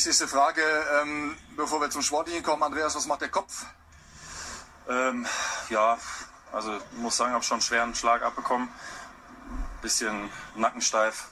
[0.00, 0.62] wichtigste Frage,
[1.02, 3.66] ähm, bevor wir zum Sportlichen kommen, Andreas, was macht der Kopf?
[4.88, 5.26] Ähm,
[5.68, 5.98] ja,
[6.52, 8.70] also ich muss sagen, habe schon einen schweren Schlag abbekommen.
[9.82, 11.28] Bisschen nackensteif.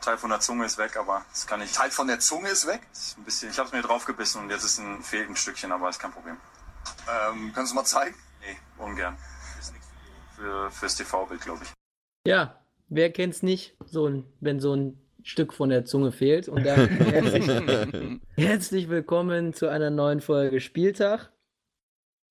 [0.00, 1.72] Teil von der Zunge ist weg, aber das kann ich.
[1.72, 2.82] Teil von der Zunge ist weg?
[2.92, 5.72] Ist ein bisschen, ich habe es mir draufgebissen und jetzt ist ein fehlt ein Stückchen,
[5.72, 6.36] aber ist kein Problem.
[7.10, 8.14] Ähm, kannst du mal zeigen?
[8.40, 9.18] Nee, ungern.
[9.58, 9.88] Ist nichts
[10.36, 11.72] für, fürs TV-Bild, glaube ich.
[12.24, 16.48] Ja, wer kennt's nicht, so ein, wenn so ein Stück von der Zunge fehlt.
[16.48, 21.32] Und dann herzlich, herzlich willkommen zu einer neuen Folge Spieltag.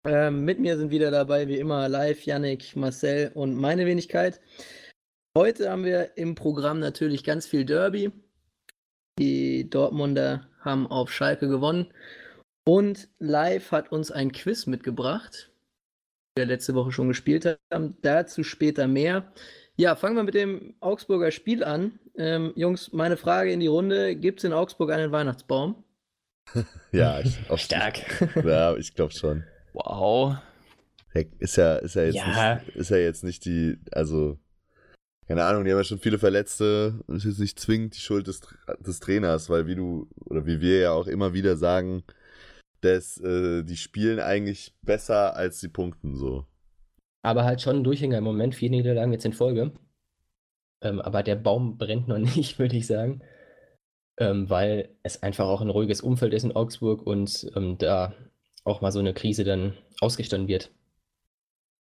[0.06, 4.42] Ähm, mit mir sind wieder dabei, wie immer, live Yannick, Marcel und meine Wenigkeit.
[5.38, 8.12] Heute haben wir im Programm natürlich ganz viel Derby.
[9.20, 11.94] Die Dortmunder haben auf Schalke gewonnen.
[12.68, 15.52] Und live hat uns ein Quiz mitgebracht,
[16.38, 17.98] der letzte Woche schon gespielt haben.
[18.02, 19.32] Dazu später mehr.
[19.82, 21.98] Ja, fangen wir mit dem Augsburger Spiel an.
[22.16, 25.84] Ähm, Jungs, meine Frage in die Runde: Gibt es in Augsburg einen Weihnachtsbaum?
[26.92, 27.98] ja, ich, stark.
[28.46, 29.44] Ja, ich glaube schon.
[29.74, 30.36] Wow.
[31.40, 32.62] Ist ja, ist ja jetzt Ja.
[32.64, 34.38] nicht, ist ja jetzt nicht die, also
[35.28, 38.02] keine Ahnung, die haben ja schon viele Verletzte und es ist jetzt nicht zwingend die
[38.02, 38.42] Schuld des,
[38.82, 42.04] des Trainers, weil wie du oder wie wir ja auch immer wieder sagen,
[42.82, 46.46] dass äh, die spielen eigentlich besser als sie punkten so.
[47.24, 49.72] Aber halt schon ein Durchhänger im Moment, vier Niederlagen jetzt in Folge.
[50.82, 53.22] Ähm, aber der Baum brennt noch nicht, würde ich sagen.
[54.20, 58.14] Ähm, weil es einfach auch ein ruhiges Umfeld ist in Augsburg und ähm, da
[58.64, 60.72] auch mal so eine Krise dann ausgestanden wird.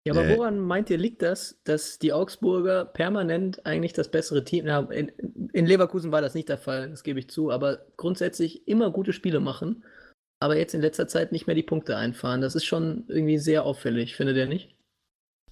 [0.06, 0.36] Ja, aber Äh.
[0.38, 5.08] woran meint ihr, liegt das, dass die Augsburger permanent eigentlich das bessere Team na, in,
[5.52, 9.12] in Leverkusen war das nicht der Fall, das gebe ich zu, aber grundsätzlich immer gute
[9.12, 9.84] Spiele machen,
[10.40, 12.40] aber jetzt in letzter Zeit nicht mehr die Punkte einfahren.
[12.40, 14.75] Das ist schon irgendwie sehr auffällig, findet ihr nicht?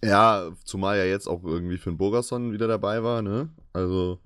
[0.04, 3.48] Ja, zumal ja jetzt auch irgendwie Finn Burgerson wieder dabei war, ne?
[3.72, 4.20] Also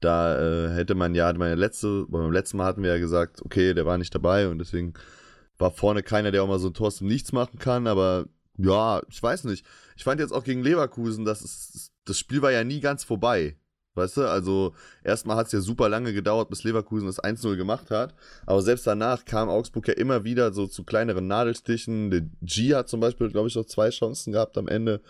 [0.00, 3.74] da äh, hätte man ja, meine letzte, beim letzten Mal hatten wir ja gesagt, okay,
[3.74, 4.94] der war nicht dabei und deswegen
[5.58, 8.26] war vorne keiner, der auch mal so ein Tor dem Nichts machen kann, aber
[8.56, 9.64] ja, ich weiß nicht.
[9.96, 13.56] Ich fand jetzt auch gegen Leverkusen, das, ist, das Spiel war ja nie ganz vorbei.
[13.98, 17.90] Weißt du, also erstmal hat es ja super lange gedauert, bis Leverkusen das 1-0 gemacht
[17.90, 18.14] hat.
[18.46, 22.10] Aber selbst danach kam Augsburg ja immer wieder so zu kleineren Nadelstichen.
[22.10, 25.00] Der G hat zum Beispiel, glaube ich, noch zwei Chancen gehabt am Ende.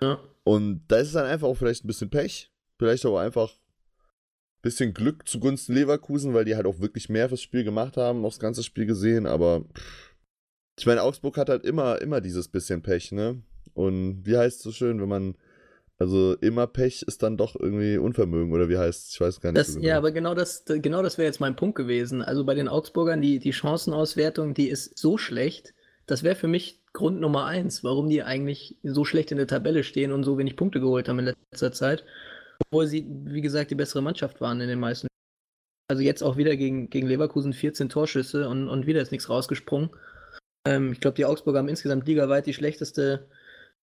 [0.00, 0.20] Ja.
[0.44, 2.52] Und da ist es dann einfach auch vielleicht ein bisschen Pech.
[2.78, 7.42] Vielleicht aber einfach ein bisschen Glück zugunsten Leverkusen, weil die halt auch wirklich mehr fürs
[7.42, 9.26] Spiel gemacht haben, aufs ganze Spiel gesehen.
[9.26, 9.64] Aber
[10.78, 13.42] ich meine, Augsburg hat halt immer, immer dieses bisschen Pech, ne?
[13.74, 15.34] Und wie heißt es so schön, wenn man,
[16.04, 19.14] also immer Pech ist dann doch irgendwie Unvermögen oder wie heißt es?
[19.14, 19.58] Ich weiß gar nicht.
[19.58, 19.98] Das, so ja, genau.
[19.98, 22.20] aber genau das, genau das wäre jetzt mein Punkt gewesen.
[22.20, 25.72] Also bei den Augsburgern, die, die Chancenauswertung, die ist so schlecht,
[26.06, 29.82] das wäre für mich Grund Nummer eins, warum die eigentlich so schlecht in der Tabelle
[29.82, 32.04] stehen und so wenig Punkte geholt haben in letzter Zeit.
[32.66, 35.08] Obwohl sie, wie gesagt, die bessere Mannschaft waren in den meisten.
[35.88, 39.88] Also jetzt auch wieder gegen, gegen Leverkusen 14 Torschüsse und, und wieder ist nichts rausgesprungen.
[40.66, 43.26] Ähm, ich glaube, die Augsburger haben insgesamt ligaweit die schlechteste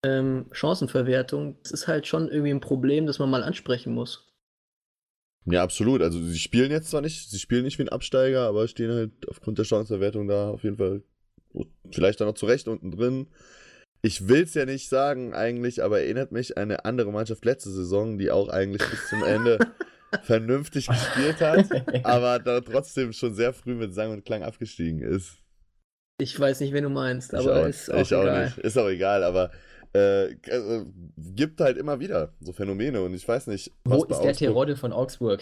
[0.04, 1.58] ähm, Chancenverwertung.
[1.62, 4.26] Das ist halt schon irgendwie ein Problem, das man mal ansprechen muss.
[5.46, 6.02] Ja, absolut.
[6.02, 9.12] Also sie spielen jetzt zwar nicht, sie spielen nicht wie ein Absteiger, aber stehen halt
[9.28, 11.02] aufgrund der Chancenverwertung da auf jeden Fall
[11.90, 13.26] vielleicht dann noch zurecht unten drin.
[14.02, 17.70] Ich will es ja nicht sagen eigentlich, aber erinnert mich an eine andere Mannschaft letzte
[17.70, 19.58] Saison, die auch eigentlich bis zum Ende
[20.22, 25.38] vernünftig gespielt hat, aber da trotzdem schon sehr früh mit Sang und Klang abgestiegen ist.
[26.18, 28.44] Ich weiß nicht, wen du meinst, Ich aber auch, ist auch ich auch egal.
[28.46, 28.58] nicht.
[28.58, 29.50] Ist auch egal, aber
[29.92, 30.86] äh, also,
[31.16, 34.76] gibt halt immer wieder so Phänomene und ich weiß nicht, Wo bei ist der Terodde
[34.76, 35.40] von Augsburg?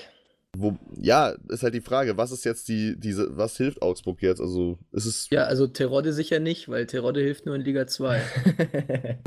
[0.56, 4.40] Wo, ja, ist halt die Frage, was ist jetzt die, diese, was hilft Augsburg jetzt?
[4.40, 5.28] Also, ist es.
[5.30, 8.20] Ja, also Terodde sicher nicht, weil Terodde hilft nur in Liga 2.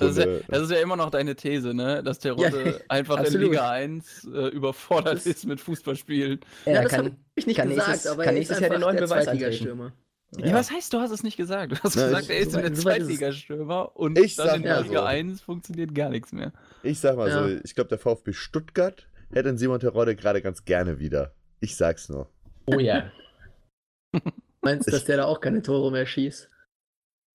[0.00, 2.02] Das ist, ja, das ist ja immer noch deine These, ne?
[2.02, 3.42] Dass der Rotte Ja, einfach absolut.
[3.42, 6.40] in Liga 1 äh, überfordert Das- ist mit Fußballspielen.
[6.66, 8.70] Ja, Ja, das kann- habe ich nicht kann gesagt, nächstes- aber kann ist nächstes Jahr
[8.70, 9.92] den einfach neuen der Beweis Zweitligastürmer.
[10.36, 10.52] Ja.
[10.52, 11.72] was heißt, du hast es nicht gesagt?
[11.72, 12.74] Du hast Na, gesagt, ich- er ist so in der.
[12.74, 15.04] Zweitligastürmer und Ich dann sag in mal Liga so.
[15.06, 16.52] 1 funktioniert gar nichts mehr.
[16.82, 17.48] Ich sag mal Ja.
[17.48, 21.32] so, ich glaube, der VfB Stuttgart hätte den Simon Terodde gerade ganz gerne wieder.
[21.60, 22.28] Ich sag's nur.
[22.66, 23.10] Oh ja.
[24.60, 26.50] Meinst du, dass Ich- der da auch keine Tore mehr schießt?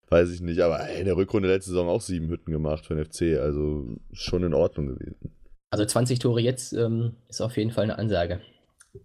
[0.09, 3.06] Weiß ich nicht, aber in der Rückrunde letzte Saison auch sieben Hütten gemacht für den
[3.06, 5.31] FC, also schon in Ordnung gewesen.
[5.71, 8.39] Also 20 Tore jetzt ähm, ist auf jeden Fall eine Ansage.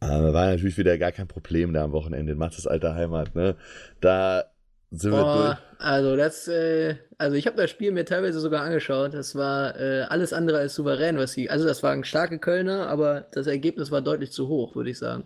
[0.01, 3.57] Aber war natürlich wieder gar kein Problem da am Wochenende in Mattes alter Heimat, ne?
[4.01, 4.45] Da
[4.91, 5.59] sind wir durch.
[5.79, 9.15] Also das, äh, also ich habe das Spiel mir teilweise sogar angeschaut.
[9.15, 11.49] Das war äh, alles andere als souverän, was sie.
[11.49, 15.25] Also das waren starke Kölner, aber das Ergebnis war deutlich zu hoch, würde ich sagen.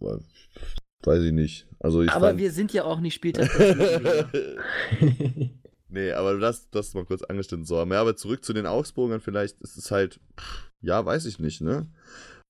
[0.00, 1.66] Weiß ich nicht.
[1.80, 3.48] Also ich aber fand, wir sind ja auch nicht Spieltag.
[5.90, 7.64] Nee, aber du hast das mal kurz angeschnitten.
[7.64, 11.62] So, aber zurück zu den Augsburgern vielleicht ist es halt, pff, ja, weiß ich nicht,
[11.62, 11.86] ne?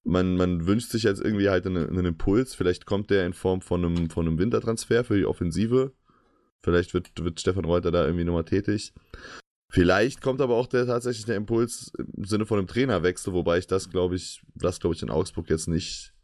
[0.08, 2.54] Man, man wünscht sich jetzt irgendwie halt einen, einen Impuls.
[2.54, 5.92] Vielleicht kommt der in Form von einem, von einem Wintertransfer für die Offensive.
[6.62, 8.92] Vielleicht wird, wird Stefan Reuter da irgendwie nochmal tätig.
[9.70, 13.66] Vielleicht kommt aber auch der, tatsächlich der Impuls im Sinne von einem Trainerwechsel, wobei ich
[13.66, 16.14] das, glaube ich, das glaube ich in Augsburg jetzt nicht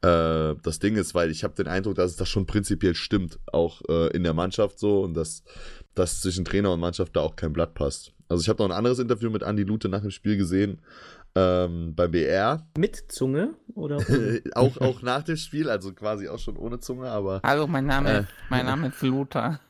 [0.00, 3.38] äh, das Ding ist, weil ich habe den Eindruck, dass es das schon prinzipiell stimmt,
[3.52, 5.42] auch äh, in der Mannschaft so und dass,
[5.94, 8.14] dass zwischen Trainer und Mannschaft da auch kein Blatt passt.
[8.28, 10.80] Also ich habe noch ein anderes Interview mit Andy Lute nach dem Spiel gesehen
[11.38, 12.66] ähm, beim BR.
[12.76, 13.98] Mit Zunge oder?
[14.54, 17.40] auch, auch nach dem Spiel, also quasi auch schon ohne Zunge, aber.
[17.44, 18.24] Hallo, mein Name, Äh.
[18.50, 19.60] mein Name ist Lothar.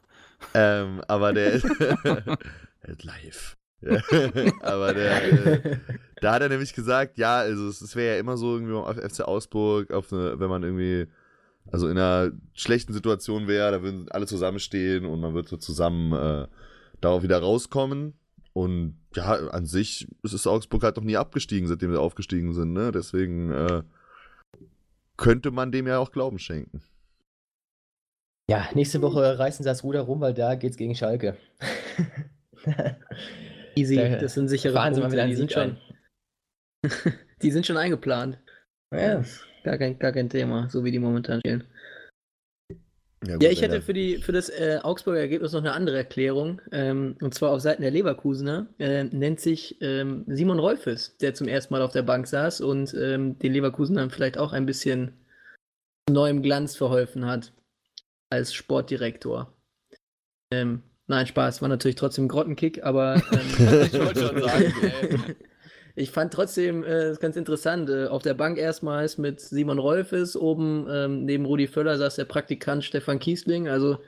[0.55, 1.67] Ähm, aber der ist
[3.03, 3.57] live.
[4.63, 5.79] Aber der, äh,
[6.21, 8.97] da hat er nämlich gesagt, ja, also es, es wäre ja immer so irgendwie auf
[8.97, 11.07] FC Augsburg, auf eine, wenn man irgendwie,
[11.71, 16.13] also in einer schlechten Situation wäre, da würden alle zusammenstehen und man würde so zusammen
[16.13, 16.49] äh,
[17.01, 18.18] darauf wieder rauskommen.
[18.59, 22.91] Und ja, an sich ist Augsburg halt noch nie abgestiegen, seitdem sie aufgestiegen sind, ne?
[22.91, 23.83] Deswegen äh,
[25.17, 26.83] könnte man dem ja auch Glauben schenken.
[28.51, 31.37] Ja, nächste Woche reißen sie das Ruder rum, weil da geht's gegen Schalke.
[33.77, 35.77] Easy, Da das sind sichere mal Punkte, die sind schon,
[37.43, 38.41] die sind schon eingeplant.
[38.93, 39.23] Ja.
[39.63, 41.41] Gar kein, gar kein Thema, so wie die momentan
[43.23, 43.39] spielen.
[43.39, 46.61] gut, Ja, ich hätte für, die, für das äh, Augsburger Ergebnis noch eine andere Erklärung.
[46.73, 48.67] Ähm, und zwar auf Seiten der Leverkusener.
[48.79, 52.95] Äh, nennt sich ähm, Simon Rolfes, der zum ersten Mal auf der Bank saß und
[52.95, 55.13] ähm, den Leverkusenern vielleicht auch ein bisschen
[56.11, 57.53] neuem Glanz verholfen hat
[58.31, 59.53] als Sportdirektor.
[60.51, 65.37] Ähm, nein, Spaß, war natürlich trotzdem ein Grottenkick, aber ähm, Ich wollte schon sagen, ey.
[65.99, 67.91] Ich fand trotzdem äh, ganz interessant.
[67.91, 72.25] Äh, auf der Bank erstmals mit Simon Rolfes, oben ähm, neben Rudi Völler saß der
[72.25, 73.69] Praktikant Stefan Kiesling.
[73.69, 73.99] Also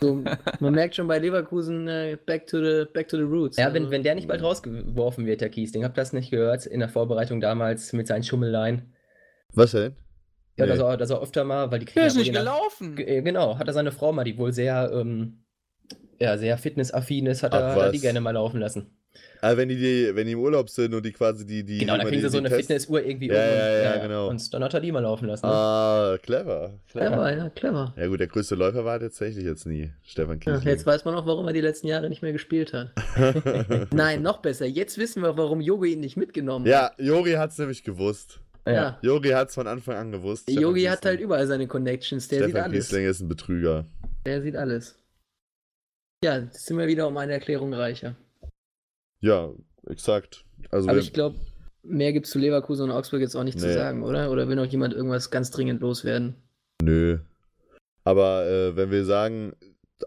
[0.00, 0.22] so,
[0.60, 3.56] man merkt schon bei Leverkusen äh, back, to the, back to the roots.
[3.58, 6.30] Ja, also, wenn, wenn der nicht bald rausgeworfen wird, der Kiesling, habt ihr das nicht
[6.30, 8.94] gehört in der Vorbereitung damals mit seinen Schummeleien?
[9.52, 9.94] Was denn?
[10.56, 10.72] Ja, Nee.
[10.72, 12.96] dass, er, dass er öfter mal, weil die Der ist wohl nicht nach- gelaufen.
[12.96, 15.44] Ge- äh, Genau, hat er seine Frau mal, die wohl sehr, ähm,
[16.18, 18.90] ja, sehr fitnessaffin ist, hat Ach, er, hat er die gerne mal laufen lassen.
[19.42, 21.64] Ah, wenn die, die, wenn die im Urlaub sind und die quasi die.
[21.64, 24.28] die Genau, da kriegen sie so eine Fitnessuhr irgendwie Ja, um ja, und, ja, genau.
[24.28, 25.46] und dann hat er die mal laufen lassen.
[25.46, 25.52] Ne?
[25.52, 26.78] Ah, clever.
[26.90, 27.06] clever.
[27.08, 27.94] Clever, ja, clever.
[27.96, 30.68] Ja gut, der größte Läufer war tatsächlich jetzt nie Stefan Ja, Kiesling.
[30.68, 32.90] jetzt weiß man auch, warum er die letzten Jahre nicht mehr gespielt hat.
[33.92, 34.66] Nein, noch besser.
[34.66, 38.40] Jetzt wissen wir, warum Jogo ihn nicht mitgenommen ja, Jori hat's nämlich gewusst.
[38.66, 38.74] hat.
[38.74, 38.98] Ja.
[39.02, 40.42] Jori hat's von Anfang an gewusst.
[40.44, 42.28] Stefan Jogi hat halt überall seine Connections.
[42.28, 42.88] Der sieht Stefan alles.
[42.88, 43.86] Kiesling ist ein Betrüger.
[44.26, 44.96] Der sieht alles.
[46.22, 48.14] Ja, jetzt sind wir wieder um eine Erklärung reicher.
[49.20, 49.50] Ja,
[49.86, 50.44] exakt.
[50.70, 51.38] Also Aber ich glaube,
[51.82, 53.72] mehr gibt es zu Leverkusen und Augsburg jetzt auch nicht zu Nee.
[53.74, 54.30] sagen, oder?
[54.30, 56.36] Oder will noch jemand irgendwas ganz dringend loswerden?
[56.82, 57.18] Nö.
[58.04, 59.54] Aber äh, wenn wir sagen,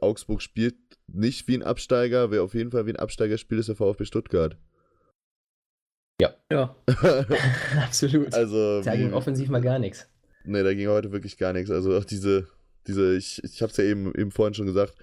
[0.01, 0.75] Augsburg spielt
[1.07, 4.05] nicht wie ein Absteiger, wer auf jeden Fall wie ein Absteiger spielt, ist der VfB
[4.05, 4.57] Stuttgart.
[6.51, 6.75] Ja.
[7.83, 8.33] Absolut.
[8.33, 10.07] also da wie- ging offensiv mal gar nichts.
[10.45, 11.71] Nee, da ging heute wirklich gar nichts.
[11.71, 12.47] Also auch diese,
[12.87, 14.93] diese, ich, ich hab's ja eben, eben vorhin schon gesagt,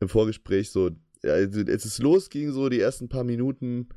[0.00, 0.90] im Vorgespräch so,
[1.24, 3.88] als es losging, so die ersten paar Minuten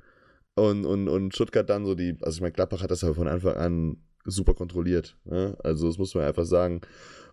[0.55, 3.27] und, und, und Stuttgart dann so die, also ich meine, Gladbach hat das ja von
[3.27, 5.17] Anfang an super kontrolliert.
[5.25, 5.57] Ne?
[5.63, 6.81] Also das muss man einfach sagen.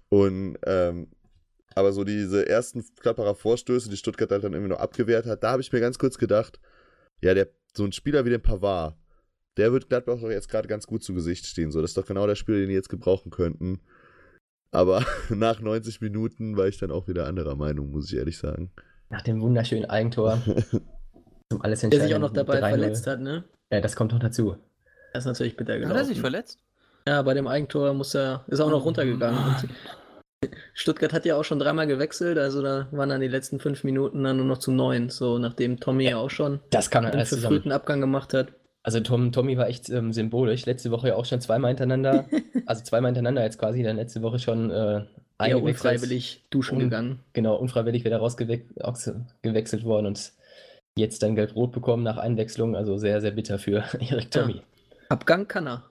[0.08, 1.08] Und ähm,
[1.74, 5.52] aber so diese ersten Gladbacher Vorstöße, die Stuttgart halt dann irgendwie noch abgewehrt hat, da
[5.52, 6.60] habe ich mir ganz kurz gedacht,
[7.22, 8.96] ja, der, so ein Spieler wie den Pavard,
[9.56, 11.70] der wird Gladbach doch jetzt gerade ganz gut zu Gesicht stehen.
[11.70, 13.80] So, das ist doch genau der Spieler, den die jetzt gebrauchen könnten.
[14.70, 18.72] Aber nach 90 Minuten war ich dann auch wieder anderer Meinung, muss ich ehrlich sagen.
[19.12, 20.38] Nach dem wunderschönen Eigentor
[21.50, 23.44] zum alles Der sich auch noch dabei verletzt hat, ne?
[23.70, 24.56] Ja, das kommt noch dazu.
[25.12, 25.94] Das ist natürlich bitter gelaufen.
[25.94, 26.58] Hat er sich verletzt?
[27.06, 29.38] Ja, bei dem Eigentor muss er, ist er auch noch runtergegangen.
[29.38, 33.84] Und Stuttgart hat ja auch schon dreimal gewechselt, also da waren dann die letzten fünf
[33.84, 37.12] Minuten dann nur noch zu neun, so nachdem Tommy ja auch schon Das kam dann
[37.12, 37.42] einen alles zusammen.
[37.42, 38.48] verfrühten Abgang gemacht hat.
[38.82, 40.64] Also Tom, Tommy war echt ähm, symbolisch.
[40.64, 42.24] Letzte Woche ja auch schon zweimal hintereinander.
[42.66, 43.82] also zweimal hintereinander jetzt quasi.
[43.82, 45.04] Dann letzte Woche schon äh,
[45.46, 45.92] Eher eingewechselt.
[45.94, 47.20] unfreiwillig duschen Un- gegangen.
[47.32, 50.32] Genau, unfreiwillig wieder rausgewechselt worden und
[50.96, 52.76] jetzt dann gelb-rot bekommen nach Einwechslung.
[52.76, 54.42] Also sehr, sehr bitter für Erik Ja.
[54.42, 54.62] Tommy.
[55.08, 55.84] Abgang kann er.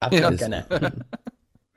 [0.00, 0.38] Abgang Ja.
[0.38, 0.66] kann er.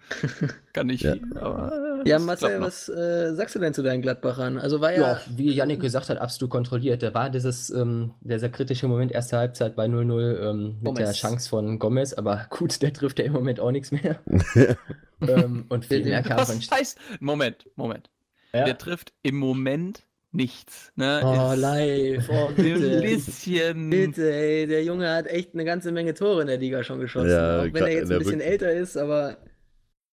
[0.74, 1.16] Kann nicht Ja.
[1.36, 2.02] aber.
[2.06, 4.58] Ja, das Marcel, was äh, sagst du denn zu deinen Gladbachern?
[4.58, 7.02] Also war ja, Ja, wie Yannick gesagt hat, absolut kontrolliert.
[7.04, 11.12] Da war dieses, ähm, der sehr kritische Moment, erste Halbzeit bei 0-0 ähm, mit der.
[11.14, 14.20] Chance von Gomez, aber gut, der trifft ja im Moment auch nichts mehr.
[15.22, 16.98] ähm, und viel mehr kam von Was heißt.
[17.20, 18.10] Moment, Moment.
[18.54, 18.66] ja.
[18.66, 20.92] Der trifft im Moment nichts.
[20.96, 21.22] Ne?
[21.24, 23.02] oh, Ist live, oh, Ein bitte.
[23.02, 23.90] bisschen.
[23.90, 27.30] Bitte, ey, der Junge hat echt eine ganze Menge Tore in der Liga schon geschossen.
[27.30, 29.38] Ja, auch wenn er jetzt ein bisschen älter ist, aber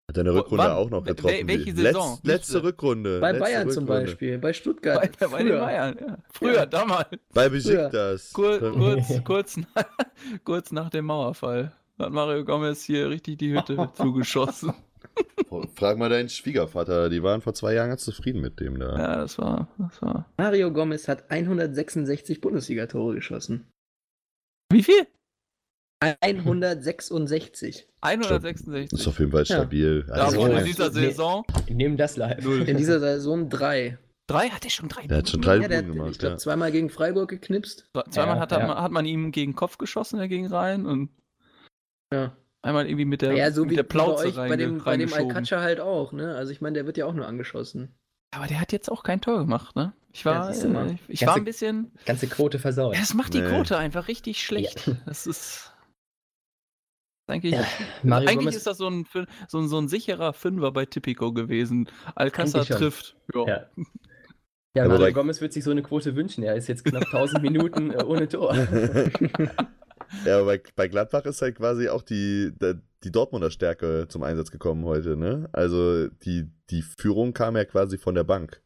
[0.07, 0.71] Hat er Wo- Rückrunde wann?
[0.71, 1.47] auch noch Wel- getroffen.
[1.47, 2.11] welche Letz- Saison?
[2.23, 2.63] letzte Letzte.
[2.63, 3.19] Rückrunde.
[3.19, 4.03] bei letzte Bayern zum Rückrunde.
[4.05, 5.01] Beispiel, bei Stuttgart.
[5.19, 5.59] Bei, bei den früher.
[5.59, 6.17] Bayern, ja.
[6.31, 6.65] Früher, Ja.
[6.65, 7.07] damals.
[7.33, 7.49] Bei.
[7.49, 8.31] Besiktas.
[8.33, 9.85] Kur, kurz, kurz, nach,
[10.43, 11.71] kurz nach dem Mauerfall.
[11.97, 14.73] hat Mario Gomez hier richtig die Hütte zugeschossen.
[15.75, 18.97] Frag mal deinen Schwiegervater, die waren vor zwei Jahren ganz zufrieden mit dem da.
[18.97, 20.29] Ja, das war, das war.
[20.37, 23.65] Mario Gomez hat 166 Bundesliga-Tore geschossen.
[24.71, 25.07] Wie viel?
[26.01, 27.87] 166.
[28.01, 28.91] 166.
[28.93, 30.05] Ist auf jeden Fall stabil.
[30.07, 30.59] Ja, Also, ja.
[30.59, 31.09] in dieser Nee.
[31.09, 31.45] Saison.
[31.69, 32.45] Nehmen das live.
[32.45, 33.97] In dieser Saison drei.
[34.27, 34.49] Drei?
[34.49, 35.05] Hat er schon drei?
[35.05, 36.37] der hat schon drei Ja, der hat, Buden ich gemacht, glaube, ja.
[36.39, 37.91] zweimal gegen Freiburg geknipst.
[37.93, 38.11] gemacht.
[38.13, 38.81] Zweimal Ja, hat, er, ja.
[38.81, 41.09] hat man ihm gegen den Kopf geschossen, er ging rein und
[42.11, 42.35] Ja.
[42.63, 44.97] einmal irgendwie mit der, Ja, so mit wie der Plauze bei euch, bei dem, bei
[44.97, 45.13] dem.
[45.13, 46.35] Alcacer halt auch, ne?
[46.35, 47.93] Also ich meine, der wird ja auch nur angeschossen.
[48.31, 49.93] Aber der hat jetzt auch kein Tor gemacht, ne?
[50.11, 50.57] Ich war, äh, ich,
[51.07, 51.91] ich Ganze- war ein bisschen.
[52.05, 52.95] Ganze Quote versaut.
[52.95, 53.49] Ja, das macht die Nee.
[53.49, 54.91] Quote einfach richtig schlecht.
[55.05, 55.71] Das ist.
[57.27, 57.65] Eigentlich, Ja,
[58.03, 59.05] Mario eigentlich Gomez- ist das so ein,
[59.47, 61.89] so, ein, so ein sicherer Fünfer bei Tipico gewesen.
[62.15, 63.15] Alcázar trifft.
[63.33, 63.47] Ja.
[63.47, 63.65] Ja.
[64.75, 66.43] Ja, Aber Mario Gomez wird sich so eine Quote wünschen.
[66.43, 68.53] Er ist jetzt knapp 1000 Minuten äh, ohne Tor.
[70.25, 72.51] ja, aber bei, bei Gladbach ist halt quasi auch die,
[73.03, 75.49] die Dortmunder Stärke zum Einsatz gekommen heute, ne?
[75.53, 78.61] Also die, die Führung kam ja quasi von der Bank.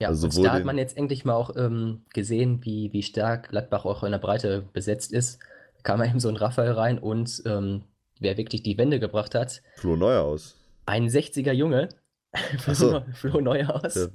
[0.00, 3.84] Ja, Also da hat man jetzt endlich mal auch ähm, gesehen, wie, wie stark Gladbach
[3.84, 5.40] auch in der Breite besetzt ist.
[5.82, 7.82] Kam eben so ein Raphael rein und ähm,
[8.20, 10.56] wer wirklich die Wende gebracht hat, Flo Neuhaus.
[10.86, 11.88] ein 60er Junge,
[12.32, 13.02] Ach so.
[13.14, 13.94] Flo Neuhaus.
[13.94, 14.06] Ja.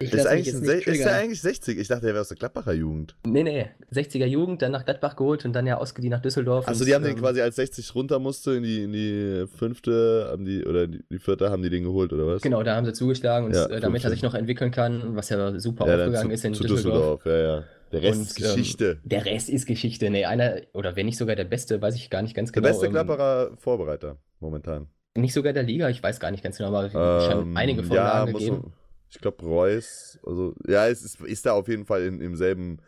[0.00, 1.08] Ich Ist, eigentlich ein ist der triggern.
[1.14, 1.78] eigentlich 60?
[1.78, 3.14] Ich dachte, er wäre aus der Gladbacher Jugend.
[3.24, 6.66] Nee, nee, 60er Jugend, dann nach Gladbach geholt und dann ja ausgeliehen nach Düsseldorf.
[6.66, 9.46] Achso, und, die haben den ähm, quasi als 60 runter musste in die, in die
[9.56, 12.42] fünfte, haben die, oder die, die vierte haben die den geholt, oder was?
[12.42, 14.10] Genau, da haben sie zugeschlagen und Ja, äh, damit er 15.
[14.10, 17.22] sich noch entwickeln kann, was ja super ja, aufgegangen zu, ist in zu Düsseldorf.
[17.22, 17.26] Düsseldorf.
[17.26, 17.64] Ja, ja.
[17.94, 18.90] Der Rest Und, ist Geschichte.
[19.02, 20.10] Ähm, der Rest ist Geschichte.
[20.10, 22.72] Nee, einer, oder wenn nicht sogar der Beste, weiß ich gar nicht ganz der genau.
[22.72, 24.88] beste ähm, Gladbacher Vorbereiter momentan.
[25.16, 27.86] Nicht sogar der Liga, ich weiß gar nicht ganz genau, aber schon Ähm, einige ja,
[27.86, 28.60] Vorlagen muss gegeben.
[28.62, 28.72] man-
[29.10, 32.78] ich glaube Reus, also ja, es ist, ist da auf jeden Fall in, im selben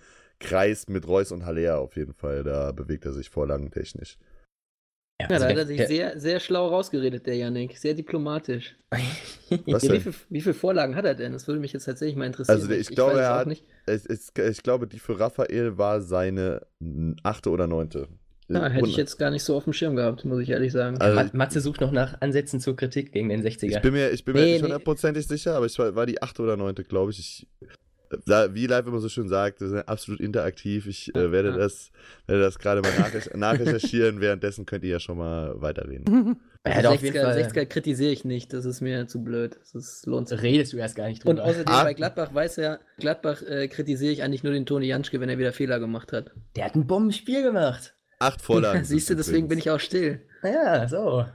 [0.40, 2.42] Kreis mit Reus und Haller auf jeden Fall.
[2.42, 4.18] Da bewegt er sich vorlagentechnisch.
[5.20, 7.78] Ja, also da hat der- er sich sehr, sehr schlau rausgeredet, der Yannick.
[7.78, 8.76] Sehr diplomatisch.
[9.66, 11.32] Was Ja, wie, viel, wie viele Vorlagen hat er denn?
[11.32, 12.54] Das würde mich jetzt tatsächlich mal interessieren.
[12.56, 13.64] Also, der- ich glaube, er hat- nicht.
[13.86, 16.66] Es, es, ich glaube, die für Raphael war seine
[17.22, 18.08] achte oder neunte.
[18.48, 20.98] Ja, hätte ich jetzt gar nicht so auf dem Schirm gehabt, muss ich ehrlich sagen.
[21.00, 23.66] Also, Ma- Matze sucht noch nach Ansätzen zur Kritik gegen den 60er.
[23.76, 24.62] Ich bin mir, ich bin mir Nee, nicht nee.
[24.64, 27.18] hundertprozentig sicher, aber ich war, war die achte oder neunte, glaube ich.
[27.18, 27.46] ich
[28.54, 30.86] wie live immer so schön sagt, das ist absolut interaktiv.
[30.86, 31.56] Ich äh, werde Ja.
[31.56, 31.90] das,
[32.26, 34.20] werde das gerade mal nachrecherch nachrecherchieren.
[34.20, 36.36] Währenddessen könnt ihr ja schon mal weiterreden.
[36.62, 37.42] er jeden 60er, Fall.
[37.42, 39.56] 60er kritisiere ich nicht, das ist mir zu blöd.
[39.60, 40.42] Das ist, lohnt sich.
[40.42, 41.48] Redest du erst gar nicht Und drüber.
[41.48, 41.84] außerdem Ah.
[41.84, 45.38] bei Gladbach weiß er, Gladbach äh, kritisiere ich eigentlich nur den Toni Janschke, wenn er
[45.38, 46.30] wieder Fehler gemacht hat.
[46.56, 47.94] der hat ein Bombenspiel gemacht.
[48.18, 48.84] Acht Vorlagen.
[48.84, 50.22] Siehst du, deswegen bin ich auch still.
[50.42, 51.26] Ja, so.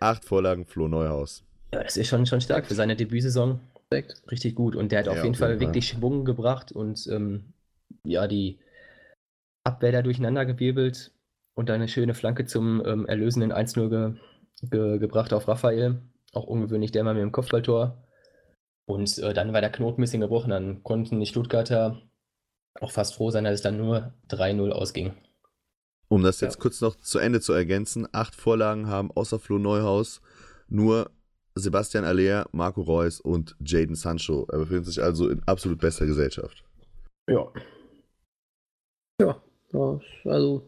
[0.00, 1.44] Acht Vorlagen Flo Neuhaus.
[1.74, 3.60] Ja, das ist schon, schon stark für seine Debütsaison.
[3.90, 4.22] Perfekt.
[4.30, 4.76] Richtig gut.
[4.76, 5.60] Und der hat Ja, auf jeden Fall Fall.
[5.60, 7.52] wirklich Schwung gebracht und ähm,
[8.04, 8.58] ja, die
[9.64, 11.12] Abwehr da durcheinander gewirbelt
[11.54, 14.14] und eine schöne Flanke zum ähm, erlösenden 1-0 ge
[14.62, 16.02] ge gebracht auf Raphael.
[16.32, 18.04] Auch ungewöhnlich, der mal mit dem Kopfballtor.
[18.86, 20.50] Und äh, dann war der Knoten ein bisschen gebrochen.
[20.50, 22.02] Dann konnten die Stuttgarter
[22.80, 25.14] auch fast froh sein, dass es dann nur 3-0 ausging.
[26.08, 26.60] Um das jetzt Ja.
[26.62, 30.20] kurz noch zu Ende zu ergänzen, acht Vorlagen haben außer Flo Neuhaus
[30.68, 31.10] nur
[31.58, 34.46] Sebastian Aller, Marco Reus und Jaden Sancho.
[34.50, 36.64] Er befindet sich also in absolut bester Gesellschaft.
[37.28, 37.52] Ja.
[39.20, 40.62] Ja, also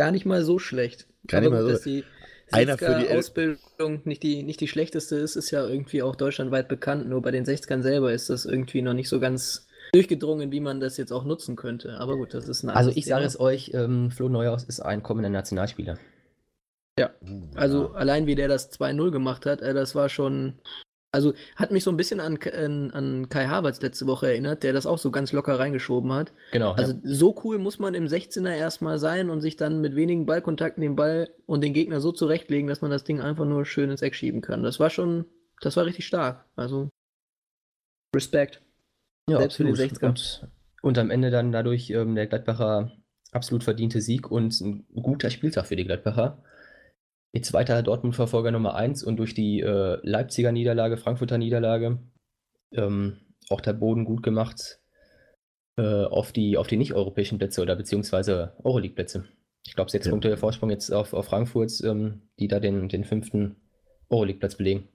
[0.00, 1.06] gar nicht mal so schlecht.
[1.26, 2.04] Gar nicht mal so- dass die
[2.50, 6.66] Einer für die Ausbildung nicht die, nicht die schlechteste ist, ist ja irgendwie auch deutschlandweit
[6.68, 7.06] bekannt.
[7.06, 10.80] Nur bei den 60ern selber ist das irgendwie noch nicht so ganz durchgedrungen, wie man
[10.80, 11.98] das jetzt auch nutzen könnte.
[11.98, 15.02] Aber gut, das ist ein Also ich sage es euch, ähm, Flo Neuhaus ist ein
[15.02, 15.98] kommender Nationalspieler.
[17.54, 20.54] Also allein wie der das 2-0 gemacht hat, äh, das war schon.
[21.10, 22.38] Also hat mich so ein bisschen an,
[22.92, 26.34] an, Kai Havertz letzte Woche erinnert, der das auch so ganz locker reingeschoben hat.
[26.52, 26.72] Genau.
[26.72, 26.98] Also ja.
[27.02, 30.96] so cool muss man im 16er erstmal sein und sich dann mit wenigen Ballkontakten den
[30.96, 34.14] Ball und den Gegner so zurechtlegen, dass man das Ding einfach nur schön ins Eck
[34.14, 34.62] schieben kann.
[34.62, 35.24] Das war schon,
[35.62, 36.44] das war richtig stark.
[36.56, 36.90] Also
[38.14, 38.60] Respekt.
[39.28, 39.98] Ja, Selbst für den absolut.
[39.98, 40.08] 60er.
[40.08, 40.48] Und,
[40.82, 42.92] und am Ende dann dadurch ähm, der Gladbacher
[43.32, 46.42] absolut verdiente Sieg und ein guter Spieltag für die Gladbacher.
[47.32, 51.98] Jetzt weiter Dortmund-Verfolger Nummer 1 und durch die äh, Leipziger Niederlage, Frankfurter Niederlage,
[52.72, 53.18] ähm,
[53.50, 54.80] auch der Boden gut gemacht
[55.76, 59.24] äh, auf die, auf die nicht-europäischen Plätze oder beziehungsweise Euroleague-Plätze.
[59.66, 60.12] Ich glaube, sechs Ja.
[60.12, 63.56] Punkte Vorsprung jetzt auf, auf Frankfurt, ähm, die da den, den fünften
[64.08, 64.88] Euroleague-Platz belegen.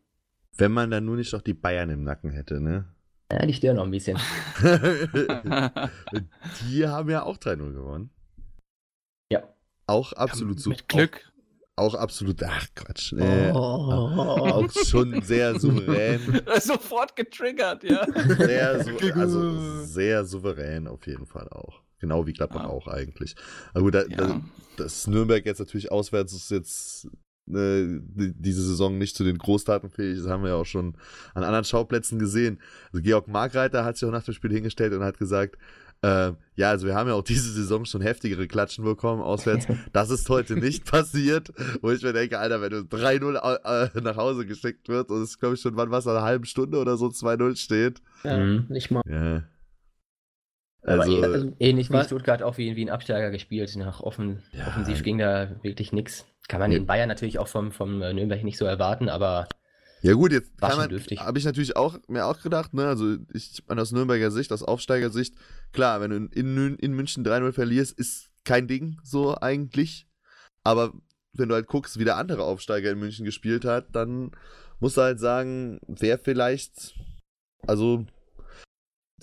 [0.58, 2.86] Wenn man dann nur nicht noch die Bayern im Nacken hätte, ne?
[3.32, 4.18] Ja, die stören noch ein bisschen.
[6.70, 8.12] die haben ja auch 3-0 gewonnen.
[9.32, 9.44] Ja.
[9.88, 10.70] Auch absolut so.
[10.70, 11.33] Mit Glück.
[11.76, 13.14] Auch, absolut, ach Quatsch.
[13.14, 13.58] Äh, Oh.
[13.58, 16.20] Auch schon sehr souverän.
[16.62, 18.06] Sofort getriggert, ja.
[18.38, 21.82] Sehr, also sehr souverän auf jeden Fall auch.
[22.00, 22.68] Genau wie Gladbach Ah.
[22.68, 23.36] auch eigentlich.
[23.74, 24.18] Aber gut, da, Ja.
[24.18, 24.42] da,
[24.78, 27.08] dass Nürnberg jetzt natürlich auswärts ist jetzt
[27.50, 30.18] äh, die- diese Saison nicht zu den Großtaten fähig.
[30.20, 30.96] Das haben wir ja auch schon
[31.34, 32.60] an anderen Schauplätzen gesehen.
[32.94, 35.58] Also Georg Markreiter hat sich auch nach dem Spiel hingestellt und hat gesagt,
[36.04, 39.66] äh, ja, also wir haben ja auch diese Saison schon heftigere Klatschen bekommen auswärts.
[39.92, 41.52] Das ist heute nicht passiert.
[41.82, 45.40] Wo ich mir denke, Alter, wenn du 3-0 äh, nach Hause geschickt wird und es
[45.40, 48.02] glaube ich schon, wann was, eine halbe Stunde oder so 2-0 steht.
[48.24, 48.66] Ja, Mhm.
[48.70, 49.02] nicht mal.
[49.10, 49.44] Ja.
[50.86, 53.74] Aber Also, eh- also, ähnlich wie Stuttgart auch wie, wie ein Absteiger gespielt.
[53.78, 54.68] Nach offen, Ja.
[54.68, 56.26] offensiv ging da wirklich nichts.
[56.50, 56.76] Kann man Nee.
[56.78, 59.48] in Bayern natürlich auch vom, vom äh, Nürnberg nicht so erwarten, aber
[60.04, 60.52] Ja gut, jetzt
[61.22, 64.62] habe ich natürlich auch mir auch gedacht, ne, also ich meine aus Nürnberger Sicht, aus
[64.62, 65.34] Aufsteigersicht,
[65.72, 70.06] klar, wenn du in, in, in München 3-0 verlierst, ist kein Ding so eigentlich,
[70.66, 70.94] aber
[71.34, 74.32] wenn du halt guckst, wie der andere Aufsteiger in München gespielt hat, dann
[74.82, 76.96] musst du halt sagen, wer vielleicht,
[77.66, 78.06] also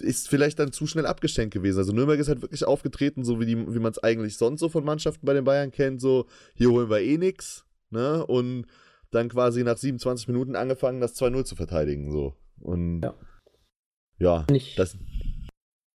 [0.01, 1.79] ist vielleicht dann zu schnell abgeschenkt gewesen.
[1.79, 4.69] Also Nürnberg ist halt wirklich aufgetreten, so wie, die- wie man es eigentlich sonst so
[4.71, 8.65] von Mannschaften bei den Bayern kennt, so hier holen wir eh nix, ne, und
[9.11, 12.11] dann quasi nach 27 Minuten angefangen, das 2-0 zu verteidigen.
[12.11, 12.37] So.
[12.61, 13.15] Und Ja.
[14.19, 14.97] ja, Nicht das,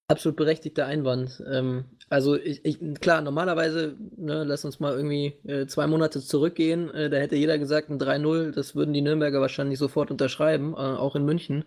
[0.07, 1.43] absolut berechtigter Einwand.
[1.51, 6.89] Ähm, also ich, ich, klar, normalerweise, ne, lass uns mal irgendwie äh, zwei Monate zurückgehen,
[6.91, 10.77] äh, da hätte jeder gesagt, ein 3-0, das würden die Nürnberger wahrscheinlich sofort unterschreiben, äh,
[10.77, 11.65] auch in München.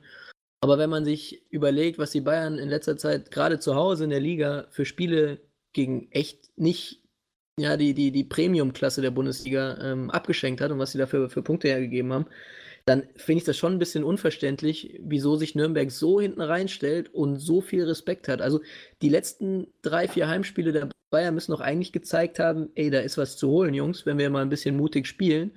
[0.60, 4.10] Aber wenn man sich überlegt, was die Bayern in letzter Zeit gerade zu Hause in
[4.10, 5.40] der Liga für Spiele
[5.72, 7.04] gegen echt nicht
[7.58, 11.42] ja, die, die, die Premium-Klasse der Bundesliga ähm, abgeschenkt hat und was sie dafür für
[11.42, 12.26] Punkte hergegeben haben,
[12.86, 17.36] dann finde ich das schon ein bisschen unverständlich, wieso sich Nürnberg so hinten reinstellt und
[17.36, 18.40] so viel Respekt hat.
[18.40, 18.62] Also
[19.02, 23.18] die letzten drei, vier Heimspiele der Bayern müssen doch eigentlich gezeigt haben, ey, da ist
[23.18, 25.52] was zu holen, Jungs, wenn wir mal ein bisschen mutig spielen,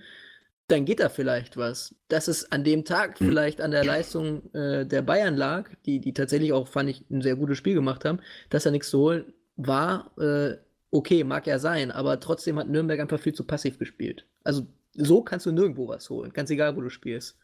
[0.67, 1.96] dann geht da vielleicht was.
[2.08, 6.13] Dass es an dem Tag vielleicht an der Leistung äh, der Bayern lag, die, die
[6.13, 9.34] tatsächlich auch, fand ich, ein sehr gutes Spiel gemacht haben, dass da nichts zu holen
[9.58, 10.57] war, äh,
[10.91, 14.27] okay, mag ja sein, aber trotzdem hat Nürnberg einfach viel zu passiv gespielt.
[14.43, 17.37] Also so kannst du nirgendwo was holen, ganz egal, wo du spielst.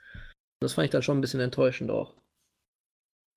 [0.60, 2.16] Das fand ich dann schon ein bisschen enttäuschend auch.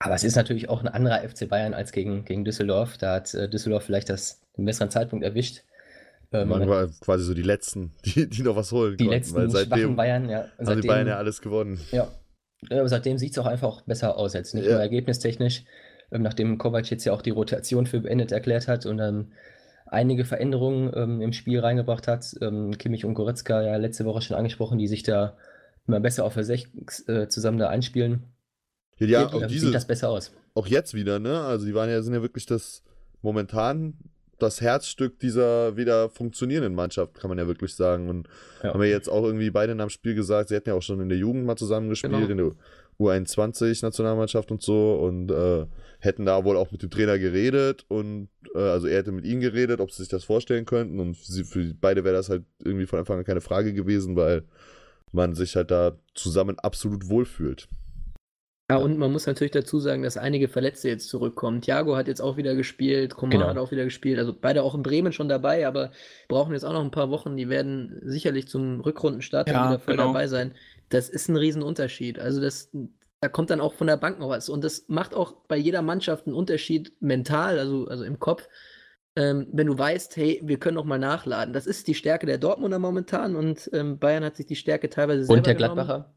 [0.03, 2.97] Aber es ist natürlich auch ein anderer FC Bayern als gegen, gegen Düsseldorf.
[2.97, 5.63] Da hat äh, Düsseldorf vielleicht das, den besseren Zeitpunkt erwischt.
[6.33, 9.37] Ähm, man war quasi so die Letzten, die, die noch was holen die konnten, letzten
[9.37, 10.39] weil schwachen seitdem Bayern, ja.
[10.39, 11.81] haben die Seitdem, Bayern ja alles gewonnen.
[11.93, 12.09] ja.
[12.69, 14.35] Aber seitdem sieht es auch einfach besser aus.
[14.35, 14.73] Jetzt nicht Ja.
[14.73, 15.65] nur ergebnistechnisch,
[16.13, 19.33] ähm, nachdem Kovac jetzt ja auch die Rotation für beendet erklärt hat und dann
[19.91, 22.35] einige Veränderungen ähm, im Spiel reingebracht hat.
[22.41, 25.37] Ähm, Kimmich und Goretzka ja letzte Woche schon angesprochen, die sich da
[25.87, 28.25] immer besser auf der 6 äh, zusammen da einspielen.
[28.99, 30.33] Ja, ja auch, sieht diese, das besser aus.
[30.55, 31.41] auch jetzt wieder, ne?
[31.41, 32.83] Also die waren ja, sind ja wirklich das
[33.23, 33.95] momentan
[34.39, 38.09] das Herzstück dieser wieder funktionierenden Mannschaft, kann man ja wirklich sagen.
[38.09, 38.29] Und
[38.63, 38.73] Ja.
[38.73, 41.01] haben wir jetzt auch irgendwie beide nach dem Spiel gesagt, sie hätten ja auch schon
[41.01, 42.31] in der Jugend mal zusammengespielt, Genau.
[42.31, 42.65] in der
[43.01, 45.67] U21-Nationalmannschaft und so und äh,
[46.01, 49.41] hätten da wohl auch mit dem Trainer geredet und äh, also er hätte mit ihnen
[49.41, 52.45] geredet, ob sie sich das vorstellen könnten und für, sie, für beide wäre das halt
[52.65, 54.45] irgendwie von Anfang an keine Frage gewesen, weil
[55.13, 57.69] man sich halt da zusammen absolut wohlfühlt.
[58.71, 61.61] Ja, und man muss natürlich dazu sagen, dass einige Verletzte jetzt zurückkommen.
[61.61, 63.49] Thiago hat jetzt auch wieder gespielt, Coman Genau.
[63.49, 65.91] hat auch wieder gespielt, also beide auch in Bremen schon dabei, aber
[66.29, 67.37] brauchen jetzt auch noch ein paar Wochen.
[67.37, 70.07] Die werden sicherlich zum Rückrundenstart Ja, wieder voll genau.
[70.07, 70.53] dabei sein.
[70.91, 72.19] Das ist ein Riesenunterschied.
[72.19, 72.71] Also das,
[73.21, 74.49] da kommt dann auch von der Bank noch was.
[74.49, 78.49] Und das macht auch bei jeder Mannschaft einen Unterschied mental, also, also im Kopf.
[79.17, 81.53] Ähm, wenn du weißt, hey, wir können noch mal nachladen.
[81.53, 85.25] Das ist die Stärke der Dortmunder momentan und ähm, Bayern hat sich die Stärke teilweise
[85.25, 85.87] selber Und der genommen.
[85.87, 86.15] Gladbacher.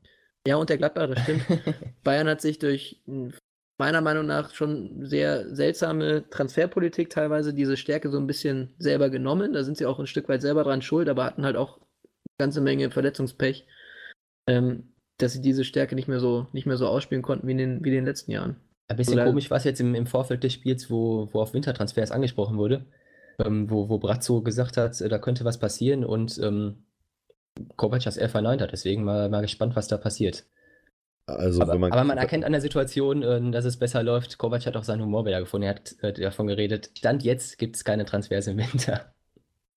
[0.47, 1.45] Ja, und der Gladbacher, das stimmt.
[2.03, 3.33] Bayern hat sich durch mh,
[3.77, 9.53] meiner Meinung nach schon sehr seltsame Transferpolitik teilweise diese Stärke so ein bisschen selber genommen.
[9.53, 11.87] Da sind sie auch ein Stück weit selber dran schuld, aber hatten halt auch eine
[12.37, 13.67] ganze Menge Verletzungspech,
[14.47, 17.57] ähm, dass sie diese Stärke nicht mehr so, nicht mehr so ausspielen konnten wie in
[17.57, 18.57] den, wie in den letzten Jahren.
[18.87, 21.53] Ein bisschen Oder- komisch war es jetzt im, im Vorfeld des Spiels, wo, wo auf
[21.53, 22.85] Wintertransfers angesprochen wurde,
[23.39, 26.85] ähm, wo, wo Brazzo gesagt hat, äh, da könnte was passieren und ähm,
[27.75, 28.71] Kovac das eher verneint hat.
[28.71, 30.45] Deswegen mal, mal gespannt, was da passiert.
[31.25, 34.37] Also aber, wenn man, aber man erkennt an der Situation, äh, dass es besser läuft.
[34.37, 35.67] Kovac hat auch seinen Humor wieder gefunden.
[35.67, 39.12] Er hat äh, davon geredet, Stand jetzt gibt es keine Transfers im Winter.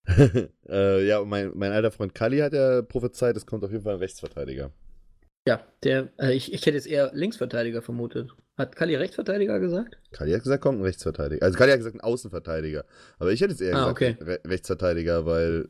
[0.69, 3.83] äh, ja, und mein, mein alter Freund Kali hat ja prophezeit, es kommt auf jeden
[3.83, 4.71] Fall ein Rechtsverteidiger.
[5.47, 8.31] Ja, der, äh, ich, ich hätte jetzt eher Linksverteidiger vermutet.
[8.57, 9.99] Hat Kali Rechtsverteidiger gesagt?
[10.12, 11.45] Kali hat gesagt, kommt ein Rechtsverteidiger.
[11.45, 12.85] Also Kali hat gesagt, ein Außenverteidiger.
[13.19, 15.69] Aber ich hätte jetzt eher Ah, gesagt, Re Rechtsverteidiger, weil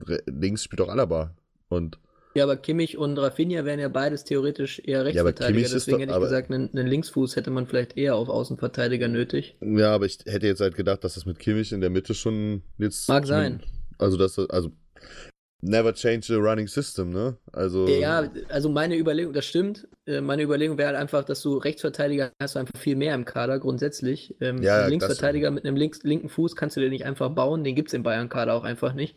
[0.00, 1.36] re links spielt doch Alaba.
[1.68, 1.98] Und
[2.34, 5.66] Ja, aber Kimmich und Rafinha wären ja beides theoretisch eher Ja, aber Rechtsverteidiger.
[5.66, 9.08] Ist Deswegen doch- hätte ich gesagt, einen, einen Linksfuß hätte man vielleicht eher auf Außenverteidiger
[9.08, 9.56] nötig.
[9.60, 12.62] ja, aber ich hätte jetzt halt gedacht, dass das mit Kimmich in der Mitte schon
[12.78, 13.08] jetzt.
[13.08, 13.60] Mag sein.
[13.98, 14.70] Also, dass, also
[15.60, 17.36] never change the running system, ne?
[17.52, 17.86] Also.
[17.86, 19.86] Ja, also meine Überlegung, das stimmt.
[20.06, 23.24] Äh, Meine Überlegung wäre halt einfach, dass du Rechtsverteidiger hast du einfach viel mehr im
[23.24, 24.34] Kader grundsätzlich.
[24.40, 27.62] Ähm, Ja, das- Linksverteidiger mit einem links, linken Fuß kannst du dir nicht einfach bauen,
[27.62, 29.16] den gibt es im Bayern-Kader auch einfach nicht.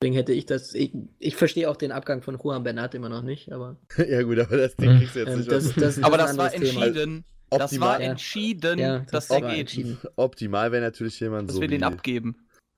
[0.00, 3.22] Deswegen hätte ich das, ich, ich verstehe auch den Abgang von Juan Bernat immer noch
[3.22, 3.76] nicht, aber
[4.08, 6.52] ja, gut, aber das Ding kriegst du jetzt ähm, nicht das, das, Aber das war
[6.52, 6.84] anderes Thema.
[6.86, 7.24] entschieden.
[7.50, 9.60] Das Optimal- war entschieden, Ja, dass das der war geht.
[9.60, 9.98] entschieden.
[10.16, 12.36] Optimal wäre natürlich jemand Dass so wir wie, den abgeben.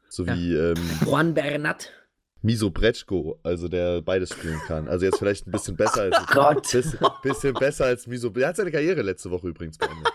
[0.08, 0.34] so Ja.
[0.36, 1.90] wie ähm, Juan Bernat.
[2.42, 4.88] Miso Bretschko, also der beides spielen kann.
[4.88, 6.62] Also jetzt vielleicht ein bisschen besser als Gott.
[6.72, 8.32] Bisschen, bisschen besser als Miso.
[8.34, 10.08] Er hat seine Karriere letzte Woche übrigens beendet.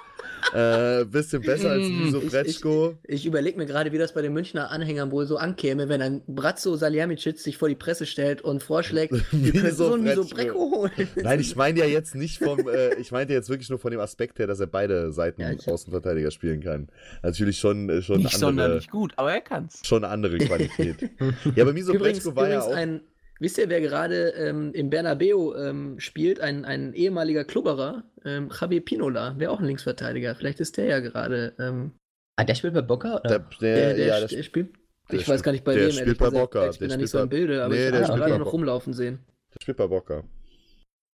[0.53, 2.97] Äh, bisschen besser als Mm, Miso ich- Bretschko.
[3.03, 6.21] Ich überlege mir gerade, wie das bei den Münchner Anhängern wohl so ankäme, wenn ein
[6.27, 10.23] Brazzo Salihamidzic sich vor die Presse stellt und vorschlägt, wir können Miso so einen Miso
[10.25, 10.59] Bretschko.
[10.75, 10.91] Holen.
[11.15, 13.99] Nein, ich meine ja jetzt nicht vom, äh, ich meinte jetzt wirklich nur von dem
[13.99, 16.87] Aspekt her, dass er beide Seiten Ja, ich- Außenverteidiger spielen kann.
[17.23, 19.81] Natürlich schon, äh, schon Nicht andere, sonderlich gut, aber er kann's.
[19.83, 20.97] schon eine andere Qualität.
[21.55, 22.73] ja, aber Miso Übrigens, Bretschko war ja auch.
[22.73, 23.01] ein,
[23.39, 26.39] wisst ihr, wer gerade ähm, im Bernabeu ähm, spielt?
[26.39, 30.35] Ein, ein ehemaliger Klubberer, ähm, Javier Pinola, wäre auch ein Linksverteidiger.
[30.35, 31.53] Vielleicht ist der ja gerade.
[31.59, 31.91] Ähm,
[32.37, 33.19] Ah, der spielt bei Boca?
[33.19, 33.29] Oder?
[33.29, 34.75] Der, der, der, der, ja, st- der, spielt.
[35.09, 35.91] der Ich weiß gar nicht bei der wem.
[35.93, 38.07] spielt bei Boca, Ich bin der da nicht so im Bilde, aber Nee, ich der
[38.09, 39.19] habe gerade noch rumlaufen sehen.
[39.61, 40.23] spielt bei Boca.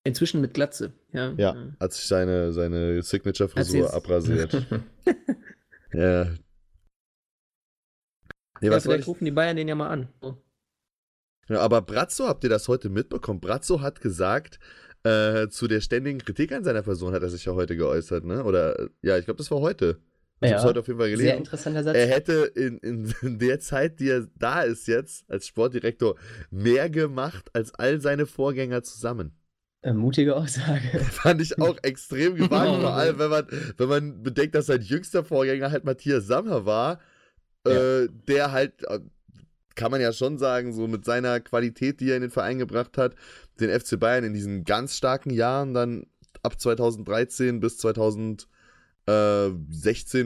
[0.03, 0.93] Inzwischen mit Glatze.
[1.13, 1.31] Ja.
[1.37, 4.53] Ja, hat sich seine, seine Signature-Frisur abrasiert.
[5.93, 6.25] ja.
[8.59, 10.07] Nee, Ja, vielleicht ich, rufen die Bayern den ja mal an.
[10.21, 10.37] So.
[11.49, 13.39] Ja, aber Brazzo, habt ihr das heute mitbekommen?
[13.39, 14.59] Brazzo hat gesagt,
[15.03, 18.43] äh, zu der ständigen Kritik an seiner Person hat er sich ja heute geäußert, ne?
[18.43, 19.99] Oder, äh, ja, ich glaube, das war heute.
[20.43, 21.37] Ich Ja, heute auf jeden Fall Sehr gelesen.
[21.37, 21.95] interessanter Satz.
[21.95, 26.15] Er hätte in, in, in der Zeit, die er da ist jetzt, als Sportdirektor,
[26.49, 29.35] mehr gemacht als all seine Vorgänger zusammen.
[29.83, 30.99] Äh, mutige Aussage.
[31.11, 32.81] Fand ich auch extrem gewagt, Oh.
[32.81, 36.99] vor allem, wenn man, wenn man bedenkt, dass sein jüngster Vorgänger halt Matthias Sammer war,
[37.65, 38.99] äh, der halt, äh,
[39.75, 42.97] kann man ja schon sagen, so mit seiner Qualität, die er in den Verein gebracht
[42.97, 43.15] hat,
[43.59, 46.05] den FC Bayern in diesen ganz starken Jahren dann
[46.43, 48.47] ab 2013 bis 2016,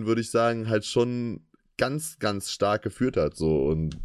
[0.06, 1.42] würde ich sagen, halt schon
[1.78, 3.36] ganz, ganz stark geführt hat.
[3.36, 3.98] So und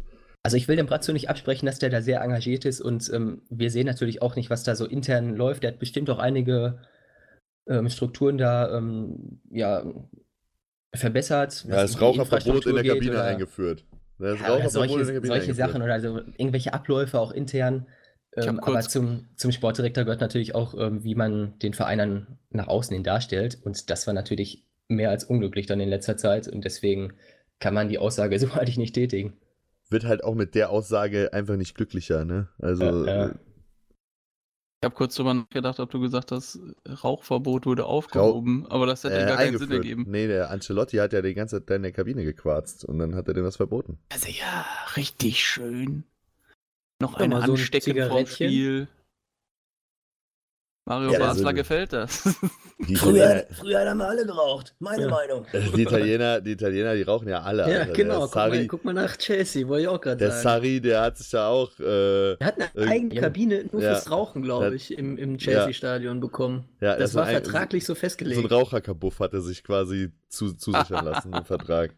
[0.43, 3.41] Also ich will dem Brazzo nicht absprechen, dass der da sehr engagiert ist und ähm,
[3.49, 5.63] wir sehen natürlich auch nicht, was da so intern läuft.
[5.63, 6.79] Der hat bestimmt auch einige
[7.67, 9.83] ähm, Strukturen da ähm, ja,
[10.93, 11.65] verbessert.
[11.67, 13.85] ja, das Raucherverbot in der Kabine oder- eingeführt.
[14.21, 15.53] Das Ja, oder Raucherverbot solche, solche.
[15.53, 17.87] Sachen oder so irgendwelche Abläufe auch intern.
[18.37, 22.67] Ähm, aber zum, zum Sportdirektor gehört natürlich auch, ähm, wie man den Verein dann nach
[22.67, 23.59] außen hin darstellt.
[23.63, 26.47] Und das war natürlich mehr als unglücklich dann in letzter Zeit.
[26.47, 27.13] Und deswegen
[27.59, 29.37] kann man die Aussage so eigentlich nicht tätigen.
[29.89, 32.47] Wird halt auch mit der Aussage einfach nicht glücklicher, ne?
[32.59, 33.25] Also, Ja, ja.
[33.27, 33.33] äh,
[34.83, 36.57] Ich habe kurz drüber nachgedacht, ob du gesagt hast,
[37.03, 40.05] Rauchverbot wurde aufgehoben, aber das hätte äh, gar keinen Sinn ergeben.
[40.07, 43.27] Nee, der Ancelotti hat ja die ganze Zeit in der Kabine gequarzt und dann hat
[43.27, 43.99] er dem das verboten.
[44.11, 44.65] Also ja,
[44.95, 46.03] richtig schön.
[46.99, 48.47] Noch ein mal so ein Anstecken vom Zigarettchen.
[48.47, 48.87] Spiel.
[50.85, 52.23] Mario Ja, das Basler würde- gefällt das.
[52.87, 54.73] Die Italiener, früher haben wir alle geraucht.
[54.79, 55.09] Meine Ja.
[55.09, 55.45] Meinung.
[55.75, 57.71] die Italiener, die Italiener, die rauchen ja alle.
[57.71, 57.93] Ja, Alter.
[57.93, 58.13] genau.
[58.13, 60.41] Der Guck mal, Sarri, guck mal nach Chelsea, wollte ich auch gerade der sagen.
[60.43, 61.71] Sarri, der hat sich ja auch.
[61.79, 63.21] Äh, Er hat eine eigene Ja.
[63.21, 63.93] Kabine nur Ja.
[63.93, 66.67] fürs Rauchen, glaube ich, im, im Chelsea-Stadion bekommen.
[66.81, 68.39] ja, das ist war ein- vertraglich so So festgelegt.
[68.39, 71.93] ein Raucherkabuff hat er sich quasi zu, zusichern lassen im Vertrag.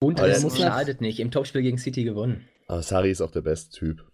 [0.00, 1.20] Und der nach- schadet nicht.
[1.20, 2.48] Im Topspiel gegen City gewonnen.
[2.66, 4.04] Aber Sarri ist auch der beste Typ.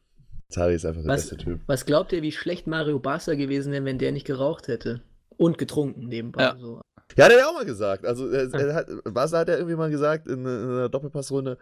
[0.50, 1.61] Sarri ist einfach der Was- beste Typ.
[1.66, 5.02] Was glaubt ihr, wie schlecht Mario Barca gewesen wäre, wenn der nicht geraucht hätte?
[5.37, 6.42] Und getrunken nebenbei.
[6.42, 6.56] Ja.
[6.58, 6.80] So.
[7.16, 8.04] Ja, hat er ja auch mal gesagt.
[8.04, 11.58] Also, er, er hat, was hat er irgendwie mal gesagt in, in einer Doppelpassrunde?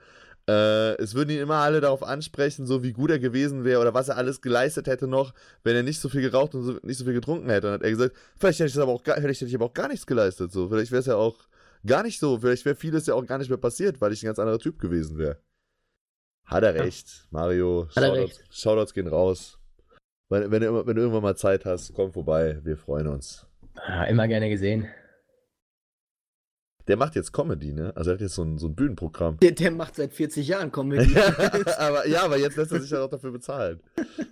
[0.49, 3.93] Äh, es würden ihn immer alle darauf ansprechen, so wie gut er gewesen wäre oder
[3.93, 6.99] was er alles geleistet hätte noch, wenn er nicht so viel geraucht und so, nicht
[6.99, 7.67] so viel getrunken hätte.
[7.67, 9.67] Und hat er gesagt, vielleicht hätte ich das aber auch gar, vielleicht hätte ich aber
[9.67, 10.53] auch gar nichts geleistet.
[10.53, 11.37] So, vielleicht wäre es ja auch
[11.85, 12.39] gar nicht so.
[12.39, 14.79] Vielleicht wäre vieles ja auch gar nicht mehr passiert, weil ich ein ganz anderer Typ
[14.79, 15.39] gewesen wäre.
[16.47, 17.89] Hat er recht, Mario.
[17.95, 19.59] Hat er Shoutouts, Shoutouts gehen raus.
[20.29, 22.59] Wenn, wenn, du, wenn du irgendwann mal Zeit hast, komm vorbei.
[22.63, 23.47] Wir freuen uns.
[23.75, 24.89] Ah, immer gerne gesehen.
[26.89, 27.93] Der macht jetzt Comedy, ne?
[27.97, 29.39] Also er hat jetzt so ein, so ein Bühnenprogramm.
[29.41, 31.15] Der, der macht seit 40 Jahren Comedy.
[31.79, 33.81] aber ja, aber jetzt lässt er sich ja auch dafür bezahlen.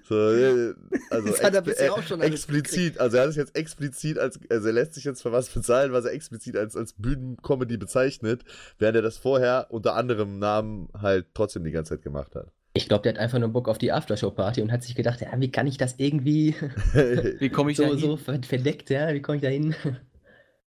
[0.08, 0.74] So, äh,
[1.10, 4.18] also Das hat er bisher äh, auch schon explizit, also er hat es jetzt explizit
[4.18, 7.76] als, also er lässt sich jetzt für was bezahlen, was er explizit als, als Bühnencomedy
[7.76, 8.44] bezeichnet,
[8.78, 12.52] während er das vorher unter anderem Namen halt trotzdem die ganze Zeit gemacht hat.
[12.74, 15.28] Ich glaube, der hat einfach nur Bock auf die Aftershow-Party und hat sich gedacht, ja,
[15.38, 16.54] wie kann ich das irgendwie
[17.38, 17.98] Wie komme ich da so, hin?
[18.00, 19.12] so ver- verdeckt, ja?
[19.14, 19.74] Wie komme ich da hin?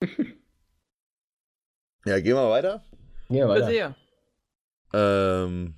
[2.05, 2.85] ja, gehen wir weiter.
[3.29, 3.67] Ja, weiter.
[3.67, 3.97] Sehr.
[4.93, 5.75] Ähm,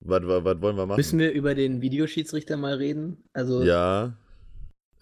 [0.00, 0.96] was, was, was wollen wir machen?
[0.98, 3.24] Müssen wir über den Videoschiedsrichter mal reden?
[3.32, 4.14] Also, ja.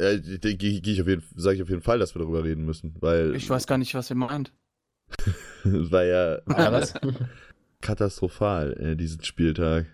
[0.00, 2.64] Ja, gehe geh ich auf jeden sage ich auf jeden Fall, dass wir darüber reden
[2.64, 4.52] müssen, weil Ich weiß gar nicht, was ihr meint.
[5.64, 6.94] es war ja Ah, was?
[7.80, 9.86] katastrophal, äh, diesen Spieltag.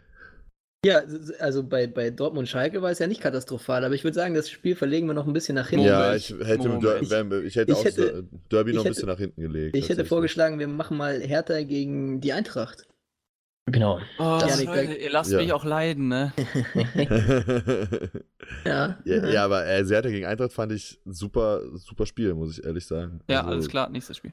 [0.85, 1.03] Ja,
[1.41, 4.51] also bei, bei Dortmund Schalke war es ja nicht katastrophal, aber ich würde sagen, das
[4.51, 5.87] Spiel verlegen wir noch ein bisschen nach hinten.
[5.87, 6.79] Ja, ich hätte.
[6.79, 7.01] Der,
[7.43, 9.77] ich hätte Ich auch hätte- Derby noch ich ein bisschen nach hinten gelegt.
[9.77, 12.87] ich hätte vorgeschlagen, wir machen mal Hertha gegen die Eintracht.
[13.67, 13.99] Genau.
[14.19, 15.39] Oh, Das- Leute, ihr lasst Ja.
[15.39, 16.33] mich auch leiden, ne?
[18.67, 22.65] Ja, ja, ja, aber äh, Serta gegen Eintracht fand ich super, super Spiel, muss ich
[22.65, 23.21] ehrlich sagen.
[23.29, 24.33] Ja, Also, alles klar, nächstes Spiel.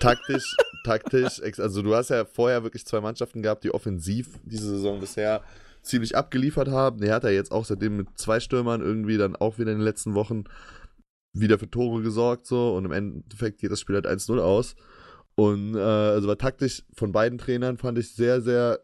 [0.00, 5.00] Taktisch, taktisch, also du hast ja vorher wirklich zwei Mannschaften gehabt, die offensiv diese Saison
[5.00, 5.42] bisher
[5.82, 7.00] ziemlich abgeliefert haben.
[7.00, 9.84] Der hat ja jetzt auch seitdem mit zwei Stürmern irgendwie dann auch wieder in den
[9.84, 10.44] letzten Wochen
[11.32, 14.76] wieder für Tore gesorgt so und im Endeffekt geht das Spiel halt 1-0 aus.
[15.34, 18.80] Und äh, also war taktisch von beiden Trainern fand ich sehr, sehr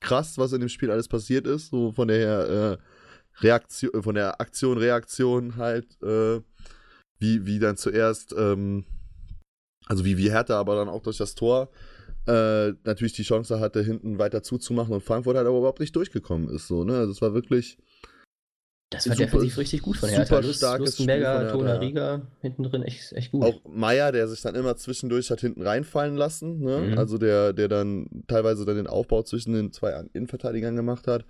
[0.00, 1.68] krass, was in dem Spiel alles passiert ist.
[1.68, 2.76] So von der äh,
[3.42, 6.40] Reaktion, von der Aktion, Reaktion halt, äh,
[7.18, 8.84] wie, wie dann zuerst, ähm,
[9.86, 11.68] also wie, wie Hertha aber dann auch durch das Tor
[12.26, 16.48] äh, natürlich die Chance hatte, hinten weiter zuzumachen und Frankfurt halt aber überhaupt nicht durchgekommen
[16.48, 16.68] ist.
[16.68, 16.96] So, ne?
[16.96, 17.76] Also es war wirklich.
[18.90, 20.38] Das war Super- defensiv richtig gut von super Hertha.
[20.38, 21.74] Lust, starkes Lustenberger, Tona.
[21.74, 23.42] Riga, hinten drin echt, echt gut.
[23.42, 26.78] Auch Meier, der sich dann immer zwischendurch hat hinten reinfallen lassen, ne?
[26.92, 26.98] Mhm.
[26.98, 31.24] Also der, der dann teilweise dann den Aufbau zwischen den zwei Innenverteidigern gemacht hat.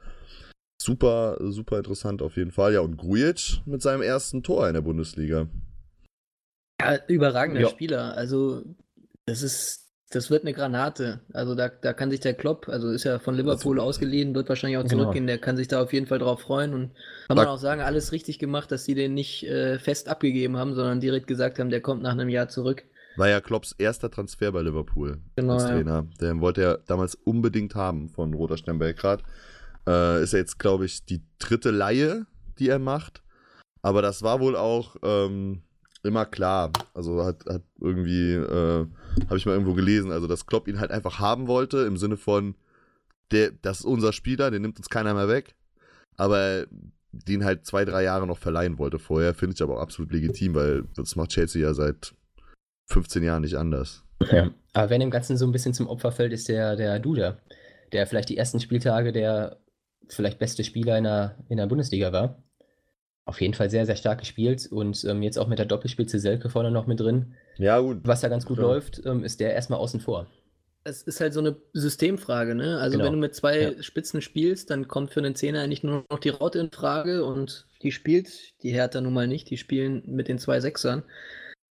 [0.80, 2.74] Super, super interessant auf jeden Fall.
[2.74, 5.46] Ja, und Grujic mit seinem ersten Tor in der Bundesliga.
[6.80, 7.68] Ja, überragender Ja.
[7.68, 8.16] Spieler.
[8.16, 8.62] Also,
[9.26, 11.20] das ist, das wird eine Granate.
[11.32, 14.48] Also, da, da kann sich der Klopp, also ist ja von Liverpool Also- ausgeliehen, wird
[14.48, 15.02] wahrscheinlich auch Genau.
[15.04, 15.26] zurückgehen.
[15.26, 16.90] Der kann sich da auf jeden Fall drauf freuen und
[17.28, 20.74] kann man auch sagen, alles richtig gemacht, dass sie den nicht äh, fest abgegeben haben,
[20.74, 22.84] sondern direkt gesagt haben, der kommt nach einem Jahr zurück.
[23.16, 25.68] War ja Klopps erster Transfer bei Liverpool Genau, als ja.
[25.70, 26.06] Trainer.
[26.20, 29.22] Den wollte er damals unbedingt haben von Roter Stern Belgrad.
[29.86, 32.26] Äh, ist ja jetzt, glaube ich, die dritte Laie,
[32.58, 33.22] die er macht.
[33.82, 35.62] Aber das war wohl auch ähm,
[36.04, 36.70] immer klar.
[36.94, 38.86] Also hat, hat irgendwie, äh,
[39.28, 42.16] habe ich mal irgendwo gelesen, also dass Klopp ihn halt einfach haben wollte, im Sinne
[42.16, 42.54] von,
[43.30, 45.54] der, das ist unser Spieler, den nimmt uns keiner mehr weg.
[46.16, 46.66] Aber
[47.12, 50.54] den halt zwei, drei Jahre noch verleihen wollte vorher, finde ich aber auch absolut legitim,
[50.54, 52.14] weil das macht Chelsea ja seit
[52.86, 54.04] 15 Jahren nicht anders.
[54.30, 54.50] Ja.
[54.72, 57.38] Aber wenn dem Ganzen so ein bisschen zum Opfer fällt, ist der, der Duda,
[57.92, 59.58] der vielleicht die ersten Spieltage der
[60.08, 62.42] vielleicht beste Spieler in der, in der Bundesliga war.
[63.26, 66.50] Auf jeden Fall sehr, sehr stark gespielt und ähm, jetzt auch mit der Doppelspitze Selke
[66.50, 67.34] vorne noch mit drin.
[67.56, 68.00] Ja, gut.
[68.04, 68.68] Was da ganz gut Klar.
[68.68, 70.26] läuft, ähm, ist der erstmal außen vor.
[70.86, 72.78] Es ist halt so eine Systemfrage, ne?
[72.78, 73.06] Also Genau.
[73.06, 73.82] wenn du mit zwei Ja.
[73.82, 77.66] Spitzen spielst, dann kommt für einen Zehner eigentlich nur noch die Raute in Frage und
[77.82, 79.48] die spielt die Hertha nun mal nicht.
[79.48, 81.02] Die spielen mit den zwei Sechsern.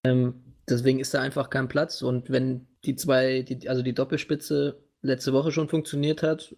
[0.05, 0.35] Ähm,
[0.69, 2.03] deswegen ist da einfach kein Platz.
[2.03, 6.55] Und wenn die zwei, die, also die Doppelspitze letzte Woche schon funktioniert hat,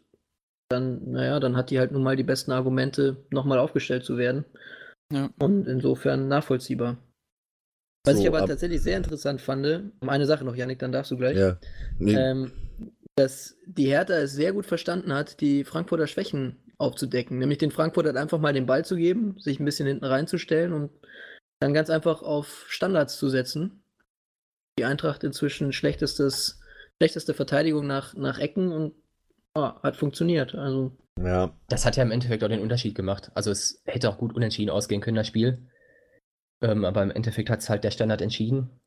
[0.67, 4.43] dann, naja, dann hat die halt nun mal die besten Argumente, nochmal aufgestellt zu werden.
[5.12, 5.30] Ja.
[5.39, 6.97] Und insofern nachvollziehbar.
[8.06, 11.12] Was So, ich aber ab- tatsächlich sehr interessant fand, eine Sache noch, Janik, dann darfst
[11.12, 11.60] du gleich Ja.
[12.00, 12.52] Nee, ähm,
[13.15, 17.38] dass die Hertha es sehr gut verstanden hat, die Frankfurter Schwächen aufzudecken.
[17.38, 20.89] Nämlich den Frankfurtern einfach mal den Ball zu geben, sich ein bisschen hinten reinzustellen und
[21.60, 23.84] dann ganz einfach auf Standards zu setzen.
[24.80, 26.60] Die Eintracht inzwischen schlechtestes,
[27.00, 28.95] schlechteste Verteidigung nach, nach Ecken und
[29.56, 30.56] ja, hat funktioniert.
[30.56, 31.56] Also ja.
[31.67, 33.32] Das hat ja im Endeffekt auch den Unterschied gemacht.
[33.36, 35.67] Also es hätte auch gut unentschieden ausgehen können, das Spiel.
[36.62, 38.82] Ähm, aber im Endeffekt hat es halt der Standard entschieden.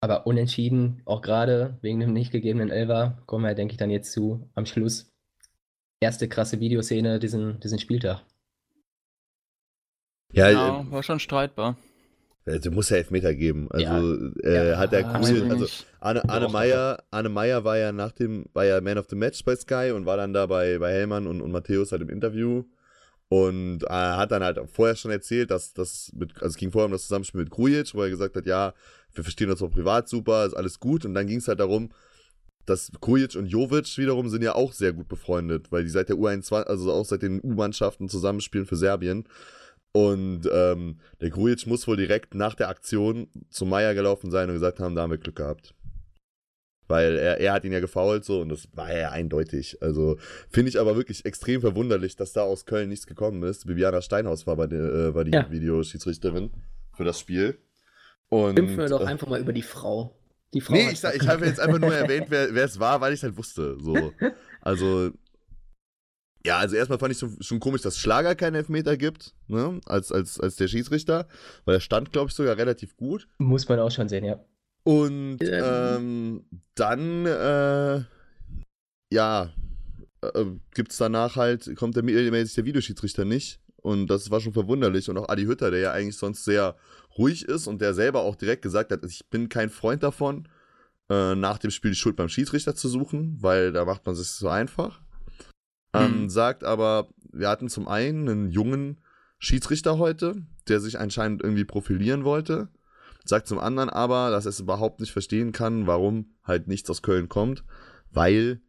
[0.00, 4.12] Aber unentschieden, auch gerade wegen dem nicht gegebenen Elfer, kommen wir, denke ich, dann jetzt
[4.12, 5.12] zu am Schluss.
[6.00, 8.24] Erste krasse Videoszene diesen, diesen Spieltag.
[10.32, 11.76] Ja, Ja, war schon streitbar.
[12.44, 13.68] Äh, du musst ja Elfmeter geben.
[13.70, 14.30] Also Ja.
[14.42, 15.66] äh, Ja, hat der Ah, ich also.
[16.00, 19.44] Arne, Arne Meyer, Arne Meyer war ja nach dem, war ja Man of the Match
[19.44, 22.64] bei Sky und war dann da bei, bei Hellmann und, und Matthäus halt im Interview.
[23.28, 26.86] Und er hat dann halt vorher schon erzählt, dass das mit, also es ging vorher
[26.86, 28.74] um das Zusammenspiel mit Grujic, wo er gesagt hat, ja,
[29.14, 31.06] wir verstehen uns auch privat super, ist alles gut.
[31.06, 31.92] Und dann ging es halt darum,
[32.66, 36.16] dass Grujic und Jovic wiederum sind ja auch sehr gut befreundet, weil die seit der
[36.16, 39.24] U21, also auch seit den U-Mannschaften zusammenspielen für Serbien.
[39.92, 44.54] Und ähm, der Grujic muss wohl direkt nach der Aktion zu Meier gelaufen sein und
[44.54, 45.74] gesagt haben, da haben wir Glück gehabt.
[46.88, 49.80] Weil er, er hat ihn ja gefoult so und das war ja eindeutig.
[49.82, 50.18] Also
[50.50, 53.68] finde ich aber wirklich extrem verwunderlich, dass da aus Köln nichts gekommen ist.
[53.68, 55.50] Viviana Steinhaus war, bei der, äh, war die Ja.
[55.50, 56.50] Videoschiedsrichterin
[56.94, 57.58] für das Spiel.
[58.28, 60.18] Und, schimpfen wir doch äh, einfach mal über die Frau.
[60.54, 63.12] Die Frau Nee, ich, ich habe jetzt einfach nur erwähnt, wer wer es war, weil
[63.12, 63.76] ich es halt wusste.
[63.78, 64.12] So.
[64.64, 65.10] Also,
[66.44, 70.10] ja, also erstmal fand ich schon, schon komisch, dass Schlager keinen Elfmeter gibt, ne, als,
[70.10, 71.28] als, als der Schiedsrichter,
[71.64, 73.28] weil er stand, glaube ich, sogar relativ gut.
[73.38, 74.44] Muss man auch schon sehen, ja.
[74.84, 78.02] Und ähm, dann, äh,
[79.12, 79.52] ja,
[80.22, 83.60] äh, gibt's danach halt, kommt der mäßig der Videoschiedsrichter nicht.
[83.76, 85.08] Und das war schon verwunderlich.
[85.10, 86.76] Und auch Adi Hütter, der ja eigentlich sonst sehr
[87.18, 90.48] ruhig ist und der selber auch direkt gesagt hat, ich bin kein Freund davon,
[91.10, 94.28] äh, nach dem Spiel die Schuld beim Schiedsrichter zu suchen, weil da macht man sich
[94.28, 95.00] so einfach.
[95.94, 96.28] Ähm, Mhm.
[96.30, 99.00] Sagt aber, wir hatten zum einen einen jungen
[99.38, 100.34] Schiedsrichter heute,
[100.68, 102.68] der sich anscheinend irgendwie profilieren wollte.
[103.24, 107.02] Sagt zum anderen aber, dass er es überhaupt nicht verstehen kann, warum halt nichts aus
[107.02, 107.64] Köln kommt,
[108.10, 108.60] weil,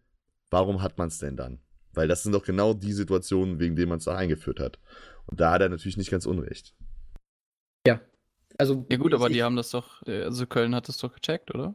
[0.50, 1.60] warum hat man es denn dann?
[1.94, 4.80] Weil das sind doch genau die Situationen, wegen denen man es da eingeführt hat.
[5.26, 6.76] Und da hat er natürlich nicht ganz unrecht.
[8.60, 11.50] Also, Ja gut, aber die haben das doch, äh, also Köln hat das doch gecheckt,
[11.56, 11.74] oder?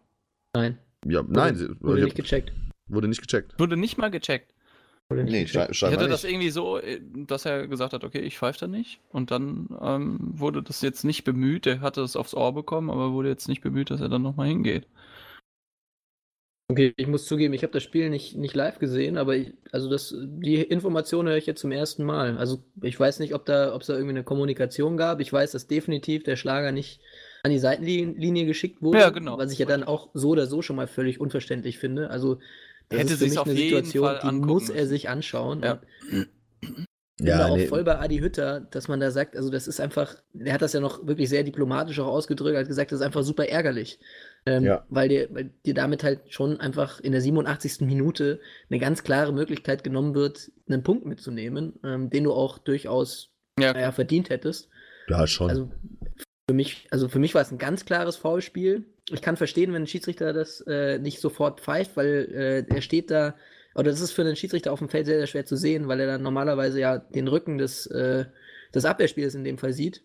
[0.55, 2.53] Nein, Ja, nein, sie- wurde ich nicht gecheckt.
[2.87, 3.59] wurde nicht gecheckt.
[3.59, 4.55] Wurde nicht mal gecheckt.
[5.11, 8.67] Nee, Ich hatte das irgendwie so, äh, dass er gesagt hat, okay, ich pfeife da
[8.67, 9.01] nicht.
[9.11, 11.67] Und dann ähm, wurde das jetzt nicht bemüht.
[11.67, 14.49] Er hatte es aufs Ohr bekommen, aber wurde jetzt nicht bemüht, dass er dann nochmal
[14.49, 14.87] hingeht.
[16.71, 19.89] Okay, ich muss zugeben, ich habe das Spiel nicht, nicht live gesehen, aber ich, also
[19.89, 22.37] das, die Information höre ich jetzt zum ersten Mal.
[22.37, 25.21] Also ich weiß nicht, ob da, ob es da irgendwie eine Kommunikation gab.
[25.21, 27.01] Ich weiß, dass definitiv der Schlager nicht
[27.43, 28.99] an die Seitenlinie geschickt wurde.
[28.99, 29.39] Ja, genau.
[29.39, 32.11] Was ich ja dann auch so oder so schon mal völlig unverständlich finde.
[32.11, 32.39] Also
[32.91, 34.89] das Hätte ist für mich auf eine jeden Situation, Fall die angucken muss er müssen.
[34.89, 35.63] sich anschauen.
[35.63, 35.81] Ja.
[37.21, 40.53] Da auch voll bei Adi Hütter, dass man da sagt, also das ist einfach, der
[40.55, 43.49] hat das ja noch wirklich sehr diplomatisch auch ausgedrückt, hat gesagt, das ist einfach super
[43.49, 43.99] ärgerlich.
[44.47, 44.87] Ähm, Ja.
[44.89, 47.81] weil, dir, weil dir damit halt schon einfach in der 87.
[47.81, 48.39] Minute
[48.71, 53.73] eine ganz klare Möglichkeit genommen wird, einen Punkt mitzunehmen, ähm, den du auch durchaus Ja,
[53.73, 54.69] naja, verdient hättest.
[55.09, 55.51] Ja, schon.
[55.51, 55.73] Also
[56.49, 58.85] für mich, also für mich war es ein ganz klares Foulspiel.
[59.11, 63.11] Ich kann verstehen, wenn ein Schiedsrichter das äh, nicht sofort pfeift, weil äh, er steht
[63.11, 63.37] da,
[63.75, 66.01] oder das ist für einen Schiedsrichter auf dem Feld sehr, sehr schwer zu sehen, weil
[66.01, 68.27] er dann normalerweise ja den Rücken des, äh,
[68.75, 70.03] des Abwehrspielers in dem Fall sieht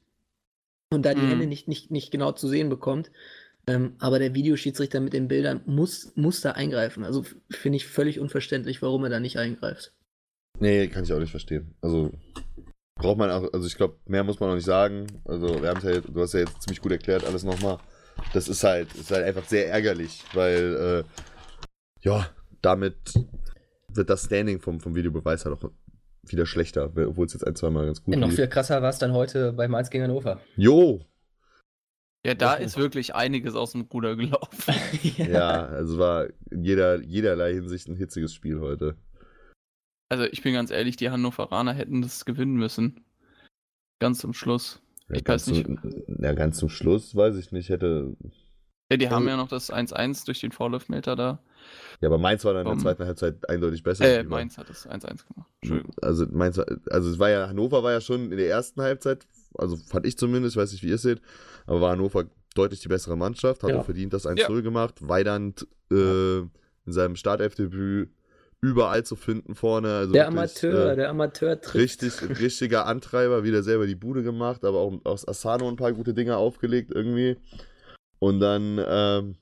[0.92, 1.30] und da die Mhm.
[1.30, 3.12] Hände nicht, nicht, nicht genau zu sehen bekommt.
[3.66, 7.04] Ähm, aber der Videoschiedsrichter mit den Bildern muss, muss da eingreifen.
[7.06, 9.94] Also finde ich völlig unverständlich, warum er da nicht eingreift.
[10.60, 11.74] Nee, kann ich auch nicht verstehen.
[11.82, 12.12] Also
[12.96, 15.08] braucht man auch, also ich glaube, mehr muss man auch nicht sagen.
[15.26, 17.80] Also wir haben es ja, jetzt- du hast ja jetzt ziemlich gut erklärt alles nochmal.
[18.34, 21.22] Das ist halt, ist halt einfach sehr ärgerlich, weil äh,
[22.02, 22.30] ja,
[22.62, 22.96] damit
[23.90, 25.72] wird das Standing vom, vom Videobeweis halt auch
[26.26, 28.90] wieder schlechter, obwohl es jetzt ein, zwei Mal ganz gut Ja, noch viel krasser war
[28.90, 30.40] es dann heute bei Mainz gegen Hannover.
[30.56, 31.06] Jo!
[32.26, 34.74] ja, da ist wirklich einiges aus dem Ruder gelaufen.
[35.18, 38.96] Ja, also war in jeder, jederlei Hinsicht ein hitziges Spiel heute.
[40.10, 43.04] Also ich bin ganz ehrlich, die Hannoveraner hätten das gewinnen müssen.
[44.00, 44.82] Ganz zum Schluss.
[45.10, 45.66] Ja, Ich ganz weiß nicht.
[45.66, 45.80] Zum,
[46.20, 48.16] ja, ganz zum Schluss weiß ich nicht, hätte.
[48.92, 51.40] Ja, die haben ja noch das 1-1 durch den Vorlaufmeter da.
[52.02, 54.06] Ja, aber Mainz war dann in der Um, zweiten Halbzeit eindeutig besser.
[54.20, 54.24] Äh.
[54.24, 55.50] Mainz hat das 1-1 gemacht.
[55.62, 55.94] Entschuldigung.
[56.02, 59.26] Also, Mainz, war- also es war ja, Hannover war ja schon in der ersten Halbzeit,
[59.58, 61.22] also fand ich zumindest, ich weiß nicht, wie ihr es seht,
[61.66, 63.80] aber war Hannover deutlich die bessere Mannschaft, hat Ja.
[63.80, 64.96] auch verdient das 1-0 gemacht.
[65.08, 66.52] Weidand äh, in
[66.86, 68.10] seinem Startelfdebüt
[68.64, 69.90] überall zu finden vorne.
[69.90, 71.76] Also Der wirklich, Amateur, äh, der Amateur trifft.
[71.76, 76.14] Richtig, richtiger Antreiber, wieder selber die Bude gemacht, aber auch aus Asano ein paar gute
[76.14, 77.36] Dinge aufgelegt irgendwie.
[78.20, 79.36] Und dann, ähm,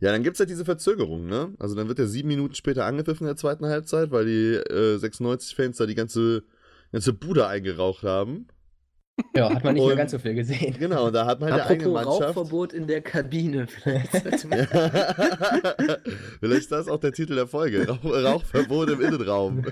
[0.00, 1.54] ja, dann gibt es halt diese Verzögerung, ne?
[1.58, 4.96] Also dann wird er sieben Minuten später angepfiffen in der zweiten Halbzeit, weil die äh,
[4.96, 6.44] 96-Fans da die ganze,
[6.92, 8.46] ganze Bude eingeraucht haben.
[9.36, 10.74] Ja, hat man nicht mehr Und- ganz so viel gesehen.
[10.78, 12.36] Genau, und da hat man halt der eigene Apropos Mannschaft.
[12.36, 13.66] Rauchverbot in der Kabine.
[13.66, 14.14] Vielleicht.
[14.14, 14.26] Ja.
[16.40, 17.86] Vielleicht ist das auch der Titel der Folge.
[17.88, 19.64] Rauch, Rauchverbot im Innenraum.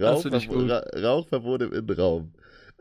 [0.00, 0.70] Rauchverbot,
[1.02, 2.32] Rauchverbot im Innenraum.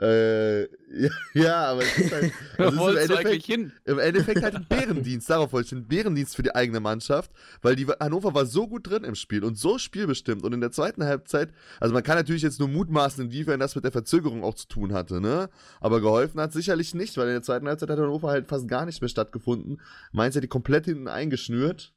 [0.02, 2.32] Äh, ja, ja, aber es ist halt.
[2.58, 3.72] Wo Also wolltest ist im, Endeffekt, hin?
[3.86, 5.30] Im Endeffekt halt ein Bärendienst.
[5.30, 7.32] Darauf wollte ich einen Bärendienst für die eigene Mannschaft,
[7.62, 10.44] weil die Hannover war so gut drin im Spiel und so spielbestimmt.
[10.44, 13.84] Und in der zweiten Halbzeit, also man kann natürlich jetzt nur mutmaßen, inwiefern das mit
[13.84, 15.50] der Verzögerung auch zu tun hatte, ne?
[15.82, 18.86] Aber geholfen hat sicherlich nicht, weil in der zweiten Halbzeit hat Hannover halt fast gar
[18.86, 19.82] nicht mehr stattgefunden.
[20.14, 21.94] Mainz hat die komplett hinten eingeschnürt.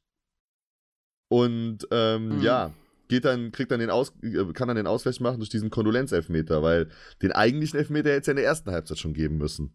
[1.28, 2.42] Und ähm, Hm.
[2.42, 2.72] ja,
[3.12, 6.62] geht dann, kriegt dann den Aus, äh, kann dann den Ausgleich machen durch diesen Kondolenzelfmeter,
[6.62, 6.88] weil
[7.20, 9.74] den eigentlichen Elfmeter hätte es ja in der ersten Halbzeit schon geben müssen.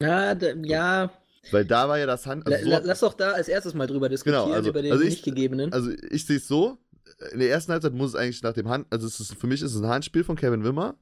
[0.00, 0.32] ja,
[0.64, 1.10] ja.
[1.50, 2.46] Weil da war ja das Hand.
[2.46, 4.92] Also, so, la, lass doch da als erstes mal drüber diskutieren, Genau, also- über den
[4.92, 5.72] also ich- nicht gegebenen.
[5.72, 6.78] also ich sehe es so:
[7.32, 9.74] In der ersten Halbzeit muss es eigentlich nach dem Hand, also ist, für mich ist
[9.74, 10.96] es ein Handspiel von Kevin Wimmer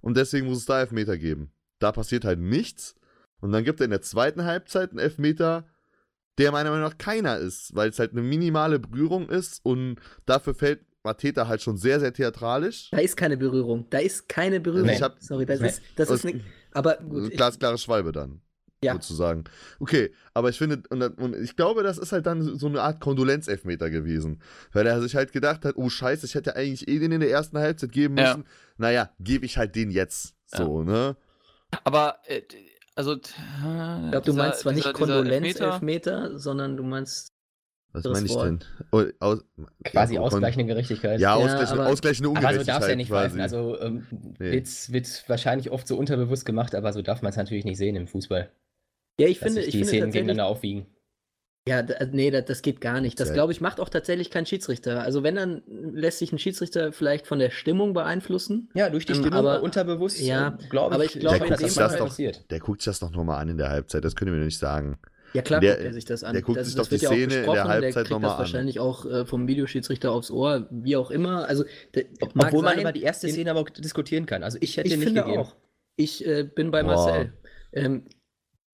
[0.00, 1.50] und deswegen muss es da Elfmeter geben.
[1.80, 2.94] Da passiert halt nichts
[3.40, 5.66] und dann gibt er in der zweiten Halbzeit einen Elfmeter,
[6.38, 10.54] der meiner Meinung nach keiner ist, weil es halt eine minimale Berührung ist und dafür
[10.54, 12.88] fällt Mateta halt schon sehr, sehr theatralisch.
[12.90, 13.86] da ist keine Berührung.
[13.90, 14.86] Da ist keine Berührung.
[14.86, 14.94] Nee.
[14.94, 15.68] Ich hab- Sorry, das Nee.
[15.68, 16.40] ist, das ist ne,
[16.72, 17.30] aber gut.
[17.32, 18.40] Glasklare Schwalbe dann.
[18.82, 18.94] Ja.
[18.94, 19.44] Sozusagen.
[19.80, 23.00] Okay, aber ich finde, und, und ich glaube, das ist halt dann so eine Art
[23.00, 24.42] Kondolenzelfmeter gewesen.
[24.72, 27.30] Weil er sich halt gedacht hat, oh Scheiße, ich hätte eigentlich eh den in der
[27.30, 28.28] ersten Halbzeit geben Ja.
[28.36, 28.46] müssen.
[28.76, 30.34] Naja, gebe ich halt den jetzt.
[30.46, 31.16] So, ne?
[31.84, 32.42] Aber, äh,
[32.94, 33.14] also.
[33.16, 37.32] Ich Ich glaube, du meinst zwar nicht Kondolenzelfmeter, sondern du meinst.
[37.92, 38.46] Was meine ich Wort.
[38.46, 38.64] denn?
[38.90, 39.44] Oh, aus,
[39.84, 41.20] Quasi ausgleichende Gerechtigkeit.
[41.20, 43.24] Ja, Ja, ausgleichende, aber- ausgleichende aber so Ungerechtigkeit darfst du ja nicht quasi.
[43.28, 43.40] pfeifen.
[43.40, 44.06] Also ähm,
[44.40, 44.50] Nee.
[44.52, 47.94] wird, wird wahrscheinlich oft so unterbewusst gemacht, aber so darf man es natürlich nicht sehen
[47.94, 48.50] im Fußball.
[49.20, 50.86] Ja, ich Dass finde, sich ich die finde Szenen tatsächlich, gegeneinander aufwiegen.
[51.66, 53.18] Ja, äh, nee, das, das geht gar nicht.
[53.18, 55.00] Das, glaube ich, macht auch tatsächlich kein Schiedsrichter.
[55.02, 58.68] Also wenn, dann lässt sich ein Schiedsrichter vielleicht von der Stimmung beeinflussen.
[58.74, 61.60] Ja, durch die Ähm, Stimmung aber- unterbewusst, ja, äh, glaube aber ich, ich glaube, dass
[61.60, 62.50] in das passiert.
[62.50, 64.98] Der guckt sich das doch nochmal an in der Halbzeit, das können wir nicht sagen.
[65.32, 66.34] Ja, klar Der- guckt er sich das an.
[66.34, 67.94] der guckt das, sich das doch die wird ja auch Szene in der besprochen, Halbzeit
[67.94, 68.38] der kriegt nochmal das an.
[68.40, 71.48] wahrscheinlich auch äh, vom Videoschiedsrichter aufs Ohr, wie auch immer.
[71.48, 74.42] Also, d- Ob- mag Obwohl man sein, über die erste Szene aber auch diskutieren kann.
[74.44, 75.38] Also ich hätte ich nicht finde gegeben.
[75.40, 75.56] auch.
[75.96, 76.94] Ich äh, bin bei Boah.
[76.94, 77.32] Marcel.
[77.72, 78.04] Ähm,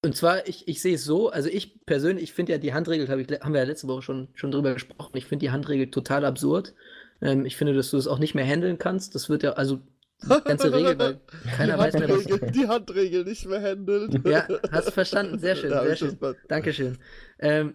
[0.02, 3.08] und zwar, ich, ich sehe es so, also ich persönlich, ich finde ja die Handregel,
[3.08, 5.90] hab ich, haben wir ja letzte Woche schon, schon drüber gesprochen, ich finde die Handregel
[5.90, 6.74] total absurd.
[7.20, 9.14] Ähm, ich finde, dass du es auch nicht mehr handeln kannst.
[9.14, 9.80] Das wird ja, also
[10.22, 11.20] die ganze Regel, weil
[11.56, 12.24] keiner weiß mehr, was.
[12.24, 14.22] Handregel, die Handregel nicht mehr handeln.
[14.26, 15.38] Ja, hast du verstanden?
[15.38, 16.18] Sehr schön, sehr das schön.
[16.48, 16.98] Dankeschön.
[17.38, 17.74] Ähm,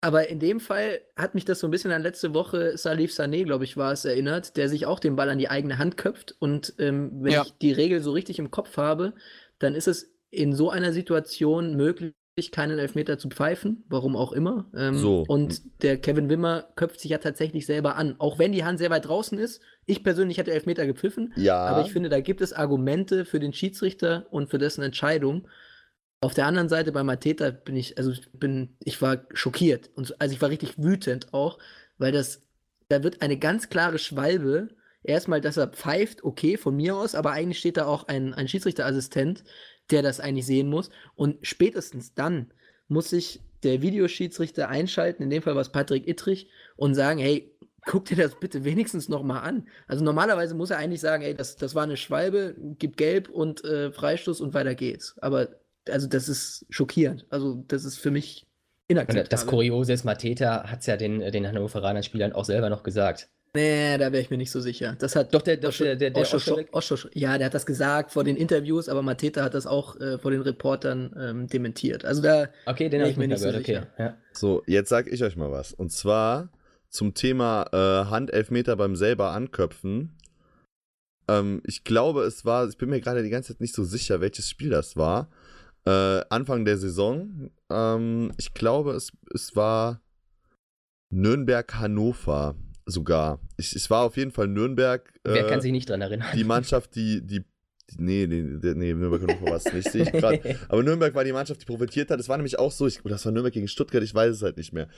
[0.00, 3.44] aber in dem Fall hat mich das so ein bisschen an letzte Woche Salif Sané,
[3.44, 6.36] glaube ich, war es, erinnert, der sich auch den Ball an die eigene Hand köpft.
[6.38, 7.42] Und ähm, wenn Ja.
[7.42, 9.14] ich die Regel so richtig im Kopf habe,
[9.58, 12.14] dann ist es in so einer Situation möglich,
[12.52, 14.70] keinen Elfmeter zu pfeifen, warum auch immer.
[14.76, 15.24] Ähm, So.
[15.26, 18.16] Und der Kevin Wimmer köpft sich ja tatsächlich selber an.
[18.18, 19.62] Auch wenn die Hand sehr weit draußen ist.
[19.86, 21.32] Ich persönlich hätte Elfmeter gepfiffen.
[21.36, 25.48] Ja, Aber ich finde, da gibt es Argumente für den Schiedsrichter und für dessen Entscheidung.
[26.20, 29.90] Auf der anderen Seite bei Mateta bin ich, also ich bin, ich war schockiert.
[29.94, 31.58] Und so- also ich war richtig wütend auch,
[31.98, 32.42] weil das,
[32.88, 34.68] da wird eine ganz klare Schwalbe.
[35.02, 38.48] Erstmal, dass er pfeift, okay, von mir aus, aber eigentlich steht da auch ein, ein
[38.48, 39.44] Schiedsrichterassistent,
[39.90, 40.90] der das eigentlich sehen muss.
[41.14, 42.52] Und spätestens dann
[42.88, 47.52] muss sich der Videoschiedsrichter einschalten, in dem Fall war es Patrick Ittrich, und sagen, hey,
[47.86, 49.66] guck dir das bitte wenigstens noch mal an.
[49.86, 53.64] Also normalerweise muss er eigentlich sagen, ey, das, das war eine Schwalbe, gib gelb und
[53.64, 55.16] äh, Freistoß und weiter geht's.
[55.20, 55.48] Aber
[55.88, 57.26] also das ist schockierend.
[57.30, 58.46] Also das ist für mich
[58.88, 59.28] inakzeptabel.
[59.28, 63.28] das Kuriose ist, Mateta hat es ja den, den Hannoveranern Spielern auch selber noch gesagt.
[63.56, 64.94] Nee, da wäre ich mir nicht so sicher.
[64.98, 67.66] Das hat Doch, der, doch, Osho- der, der, der Osho- Osho- ja, der hat das
[67.66, 72.04] gesagt vor den Interviews, aber Mateta hat das auch äh, vor den Reportern ähm, dementiert.
[72.04, 73.82] Also da, Okay, den habe ich mir nicht so gehört, okay.
[73.98, 74.16] Ja.
[74.32, 75.72] So, jetzt sag ich euch mal was.
[75.72, 76.50] Und zwar
[76.90, 80.16] zum Thema äh, Handelfmeter beim selber anköpfen.
[81.28, 84.20] Ähm, ich glaube, es war, ich bin mir gerade die ganze Zeit nicht so sicher,
[84.20, 85.28] welches Spiel das war.
[85.86, 87.50] Äh, Anfang der Saison.
[87.70, 90.00] Ähm, ich glaube, es, es war
[91.10, 92.54] Nürnberg-Hannover
[92.86, 93.40] sogar.
[93.56, 95.12] Ich, es war auf jeden Fall Nürnberg.
[95.24, 96.28] Wer äh, kann sich nicht dran erinnern?
[96.34, 97.42] die Mannschaft, die, die,
[97.98, 100.56] nee, nee, nee, Nürnberg-Hannover war es nicht, sehe ich gerade.
[100.68, 102.20] Aber Nürnberg war die Mannschaft, die profitiert hat.
[102.20, 104.56] Es war nämlich auch so, ich, das war Nürnberg gegen Stuttgart, ich weiß es halt
[104.56, 104.88] nicht mehr.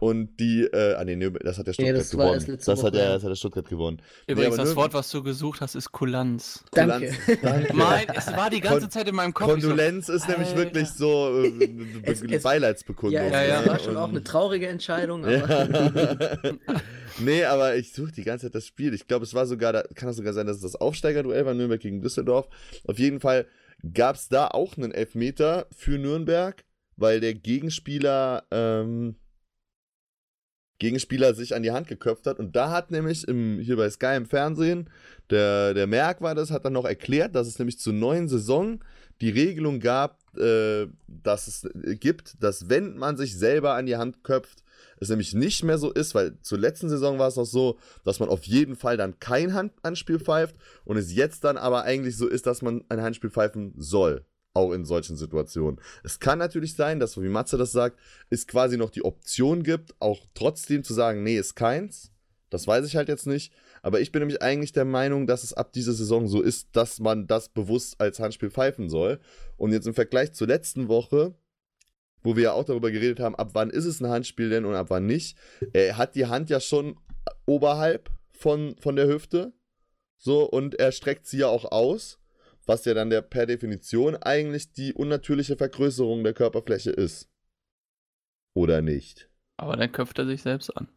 [0.00, 2.46] Und die, äh, ah nee, Nürnberg, das hat der Nee, Stuttgart das war gewonnen.
[2.52, 3.12] letzte Das hat, der, ja.
[3.14, 4.00] das hat der Stuttgart gewonnen.
[4.28, 6.64] Übrigens, aber das Wort, was du gesucht hast, ist Kulanz.
[6.72, 7.08] danke.
[7.08, 7.74] Kulanz, danke.
[7.74, 9.56] Mein, es war die ganze Kon- Zeit in meinem Kopf.
[9.56, 10.58] ich so, Kondolenz ist nämlich Alter.
[10.60, 11.68] wirklich so äh, Be-
[12.04, 13.20] Es- es- Beileidsbekundung.
[13.20, 13.66] Ja, Ja, ja.
[13.66, 15.68] war schon Und- auch eine traurige Entscheidung, aber Ja.
[17.20, 18.94] Nee, aber ich suche die ganze Zeit das Spiel.
[18.94, 21.54] Ich glaube, es war sogar, da kann es sogar sein, dass es das Aufsteigerduell war,
[21.54, 22.48] Nürnberg gegen Düsseldorf.
[22.84, 23.46] Auf jeden Fall
[23.94, 26.64] gab es da auch einen Elfmeter für Nürnberg,
[26.96, 29.16] weil der Gegenspieler, ähm,
[30.78, 32.38] Gegenspieler sich an die Hand geköpft hat.
[32.38, 34.90] Und da hat nämlich im, hier bei Sky im Fernsehen,
[35.30, 38.82] der, der Merck war das, hat dann noch erklärt, dass es nämlich zur neuen Saison
[39.20, 44.22] die Regelung gab, äh, dass es gibt, dass wenn man sich selber an die Hand
[44.22, 44.62] köpft,
[45.00, 48.20] es nämlich nicht mehr so ist, weil zur letzten Saison war es noch so, dass
[48.20, 52.26] man auf jeden Fall dann kein Handanspiel pfeift und es jetzt dann aber eigentlich so
[52.28, 54.24] ist, dass man ein Handspiel pfeifen soll.
[54.54, 55.80] Auch in solchen Situationen.
[56.02, 57.98] Es kann natürlich sein, dass, so wie Matze das sagt,
[58.30, 62.10] es quasi noch die Option gibt, auch trotzdem zu sagen, nee, ist keins.
[62.50, 63.52] Das weiß ich halt jetzt nicht.
[63.82, 66.98] Aber ich bin nämlich eigentlich der Meinung, dass es ab dieser Saison so ist, dass
[66.98, 69.20] man das bewusst als Handspiel pfeifen soll.
[69.56, 71.34] Und jetzt im Vergleich zur letzten Woche,
[72.22, 74.74] wo wir ja auch darüber geredet haben, ab wann ist es ein Handspiel denn und
[74.74, 75.36] ab wann nicht.
[75.72, 76.98] Er hat die Hand ja schon
[77.46, 79.52] oberhalb von, von der Hüfte.
[80.16, 82.18] So, und er streckt sie ja auch aus,
[82.66, 87.28] was ja dann der per Definition eigentlich die unnatürliche Vergrößerung der Körperfläche ist.
[88.54, 89.30] Oder nicht?
[89.56, 90.88] Aber dann köpft er sich selbst an.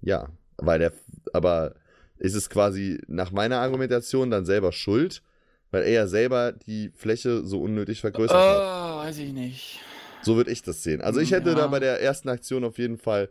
[0.00, 0.92] Ja, weil der,
[1.32, 1.74] aber
[2.18, 5.22] ist es quasi nach meiner Argumentation dann selber schuld,
[5.70, 8.56] weil er ja selber die Fläche so unnötig vergrößert hat.
[8.56, 9.80] Oh, weiß ich nicht.
[10.22, 11.00] So würde ich das sehen.
[11.00, 11.54] Also ich hätte Ja.
[11.54, 13.28] da bei der ersten Aktion auf jeden Fall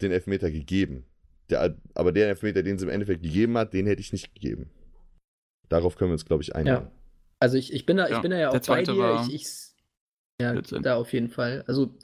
[0.00, 1.04] den Elfmeter gegeben.
[1.50, 4.70] Der, aber der Elfmeter, den sie im Endeffekt gegeben hat, den hätte ich nicht gegeben.
[5.68, 6.76] Darauf können wir uns, glaube ich, einigen.
[6.76, 6.90] Ja.
[7.40, 9.22] Also ich, ich bin da, ich Ja, bin da ja auch bei dir.
[9.28, 9.46] Ich, ich,
[10.40, 10.82] ja, Blödsinn.
[10.82, 11.64] da auf jeden Fall.
[11.66, 11.94] Also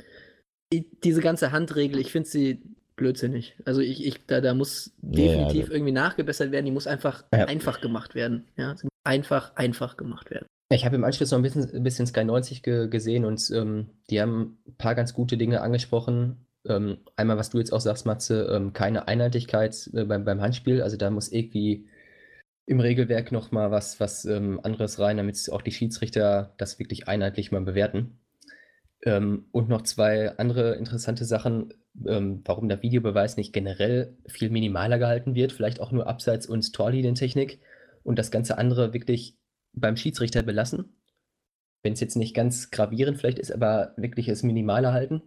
[0.72, 2.62] i- diese ganze Handregel, ich finde sie
[2.96, 3.56] blödsinnig.
[3.64, 6.66] Also ich, ich da, da muss Ja, ja, definitiv da- irgendwie nachgebessert werden.
[6.66, 7.46] Die muss einfach Ja.
[7.46, 8.44] einfach gemacht werden.
[8.56, 10.46] Ja, sie muss einfach einfach gemacht werden.
[10.70, 13.90] Ich habe im Anschluss noch ein bisschen, ein bisschen Sky 90 ge gesehen und ähm,
[14.10, 16.46] die haben ein paar ganz gute Dinge angesprochen.
[16.66, 20.82] Ähm, einmal, was du jetzt auch sagst, Matze, ähm, keine Einheitlichkeit äh, beim, beim Handspiel.
[20.82, 21.86] Also da muss irgendwie
[22.66, 27.08] im Regelwerk noch mal was, was ähm, anderes rein, damit auch die Schiedsrichter das wirklich
[27.08, 28.18] einheitlich mal bewerten.
[29.04, 31.74] Ähm, und noch zwei andere interessante Sachen,
[32.06, 36.72] ähm, warum der Videobeweis nicht generell viel minimaler gehalten wird, vielleicht auch nur Abseits- und
[36.72, 37.60] Torlinientechnik
[38.04, 39.36] und das ganze andere wirklich
[39.74, 40.96] beim Schiedsrichter belassen.
[41.82, 45.22] Wenn es jetzt nicht ganz gravierend vielleicht ist, aber wirklich es minimaler halten.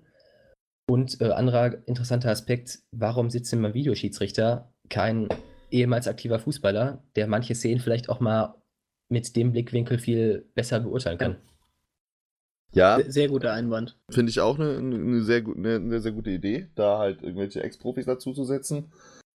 [0.90, 5.28] Und äh, anderer interessanter Aspekt, warum sitzt denn beim Videoschiedsrichter kein
[5.70, 8.56] ehemals aktiver Fußballer, der manche Szenen vielleicht auch mal
[9.10, 11.38] mit dem Blickwinkel viel besser beurteilen kann?
[12.74, 13.98] Ja, Sehr guter Einwand.
[14.12, 17.64] finde ich auch eine, eine, sehr gut, eine, eine sehr gute Idee, da halt irgendwelche
[17.64, 18.92] Ex-Profis dazu zu setzen.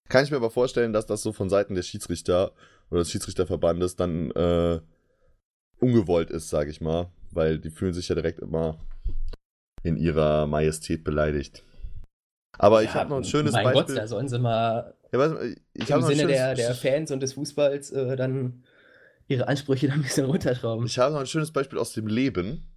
[0.09, 2.53] Kann ich mir aber vorstellen, dass das so von Seiten der Schiedsrichter
[2.93, 4.81] oder des Schiedsrichterverbandes dann äh,
[5.81, 8.79] ungewollt ist, sage ich mal, weil die fühlen sich ja direkt immer
[9.83, 11.65] in ihrer Majestät beleidigt.
[12.59, 13.95] Aber ich Ja, habe noch ein schönes mein Beispiel.
[13.95, 15.33] Gott, da sollen sie mal ja, was,
[15.73, 18.63] ich im Sinne der, der Fans und des Fußballs äh, dann
[19.27, 20.85] ihre Ansprüche dann ein bisschen runterschrauben.
[20.85, 22.69] Ich habe noch ein schönes Beispiel aus dem Leben.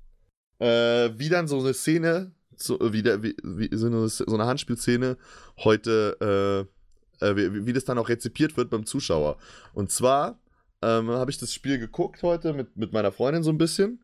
[0.59, 4.45] Äh, wie dann so eine Szene, so, wie, der, wie, wie so, eine, so eine
[4.45, 5.17] Handspielszene
[5.57, 6.69] heute,
[7.21, 9.37] äh, wie, wie das dann auch rezipiert wird beim Zuschauer.
[9.73, 10.39] Und zwar
[10.81, 14.01] ähm, habe ich das Spiel geguckt heute mit, mit meiner Freundin so ein bisschen.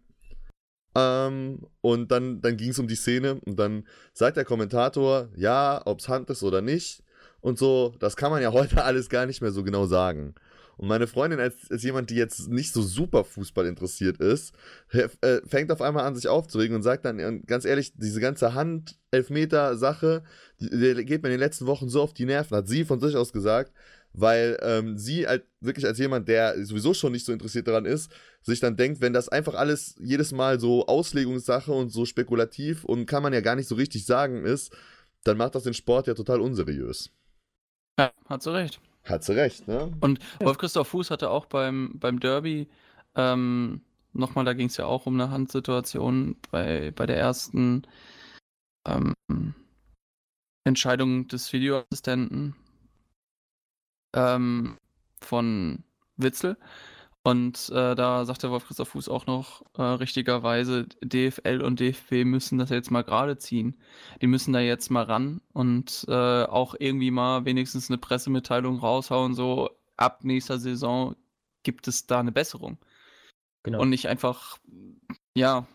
[0.95, 5.81] Ähm, und dann, dann ging es um die Szene und dann sagt der Kommentator, ja,
[5.85, 7.03] ob es Hand ist oder nicht.
[7.39, 10.35] Und so, das kann man ja heute alles gar nicht mehr so genau sagen.
[10.77, 14.53] Und meine Freundin, als, als jemand, die jetzt nicht so super Fußball interessiert ist,
[14.91, 18.53] äh, fängt auf einmal an, sich aufzuregen und sagt dann, äh, ganz ehrlich, diese ganze
[18.53, 20.23] Hand-Elfmeter-Sache,
[20.59, 22.99] die, die geht mir in den letzten Wochen so auf die Nerven, hat sie von
[22.99, 23.73] sich aus gesagt,
[24.13, 28.11] weil ähm, sie halt wirklich als jemand, der sowieso schon nicht so interessiert daran ist,
[28.41, 33.05] sich dann denkt, wenn das einfach alles jedes Mal so Auslegungssache und so spekulativ und
[33.05, 34.75] kann man ja gar nicht so richtig sagen ist,
[35.23, 37.11] dann macht das den Sport ja total unseriös.
[37.99, 38.81] Ja, hat sie recht.
[39.03, 39.91] Hat sie recht, ne?
[39.99, 42.67] Und Wolf-Christoph Fuß hatte auch beim, beim Derby,
[43.15, 43.81] ähm,
[44.13, 47.83] nochmal, da ging es ja auch um eine Handsituation bei, bei der ersten
[48.87, 49.13] ähm,
[50.63, 52.55] Entscheidung des Videoassistenten
[54.15, 54.77] ähm,
[55.21, 55.83] von
[56.17, 56.57] Witzel.
[57.23, 62.57] Und äh, da sagt der Wolf-Christoph Fuß auch noch äh, richtigerweise, DFL und DFB müssen
[62.57, 63.77] das jetzt mal gerade ziehen.
[64.21, 69.35] Die müssen da jetzt mal ran und äh, auch irgendwie mal wenigstens eine Pressemitteilung raushauen,
[69.35, 71.15] so ab nächster Saison
[71.61, 72.79] gibt es da eine Besserung.
[73.61, 73.81] Genau.
[73.81, 74.57] Und nicht einfach,
[75.35, 75.67] ja,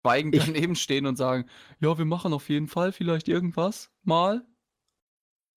[0.00, 1.44] schweigend Ich- daneben stehen und sagen,
[1.80, 4.46] ja, wir machen auf jeden Fall vielleicht irgendwas mal.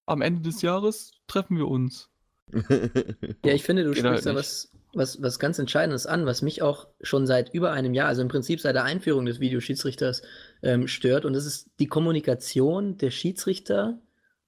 [0.07, 2.09] Am Ende des Jahres treffen wir uns.
[3.45, 6.41] Ja, ich finde, du Geht halt sprichst da was, was, was ganz Entscheidendes an, was
[6.41, 10.21] mich auch schon seit über einem Jahr, also im Prinzip seit der Einführung des Videoschiedsrichters,
[10.63, 11.25] ähm, stört.
[11.25, 13.99] Und das ist die Kommunikation der Schiedsrichter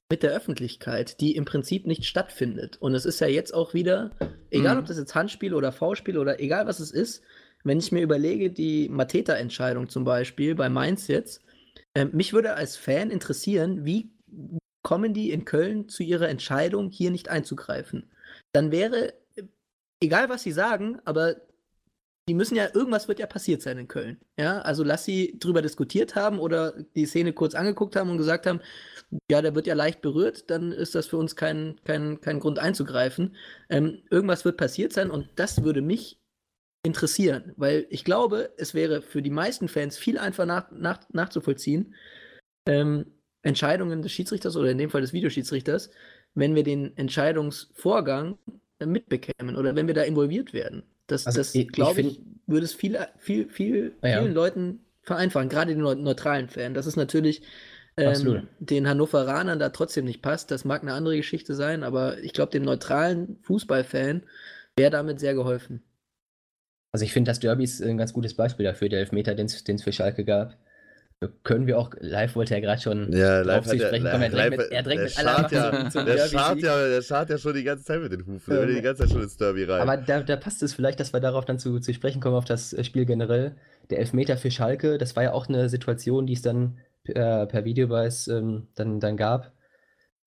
[0.09, 2.77] mit der Öffentlichkeit, die im Prinzip nicht stattfindet.
[2.81, 4.11] Und es ist ja jetzt auch wieder,
[4.49, 4.81] egal Mhm.
[4.81, 7.23] ob das jetzt Handspiel oder V-Spiel oder egal was es ist,
[7.63, 11.41] wenn ich mir überlege, die Mateta-Entscheidung zum Beispiel bei Mainz jetzt,
[11.95, 14.11] ähm, mich würde als Fan interessieren, wie
[14.81, 18.09] kommen die in Köln zu ihrer Entscheidung, hier nicht einzugreifen?
[18.51, 19.13] Dann wäre, äh,
[20.01, 21.35] egal was sie sagen, aber
[22.27, 24.19] die müssen ja, irgendwas wird ja passiert sein in Köln.
[24.37, 28.45] Ja, also lass sie drüber diskutiert haben oder die Szene kurz angeguckt haben und gesagt
[28.45, 28.61] haben,
[29.29, 32.59] ja, der wird ja leicht berührt, dann ist das für uns kein, kein, kein Grund
[32.59, 33.35] einzugreifen.
[33.69, 36.19] Ähm, irgendwas wird passiert sein und das würde mich
[36.83, 41.93] interessieren, weil ich glaube, es wäre für die meisten Fans viel einfacher nach, nach, nachzuvollziehen,
[42.65, 43.05] ähm,
[43.43, 45.89] Entscheidungen des Schiedsrichters oder in dem Fall des Videoschiedsrichters,
[46.33, 48.37] wenn wir den Entscheidungsvorgang
[48.85, 50.83] mitbekämen oder wenn wir da involviert werden.
[51.07, 54.19] Das, Also das glaube ich, würde es viel, viel, viel, Ja, ja.
[54.19, 56.73] vielen Leuten vereinfachen, gerade den neu- neutralen Fan.
[56.73, 57.43] Das ist natürlich
[57.97, 60.51] ähm, den Hannoveranern da trotzdem nicht passt.
[60.51, 64.23] Das mag eine andere Geschichte sein, aber ich glaube, dem neutralen Fußballfan
[64.75, 65.83] wäre damit sehr geholfen.
[66.93, 69.83] Also ich finde, das Derby ist ein ganz gutes Beispiel dafür, der Elfmeter, den es
[69.83, 70.57] für Schalke gab.
[71.43, 74.23] Können wir auch, live wollte er gerade schon Ja, live zu hat er, sprechen kommen.
[74.23, 77.01] Er live, mit, er der mit aller schart ja, zum, zum der schart ja, der
[77.03, 78.51] schart ja schon die ganze Zeit mit den Hufen.
[78.51, 79.81] Der will die ganze Zeit schon ins Derby rein.
[79.81, 82.45] Aber da, da passt es vielleicht, dass wir darauf dann zu, zu sprechen kommen, auf
[82.45, 83.55] das äh, Spiel generell.
[83.91, 87.65] Der Elfmeter für Schalke, das war ja auch eine Situation, die es dann per, per
[87.65, 89.51] Videobeweis ähm, dann, dann gab.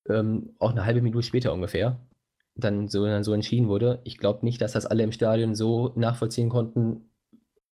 [0.08, 1.98] Ähm, auch eine halbe Minute später ungefähr.
[2.54, 4.00] Dann so, dann so entschieden wurde.
[4.04, 7.10] Ich glaube nicht, dass das alle im Stadion so nachvollziehen konnten,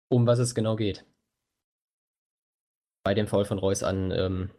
[0.08, 1.04] um was es genau geht.
[3.04, 4.50] Bei dem Foul von Reus an, ähm,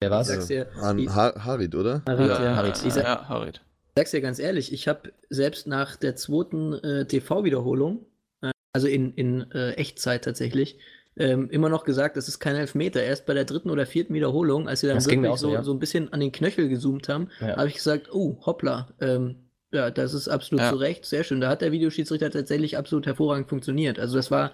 [0.00, 0.20] wer?
[0.20, 2.02] Ich sag's dir, An ha Harid, oder?
[2.06, 2.56] Harit, Ja, ja.
[2.56, 2.84] Harit.
[2.84, 3.62] Ich sag, ja, Harit.
[3.96, 8.04] sag's dir ganz ehrlich, ich habe selbst nach der zweiten äh, TV-Wiederholung,
[8.42, 10.78] äh, also in, in äh, Echtzeit tatsächlich,
[11.16, 13.02] ähm, immer noch gesagt, das ist kein Elfmeter.
[13.02, 15.54] Erst bei der dritten oder vierten Wiederholung, als wir dann Das wirklich auch so, so,
[15.54, 15.62] ja.
[15.62, 17.56] so ein bisschen an den Knöchel gezoomt haben, Ja.
[17.56, 19.36] habe ich gesagt, oh, hoppla, ähm,
[19.72, 20.70] ja, das ist absolut Ja.
[20.70, 21.40] zu Recht, sehr schön.
[21.40, 23.98] Da hat der Videoschiedsrichter tatsächlich absolut hervorragend funktioniert.
[23.98, 24.52] Also das war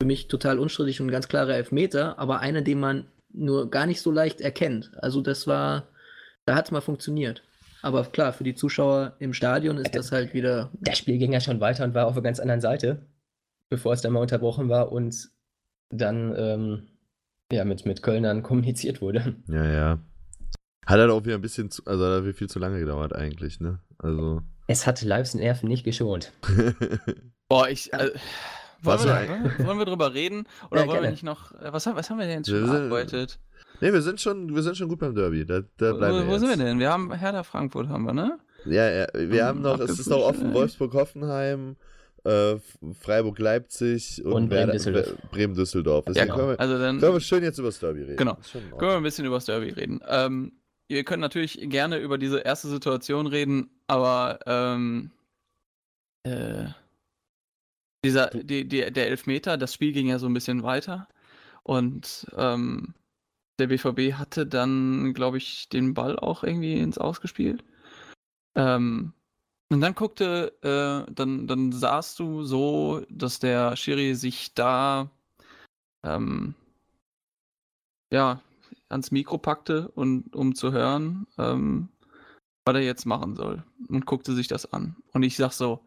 [0.00, 3.86] für mich total unstrittig und ein ganz klarer Elfmeter, aber einer, den man nur gar
[3.86, 4.92] nicht so leicht erkennt.
[5.02, 5.88] Also das war,
[6.46, 7.42] da hat es mal funktioniert.
[7.82, 10.70] Aber klar, für die Zuschauer im Stadion ist das halt wieder.
[10.80, 13.06] Das Spiel ging ja schon weiter und war auf einer ganz anderen Seite,
[13.68, 15.28] bevor es dann mal unterbrochen war und
[15.90, 16.88] dann ähm,
[17.52, 19.36] ja, mit, mit Kölnern kommuniziert wurde.
[19.48, 19.98] Ja, ja.
[20.86, 23.60] Hat halt auch wieder ein bisschen zu, also hat halt viel zu lange gedauert eigentlich,
[23.60, 23.80] ne?
[23.98, 24.42] Also.
[24.66, 26.32] Es hat Lives Nerven nicht geschont.
[27.48, 27.92] Boah, ich.
[27.92, 28.10] Äh,
[28.84, 30.46] wollen, Was wir, war wollen, wollen wir drüber reden?
[30.70, 31.10] Oder Ja, wollen wir gerne.
[31.12, 31.52] nicht noch.
[31.52, 33.38] äh, Was, haben- was haben wir denn jetzt Wir schon bearbeitet?
[33.80, 35.44] ne, wir sind schon, wir sind schon gut beim Derby.
[35.44, 36.40] Da, da Wo, bleiben wir wo jetzt.
[36.40, 36.78] sind wir denn?
[36.78, 38.38] Wir haben Hertha Frankfurt, haben wir, ne?
[38.66, 40.54] Ja, ja, wir Ähm, haben noch, es ist noch offen.
[40.54, 41.76] Wolfsburg-Hoffenheim,
[42.24, 42.56] äh,
[43.02, 45.06] Freiburg-Leipzig und, Und Bremen-Düsseldorf.
[45.08, 46.04] Bre- Bremen-Düsseldorf.
[46.06, 46.98] Ja, Deswegen können, wir, Also dann.
[47.00, 48.16] können wir schön jetzt über das Derby reden.
[48.16, 48.38] Genau.
[48.52, 50.00] Können wir ein bisschen über das Derby reden.
[50.08, 50.52] Ähm,
[50.88, 55.10] ihr könnt natürlich gerne über diese erste Situation reden, aber ähm,
[56.24, 56.64] äh,
[58.04, 61.08] dieser, die, die, der Elfmeter, das Spiel ging ja so ein bisschen weiter
[61.62, 62.94] und ähm,
[63.58, 67.64] der BVB hatte dann, glaube ich, den Ball auch irgendwie ins Ausgespielt.
[68.56, 69.12] Ähm,
[69.70, 75.10] und dann guckte, äh, dann, dann sahst du so, dass der Schiri sich da
[76.04, 76.54] ähm,
[78.12, 78.40] ja,
[78.88, 81.88] ans Mikro packte und um zu hören, ähm,
[82.64, 83.64] was er jetzt machen soll.
[83.88, 84.96] Und guckte sich das an.
[85.12, 85.80] Und ich sag so,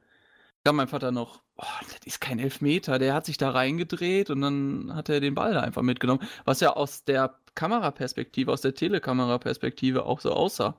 [0.65, 4.41] kam mein Vater noch, oh, das ist kein Elfmeter, der hat sich da reingedreht und
[4.41, 8.76] dann hat er den Ball da einfach mitgenommen, was ja aus der Kameraperspektive, aus der
[8.76, 10.78] Telekameraperspektive auch so aussah.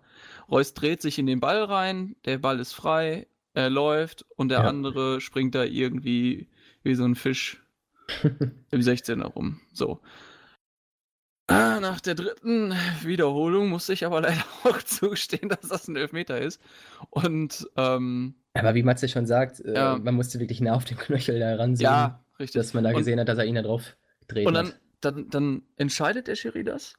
[0.51, 4.63] Reus dreht sich in den Ball rein, der Ball ist frei, er läuft und der
[4.63, 4.69] Ja.
[4.69, 6.49] andere springt da irgendwie
[6.85, 7.63] wie so ein Fisch
[8.71, 9.61] im 16er rum.
[9.73, 10.01] So.
[11.51, 16.39] Ah, nach der dritten Wiederholung musste ich aber leider auch zugestehen, dass das ein Elfmeter
[16.39, 16.61] ist.
[17.11, 19.99] Und ähm, Aber wie Matze schon sagt, äh, Ja.
[20.03, 22.61] man musste wirklich nah auf den Knöchel da ranzoomen, ja, richtig.
[22.61, 23.97] dass man da Und- gesehen hat, dass er ihn da drauf
[24.27, 24.47] dreht.
[24.47, 26.95] Und dann, dann, dann entscheidet der Schiri das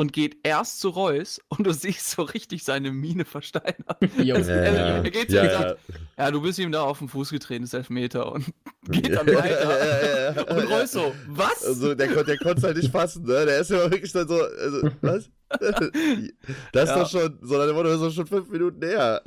[0.00, 3.74] und geht erst zu Reus und du siehst so richtig seine Miene versteinern.
[4.18, 4.36] Jo.
[4.36, 5.02] Das- Ja, er, ja.
[5.02, 5.80] er geht zu Ja, und sagt,
[6.18, 8.44] ja, du bist ihm da auf den Fuß getreten, ist Elfmeter und
[8.88, 9.86] geht dann Ja, weiter.
[9.86, 10.42] ja, ja.
[10.56, 11.64] Und Reus so, was?
[11.64, 13.44] Also, der, der konnte es halt nicht fassen, ne?
[13.46, 15.30] Der ist ja wirklich dann so, also, was?
[16.72, 16.98] Das ist Ja.
[17.02, 19.22] doch schon, sondern der wurde so schon fünf Minuten näher.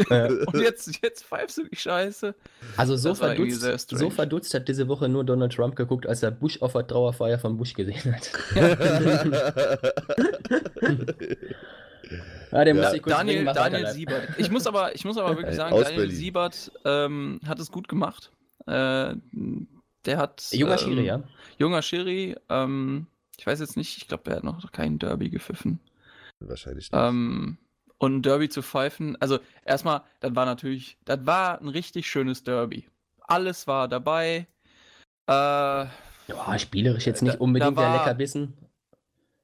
[0.48, 2.36] Und jetzt, jetzt pfeifst du die Scheiße.
[2.78, 6.62] Also so verdutzt, so verdutzt hat diese Woche nur Donald Trump geguckt, als er Bush
[6.62, 8.32] auf der Trauerfeier von Bush gesehen hat.
[12.52, 12.82] Ja, der Ja.
[12.82, 13.88] muss sich kurz Daniel, Daniel.
[13.88, 14.28] Siebert.
[14.38, 16.16] Ich muss aber, ich muss aber wirklich Äh, sagen, aus Daniel Berlin.
[16.16, 18.30] Siebert ähm, hat es gut gemacht.
[18.68, 19.16] Äh,
[20.06, 20.44] der hat.
[20.52, 21.24] Junger ähm, Schiri, ja.
[21.58, 22.36] Junger Schiri.
[22.50, 23.08] Ähm,
[23.38, 25.80] ich weiß jetzt nicht, ich glaube, er hat noch keinen Derby gepfiffen.
[26.50, 27.02] Wahrscheinlich nicht.
[27.02, 27.58] Ähm,
[27.98, 32.44] und ein Derby zu pfeifen, also erstmal, das war natürlich, das war ein richtig schönes
[32.44, 32.88] Derby.
[33.28, 34.48] Alles war dabei.
[35.28, 38.54] Äh, Ja, spielerisch jetzt Da- nicht unbedingt da der war- Leckerbissen.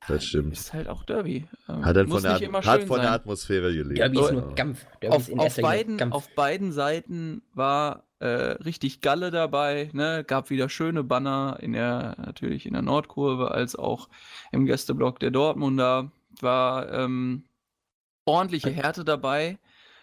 [0.07, 0.53] das stimmt.
[0.53, 1.45] ist halt auch Derby.
[1.67, 3.11] Ähm, Hat halt muss von, der, hat von der.
[3.11, 3.99] Atmosphäre gelebt.
[3.99, 4.85] Derby ist nur Kampf.
[5.01, 6.13] Derby auf, ist in auf, beiden, Kampf.
[6.15, 10.23] auf beiden Seiten war äh, richtig Galle dabei, ne?
[10.25, 14.09] gab wieder schöne Banner in der natürlich in der Nordkurve als auch
[14.51, 16.11] im Gästeblock der Dortmunder
[16.43, 17.45] war ähm,
[18.25, 19.57] ordentliche Härte dabei.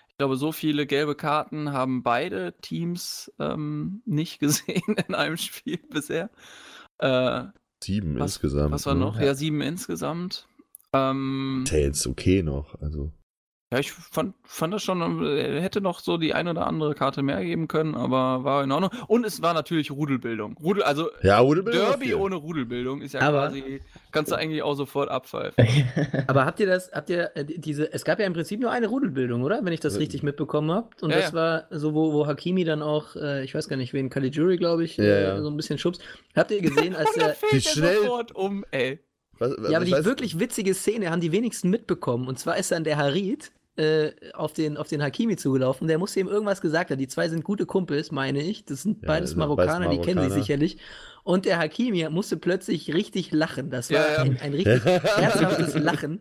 [0.08, 5.78] Ich glaube, so viele gelbe Karten haben beide Teams ähm, nicht gesehen in einem Spiel
[5.90, 6.30] bisher.
[6.98, 7.44] Äh,
[7.82, 8.72] Sieben was- insgesamt.
[8.72, 9.00] was war ne?
[9.00, 9.20] noch?
[9.20, 10.46] Ja, sieben insgesamt.
[10.92, 12.80] Ähm, jetzt okay noch.
[12.80, 13.12] Also.
[13.74, 17.22] Ja, ich fand, fand das schon, er hätte noch so die ein oder andere Karte
[17.22, 18.90] mehr geben können, aber war in Ordnung.
[19.08, 20.56] Und es war natürlich Rudelbildung.
[20.62, 23.80] Rudel, also Ja, Bild Derby ohne Rudelbildung ist ja Aber- quasi,
[24.12, 25.54] kannst du eigentlich auch sofort abpfeifen.
[26.28, 28.86] Aber habt ihr das, habt ihr äh, diese, es gab ja im Prinzip nur eine
[28.86, 29.64] Rudelbildung, oder?
[29.64, 29.98] Wenn ich das Ja.
[30.00, 30.88] richtig mitbekommen habe.
[31.00, 31.34] Und Ja, das ja.
[31.34, 34.84] war so, wo, wo Hakimi dann auch, äh, ich weiß gar nicht, wen, Caligiuri, glaube
[34.84, 35.42] ich, Ja, äh, ja.
[35.42, 36.00] so ein bisschen schubst.
[36.36, 39.00] Habt ihr gesehen, als fällt Wie er schnell- sofort um, ey.
[39.40, 42.28] Was, Ja, aber was die heißt- wirklich witzige Szene haben die wenigsten mitbekommen.
[42.28, 45.88] Und zwar ist dann der Harid äh, auf, den, auf den Hakimi zugelaufen.
[45.88, 46.98] Der musste ihm irgendwas gesagt haben.
[46.98, 48.64] Die zwei sind gute Kumpels, meine ich.
[48.64, 50.30] Das sind Ja, beides beides Marokkaner, die kennen sich Marokkaner.
[50.42, 50.78] sicherlich.
[51.24, 53.70] Und der Hakimi musste plötzlich richtig lachen.
[53.70, 54.22] Das war Ja, ja.
[54.24, 54.84] Ein, ein richtig
[55.16, 56.20] herzhaftes Lachen.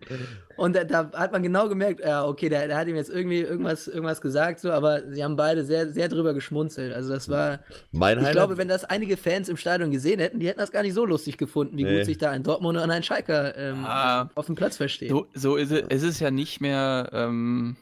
[0.56, 3.42] Und da, da hat man genau gemerkt, ja, okay, der, der hat ihm jetzt irgendwie
[3.42, 6.94] irgendwas, irgendwas gesagt, so, aber sie haben beide sehr, sehr drüber geschmunzelt.
[6.94, 7.60] Also das war,
[7.92, 10.72] Mein ich Highlight, glaube, wenn das einige Fans im Stadion gesehen hätten, die hätten das
[10.72, 11.98] gar nicht so lustig gefunden, wie Nee.
[11.98, 14.30] gut sich da ein Dortmunder und ein Schalker ähm, Ah.
[14.36, 15.10] auf dem Platz verstehen.
[15.10, 17.76] So, so ist es, es ist ja nicht mehr, ähm,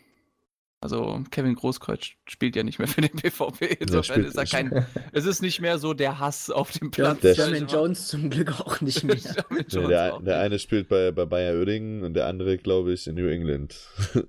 [0.82, 3.78] also Kevin Großkreuz spielt ja nicht mehr für den BVB.
[3.80, 7.22] Insofern ist er kein, es ist nicht mehr so der Hass auf dem Platz.
[7.22, 9.16] Der- Jermaine Jones zum Glück auch nicht mehr.
[9.50, 13.08] Nee, der, auch der eine spielt bei, bei Bayer Oerdingen und der andere, glaube ich,
[13.08, 13.76] in New England.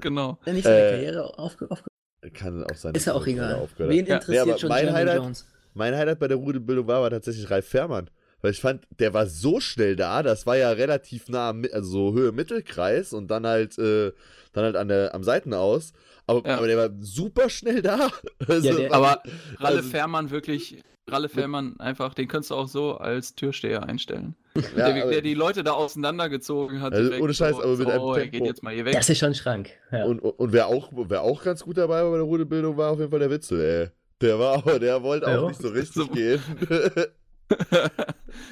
[0.00, 0.38] Genau.
[0.44, 1.88] Wenn nicht seine Äh, Karriere aufge aufge
[2.32, 2.94] Kann auch sein.
[2.94, 3.54] ist ja auch er egal.
[3.56, 3.92] aufgehört.
[3.92, 4.14] Wen Ja.
[4.16, 5.46] interessiert aber schon mein Highlight- Jones?
[5.74, 8.10] mein Highlight bei der Rudelbildung war aber tatsächlich Ralf Fährmann.
[8.42, 12.12] Weil ich fand, der war so schnell da, das war ja relativ nah, also so
[12.14, 14.12] Höhe Mittelkreis und dann halt, äh,
[14.52, 15.92] dann halt an der, am Seitenaus.
[16.26, 16.58] Aber, Ja.
[16.58, 18.08] aber der war super schnell da.
[18.48, 19.22] Also, Ja, der- Aber
[19.58, 24.36] Ralle Also- Fährmann wirklich, Ralle Fährmann einfach, den könntest du auch so als Türsteher einstellen.
[24.54, 26.92] ja, der, aber- der die Leute da auseinandergezogen hat.
[26.92, 28.30] Also ohne Scheiß, so, aber mit so, einem oh, Tempo.
[28.30, 28.92] geht jetzt mal hier weg.
[28.94, 29.70] Das ist schon ein Schrank.
[29.90, 30.04] Ja.
[30.04, 32.90] Und, und, und wer, auch, wer auch ganz gut dabei war bei der Rudelbildung, war
[32.92, 33.88] auf jeden Fall der Witzel, ey.
[34.20, 35.48] Der war aber, der wollte auch Ja.
[35.48, 36.40] nicht so richtig So- gehen.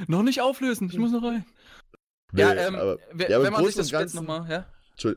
[0.09, 1.44] noch nicht auflösen, ich muss noch rein.
[2.32, 4.66] Nee, ja, ähm, aber, ja, wenn man sich das Ganzen- nochmal, ja?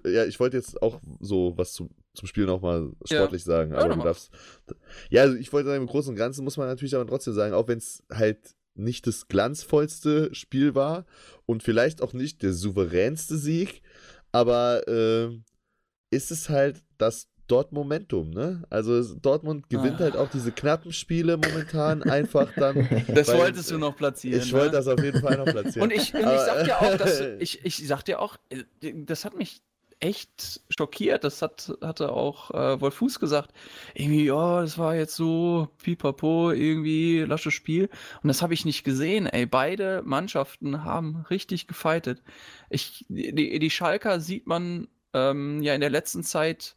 [0.05, 3.17] Ja, ich wollte jetzt auch so was zum, zum Spiel nochmal Ja.
[3.17, 4.31] sportlich sagen, Ja, aber dann du darfst.
[5.09, 7.53] Ja, also ich wollte sagen, im Großen und Ganzen muss man natürlich aber trotzdem sagen,
[7.53, 11.05] auch wenn es halt nicht das glanzvollste Spiel war
[11.45, 13.81] und vielleicht auch nicht der souveränste Sieg,
[14.31, 15.29] aber äh,
[16.09, 18.63] ist es halt das dort Momentum, ne?
[18.69, 20.03] Also Dortmund gewinnt Ah.
[20.05, 22.87] halt auch diese knappen Spiele momentan einfach dann.
[23.13, 24.39] Das weil- wolltest du noch platzieren.
[24.41, 24.71] Ich wollte ne?
[24.71, 25.81] das auf jeden Fall noch platzieren.
[25.83, 29.25] Und ich, und ich sag dir auch, dass, ich, ich sag dir auch, äh, das
[29.25, 29.61] hat mich
[30.01, 31.23] echt schockiert.
[31.23, 33.53] Das hat, hatte auch äh, Wolf Fuß gesagt.
[33.93, 37.89] Irgendwie, ja, das war jetzt so pipapo, irgendwie lasches Spiel.
[38.21, 39.45] Und das habe ich nicht gesehen, ey.
[39.45, 42.21] Beide Mannschaften haben richtig gefightet.
[42.69, 46.75] Ich, die, die Schalker sieht man ähm, ja in der letzten Zeit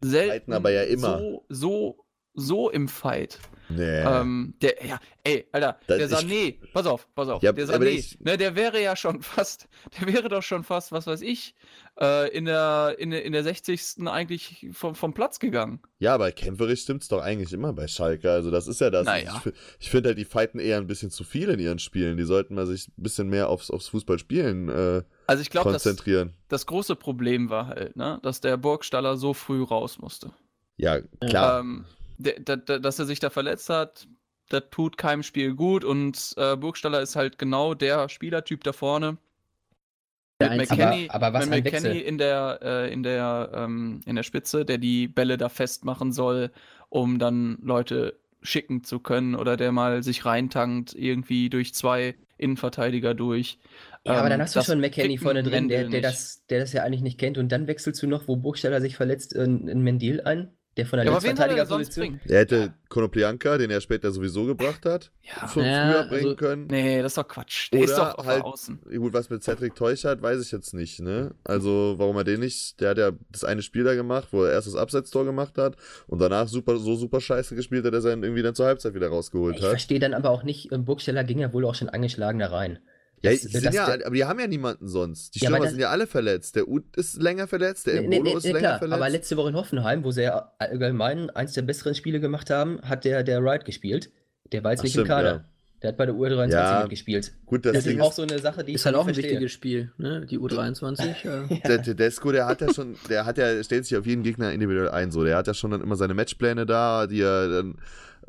[0.00, 1.18] selten aber ja immer.
[1.18, 2.05] so, so,
[2.36, 3.38] so im Fight.
[3.68, 3.82] nee.
[3.82, 7.66] Ähm, der, ja, ey, Alter, Das- der ich- Sané, pass auf, pass auf, Ja, der
[7.66, 9.66] Sané, ich- ne, der wäre ja schon fast,
[10.00, 11.54] der wäre doch schon fast, was weiß ich,
[12.00, 14.06] äh, in der, in der, in der 60.
[14.06, 15.80] eigentlich vom, vom Platz gegangen.
[15.98, 18.30] Ja, aber kämpferisch stimmt's doch eigentlich immer bei Schalke.
[18.30, 19.06] Also das ist ja das.
[19.06, 19.42] Naja.
[19.44, 22.16] Ich, ich finde halt, die fighten eher ein bisschen zu viel in ihren Spielen.
[22.18, 25.82] Die sollten mal sich ein bisschen mehr aufs, aufs Fußballspielen äh, Also ich glaube, das,
[25.82, 26.34] konzentrieren.
[26.48, 30.30] das große Problem war halt, ne, dass der Burgstaller so früh raus musste.
[30.76, 31.60] Ja, klar.
[31.60, 31.86] Ähm,
[32.18, 34.06] dass er sich da verletzt hat,
[34.48, 39.18] das tut keinem Spiel gut und äh, Burgstaller ist halt genau der Spielertyp da vorne.
[40.40, 44.16] Der Mit McKenny, aber- aber was mit McKenny in der, äh, in, der, ähm, in
[44.16, 46.50] der Spitze, der die Bälle da festmachen soll,
[46.90, 53.14] um dann Leute schicken zu können oder der mal sich reintankt, irgendwie durch zwei Innenverteidiger
[53.14, 53.58] durch.
[54.04, 56.72] Ja, aber Ähm, dann hast du schon McKenny vorne drin, der, der, das, der das
[56.74, 57.38] ja eigentlich nicht kennt.
[57.38, 60.98] Und dann wechselst du noch, wo Burgstaller sich verletzt, in, in Mendil ein, der von
[60.98, 62.02] der Ja, er Linksverteidigerposition.
[62.02, 62.20] bringen?
[62.28, 66.36] er hätte Konoplianka, den er später sowieso gebracht hat, Ja, schon Ja, früher bringen also-
[66.36, 66.66] können.
[66.68, 67.72] nee, das ist doch Quatsch.
[67.72, 68.78] Der ist Oder doch auf halt- Außen.
[68.96, 71.34] Gut, was mit Cedric Teuchert, weiß ich jetzt nicht, ne?
[71.44, 74.52] Also, warum er den nicht, der hat ja das eine Spiel da gemacht, wo er
[74.52, 78.12] erst das Absetztor gemacht hat und danach super, so super scheiße gespielt hat, dass er
[78.12, 79.70] ihn irgendwie dann zur Halbzeit wieder rausgeholt Ich hat.
[79.70, 82.78] verstehe dann aber auch nicht, ähm, Burgstaller ging ja wohl auch schon angeschlagen da rein.
[83.22, 85.34] Ja, Das- die das- ja, aber die haben ja niemanden sonst.
[85.34, 86.54] Die Ja, Stürmer das- sind ja alle verletzt.
[86.56, 89.00] Der Ut ist länger verletzt, der Nee, nee, Embolo nee, ist nee, länger klar, verletzt.
[89.00, 92.80] aber letzte Woche in Hoffenheim, wo sie ja allgemein eins der besseren Spiele gemacht haben,
[92.82, 94.10] hat der, der Wright gespielt.
[94.52, 95.30] Der war jetzt Ach, nicht stimmt, im Kader.
[95.32, 95.44] ja.
[95.82, 97.32] Der hat bei der U23 Ja, mitgespielt.
[97.44, 99.24] Gut, das, Das, ist auch so eine Sache, die ich Ist halt auch ein verstehe.
[99.32, 100.24] wichtiges Spiel, ne?
[100.24, 101.24] Die U23.
[101.50, 101.60] äh.
[101.68, 104.88] der Tedesco, der hat ja schon, der hat ja, stellt sich auf jeden Gegner individuell
[104.88, 105.22] ein, so.
[105.24, 107.76] Der hat ja schon dann immer seine Matchpläne da, die er dann,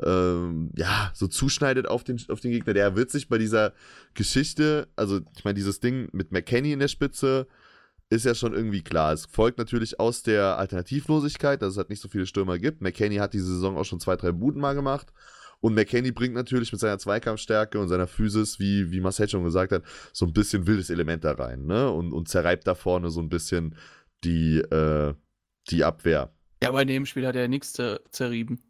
[0.04, 2.74] ähm, ja, so zuschneidet auf den, auf den Gegner.
[2.74, 3.72] Der wird sich bei dieser
[4.14, 7.46] Geschichte, also, ich meine, dieses Ding mit McKenny in der Spitze,
[8.10, 9.12] ist ja schon irgendwie klar.
[9.12, 12.80] Es folgt natürlich aus der Alternativlosigkeit, dass es halt nicht so viele Stürmer gibt.
[12.80, 15.12] McKenny hat diese Saison auch schon zwei, drei Buden mal gemacht.
[15.60, 19.72] Und McKenny bringt natürlich mit seiner Zweikampfstärke und seiner Physis, wie, wie Marcel schon gesagt
[19.72, 19.82] hat,
[20.12, 21.90] so ein bisschen wildes Element da rein, ne?
[21.90, 23.74] Und, und zerreibt da vorne so ein bisschen
[24.24, 25.14] die, äh,
[25.68, 26.32] die Abwehr.
[26.62, 28.60] Ja, bei dem Spiel hat er nichts zer zerrieben.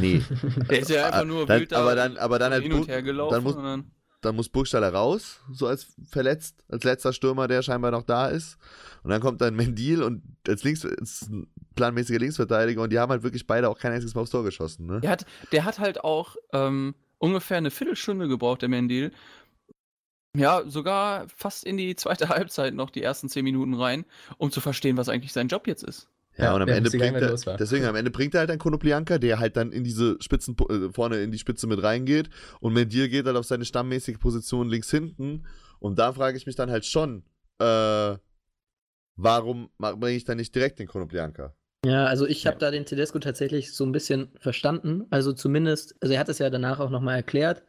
[0.00, 0.22] Nee.
[0.70, 3.34] Der ist ja einfach nur dann, aber dann, aber dann, halt hin und her gelaufen.
[3.34, 3.90] dann muss, dann,
[4.22, 8.56] dann muss Burgstaller raus, so als verletzt, als letzter Stürmer, der scheinbar noch da ist.
[9.02, 13.10] Und dann kommt dann Mendil und als links ist ein planmäßiger Linksverteidiger und die haben
[13.10, 15.00] halt wirklich beide auch kein einziges Mal aufs Tor geschossen, ne?
[15.00, 19.12] der, hat, der hat halt auch ähm, ungefähr eine Viertelstunde gebraucht, der Mendil.
[20.36, 24.04] Ja, sogar fast in die zweite Halbzeit noch die ersten zehn Minuten rein,
[24.38, 26.08] um zu verstehen, was eigentlich sein Job jetzt ist.
[26.36, 28.58] Ja, Ja, und am Ende bringt er, los deswegen am Ende bringt er halt dann
[28.58, 32.28] Konoplianka, der halt dann in diese Spitzen, äh, vorne in die Spitze mit reingeht
[32.60, 35.46] und Mendil geht halt auf seine stammmäßige Position links hinten
[35.78, 37.24] und da frage ich mich dann halt schon,
[37.60, 38.16] äh,
[39.16, 41.54] warum bringe ich dann nicht direkt den Konoplianka?
[41.84, 42.60] Ja, also ich habe Ja.
[42.60, 45.04] da den Tedesco tatsächlich so ein bisschen verstanden.
[45.10, 47.62] Also zumindest, also er hat es ja danach auch nochmal erklärt.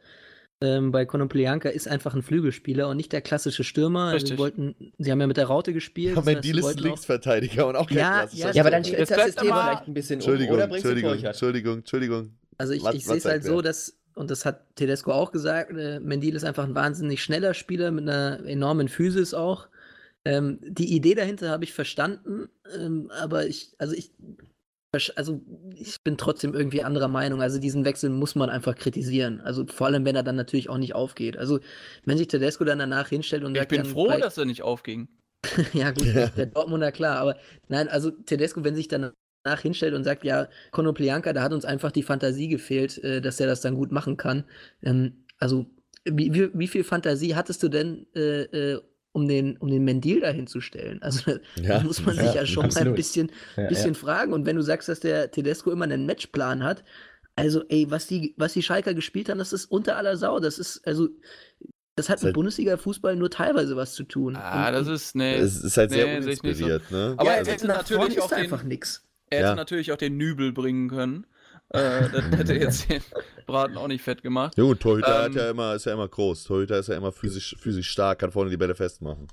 [0.62, 4.04] Ähm, bei Konoplianka ist einfach ein Flügelspieler und nicht der klassische Stürmer.
[4.04, 4.30] Also Richtig.
[4.32, 6.16] sie wollten, sie haben ja mit der Raute gespielt.
[6.16, 8.70] Ja, das ist ein wollten auch- Linksverteidiger und auch kein Ja, klassischer ja, Ja, aber
[8.70, 10.20] dann Das stellt das bleibt System vielleicht ein bisschen um.
[10.20, 11.24] Entschuldigung, Oder bringst du Entschuldigung?
[11.28, 12.30] Entschuldigung, Entschuldigung.
[12.56, 16.00] Also ich, ich sehe es halt so, dass, und das hat Tedesco auch gesagt, äh,
[16.00, 19.68] Mendil ist einfach ein wahnsinnig schneller Spieler mit einer enormen Physis auch.
[20.24, 22.48] Ähm, die Idee dahinter habe ich verstanden,
[22.80, 24.10] ähm, aber ich, also ich
[25.16, 25.40] also
[25.74, 27.42] ich bin trotzdem irgendwie anderer Meinung.
[27.42, 29.40] Also diesen Wechsel muss man einfach kritisieren.
[29.40, 31.36] Also vor allem, wenn er dann natürlich auch nicht aufgeht.
[31.36, 31.60] Also
[32.04, 35.08] wenn sich Tedesco dann danach hinstellt und Ich sagt, bin froh, dass er nicht aufging.
[35.72, 36.26] ja, gut, Ja.
[36.28, 37.36] der Dortmunder klar, aber
[37.68, 39.12] nein, also Tedesco, wenn sich dann
[39.44, 43.40] danach hinstellt und sagt, ja, Konoplyanka, da hat uns einfach die Fantasie gefehlt, äh, dass
[43.40, 44.44] er das dann gut machen kann.
[44.82, 45.66] Ähm, also,
[46.04, 48.80] wie, wie, wie viel Fantasie hattest du denn, äh, äh,
[49.16, 51.02] um den, um den Mendil da hinzustellen?
[51.02, 52.96] Also, da Ja, muss man sich ja, ja, schon mal ein absolut.
[52.96, 54.32] bisschen, Ja, bisschen fragen.
[54.32, 56.84] Und wenn du sagst, dass der Tedesco immer einen Matchplan hat,
[57.34, 60.38] also, ey, was die, was die Schalker gespielt haben, das ist unter aller Sau.
[60.40, 61.08] Das ist, also,
[61.96, 64.36] das hat mit Bundesliga-Fußball nur teilweise was zu tun.
[64.36, 65.34] Ah, Und- das ist, nee.
[65.36, 66.44] Es ist halt sehr Nee, ich nicht so.
[66.44, 67.14] uninspiriert, ne?
[67.16, 69.02] Aber ja, er also hätte natürlich auch ist da den- einfach nix.
[69.30, 69.54] Er hätte Ja.
[69.54, 71.26] natürlich auch den Nübel bringen können.
[71.70, 71.78] Äh,
[72.12, 73.00] das hätte jetzt den
[73.46, 74.54] Braten auch nicht fett gemacht.
[74.56, 76.44] Ja gut, Torhüter hat Ähm, ja immer, ist ja immer groß.
[76.44, 79.28] Torhüter ist ja immer physisch, physisch stark, kann vorne die Bälle festmachen.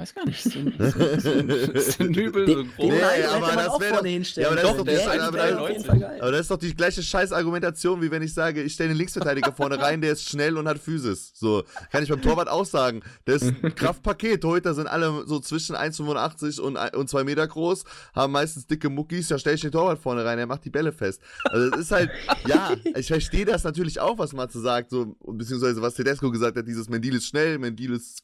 [0.00, 0.44] Weiß gar nicht.
[0.54, 0.96] Den, ist
[1.26, 2.66] den, ist den Nübel so groß?
[2.78, 5.14] Nee, Nein, aber das auch wär vorne doch- hinstellen Ja, aber das doch- Der das
[5.14, 6.20] ist aber wäre.
[6.22, 9.52] Aber das ist doch die gleiche Scheißargumentation, wie wenn ich sage, ich stelle den Linksverteidiger
[9.52, 11.32] vorne rein, der ist schnell und hat Physis.
[11.34, 13.02] So, kann ich beim Torwart auch sagen.
[13.26, 14.40] Das ist ein Kraftpaket.
[14.40, 17.84] Torhüter sind alle so zwischen 1,85 und, ein- und 2 Meter groß,
[18.14, 20.92] haben meistens dicke Muckis, da stelle ich den Torwart vorne rein, der macht die Bälle
[20.92, 21.20] fest.
[21.44, 22.10] Also das ist halt,
[22.46, 26.66] ja, ich verstehe das natürlich auch, was Matze sagt, so, beziehungsweise was Tedesco gesagt hat,
[26.66, 28.22] dieses Mendil ist schnell, Mendil ist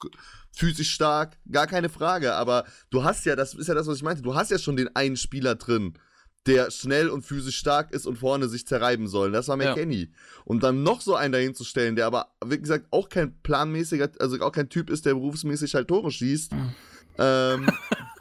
[0.53, 4.03] physisch stark, gar keine Frage, aber du hast ja, das ist ja das, was ich
[4.03, 5.95] meinte, du hast ja schon den einen Spieler drin,
[6.47, 9.33] der schnell und physisch stark ist und vorne sich zerreiben soll.
[9.33, 9.71] Das war Ja.
[9.71, 10.13] McKenny.
[10.45, 14.11] Und dann noch so einen dahin zu stellen, der aber, wie gesagt, auch kein planmäßiger,
[14.21, 16.53] also auch kein Typ ist, der berufsmäßig halt Tore schießt.
[17.19, 17.67] ähm,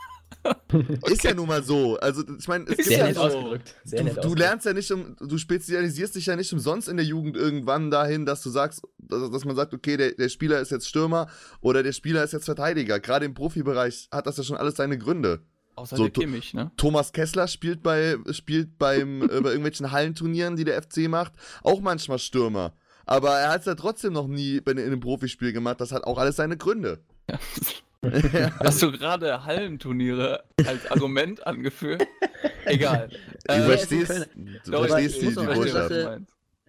[1.08, 1.98] ist ja nun mal so.
[1.98, 3.22] Also, ich meine, es Sehr ja nett so.
[3.22, 3.76] ausgedrückt.
[3.84, 6.98] Sehr Du, nett du lernst ja nicht, um, du spezialisierst dich ja nicht umsonst in
[6.98, 10.60] der Jugend irgendwann dahin, dass du sagst, dass, dass man sagt, okay, der, der Spieler
[10.60, 11.28] ist jetzt Stürmer
[11.62, 13.00] oder der Spieler ist jetzt Verteidiger.
[13.00, 15.41] Gerade im Profibereich hat das ja schon alles seine Gründe.
[15.76, 16.72] Außer So, der Kimmich, ne?
[16.78, 21.34] Thomas Kessler spielt bei, spielt beim, äh, bei irgendwelchen Hallenturnieren, die der FC macht,
[21.64, 22.74] auch manchmal Stürmer.
[23.06, 25.80] Aber er hat es ja trotzdem noch nie in, in einem Profispiel gemacht.
[25.80, 27.00] Das hat auch alles seine Gründe.
[28.60, 32.03] Hast du gerade Hallenturniere als Argument angeführt?
[32.66, 33.10] Egal.
[33.47, 34.26] Du Äh, verstehst, Kölner.
[34.66, 36.22] du Doch, verstehst die, die Botschaft.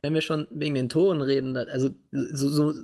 [0.02, 2.74] Wenn wir schon wegen den Toren reden, also so, so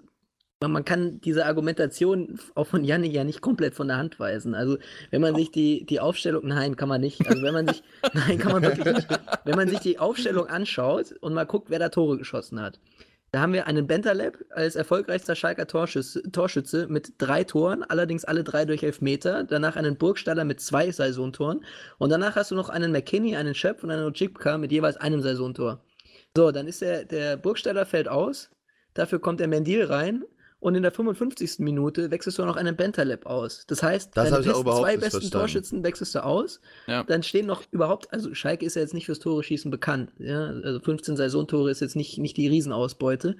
[0.62, 4.54] man, man kann diese Argumentation auch von Yannick ja nicht komplett von der Hand weisen.
[4.54, 4.78] Also
[5.10, 7.26] wenn man sich die, die Aufstellung, nein, kann man nicht.
[7.28, 7.82] Also wenn man sich,
[8.14, 9.08] nein, kann man wirklich nicht.
[9.44, 12.80] Wenn man sich die Aufstellung anschaut und mal guckt, wer da Tore geschossen hat.
[13.32, 18.44] Da haben wir einen Bentaleb als erfolgreichster Schalker Torschütze, Torschütze mit drei Toren, allerdings alle
[18.44, 19.44] drei durch Elfmeter.
[19.44, 21.64] Danach einen Burgstaller mit zwei Saisontoren.
[21.96, 25.22] Und danach hast du noch einen McKinney, einen Schöpf und einen Ochipka mit jeweils einem
[25.22, 25.82] Saisontor.
[26.36, 28.50] So, dann ist der, der Burgstaller fällt aus.
[28.92, 30.24] Dafür kommt der Mendil rein.
[30.62, 31.58] Und in der 55.
[31.58, 33.66] Minute wechselst du noch einen Bentaleb aus.
[33.66, 35.30] Das heißt, Das deine hab ich auch besten, zwei besten verstanden.
[35.32, 36.60] Torschützen wechselst du aus.
[36.86, 37.02] Ja.
[37.02, 40.12] Dann stehen noch überhaupt, also Schalke ist ja jetzt nicht fürs Tore schießen bekannt.
[40.18, 40.46] Ja?
[40.46, 43.36] Also 15 Saisontore ist jetzt nicht, nicht die Riesenausbeute.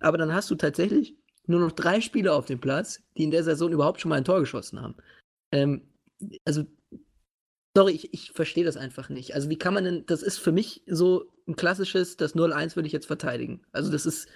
[0.00, 1.14] Aber dann hast du tatsächlich
[1.46, 4.24] nur noch drei Spieler auf dem Platz, die in der Saison überhaupt schon mal ein
[4.24, 4.94] Tor geschossen haben.
[5.52, 5.82] Ähm,
[6.46, 6.64] also,
[7.76, 9.34] sorry, ich, ich verstehe das einfach nicht.
[9.34, 12.86] Also, wie kann man denn, das ist für mich so ein klassisches, das 0-1 würde
[12.86, 13.60] ich jetzt verteidigen.
[13.72, 14.26] Also, das ist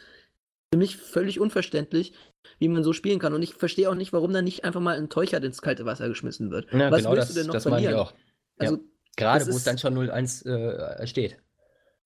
[0.72, 2.12] für mich völlig unverständlich,
[2.58, 3.34] wie man so spielen kann.
[3.34, 6.08] Und ich verstehe auch nicht, warum dann nicht einfach mal ein Teuchert ins kalte Wasser
[6.08, 6.72] geschmissen wird.
[6.72, 7.94] Ja, Was genau willst das, du denn noch das verlieren?
[7.94, 8.14] auch.
[8.58, 8.78] Also,
[9.16, 11.38] Gerade das wo es dann schon 0-1 äh, steht.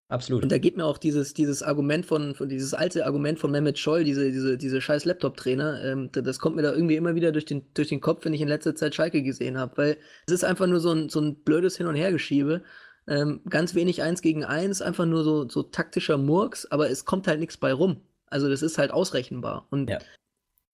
[0.09, 0.43] Absolut.
[0.43, 3.79] Und da geht mir auch dieses, dieses Argument von, von dieses alte Argument von Mehmet
[3.79, 7.31] Scholl, diese, diese, diese scheiß Laptop-Trainer, ähm, da- das kommt mir da irgendwie immer wieder
[7.31, 9.97] durch den, durch den Kopf, wenn ich in letzter Zeit Schalke gesehen habe, weil
[10.27, 12.63] es ist einfach nur so ein, so ein blödes Hin- und Hergeschiebe.
[13.07, 17.29] Ähm, ganz wenig eins gegen eins, einfach nur so, so taktischer Murks, aber es kommt
[17.29, 18.03] halt nichts bei rum.
[18.31, 19.67] Also das ist halt ausrechenbar.
[19.71, 19.99] Und Ja.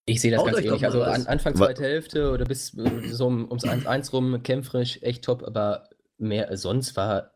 [0.08, 0.84] Ich sehe das ganz ähnlich.
[0.84, 5.24] Also an, Anfang zweite Hälfte oder bis äh, so um, ums 1-1 rum kämpferisch echt
[5.24, 7.32] top, aber mehr sonst war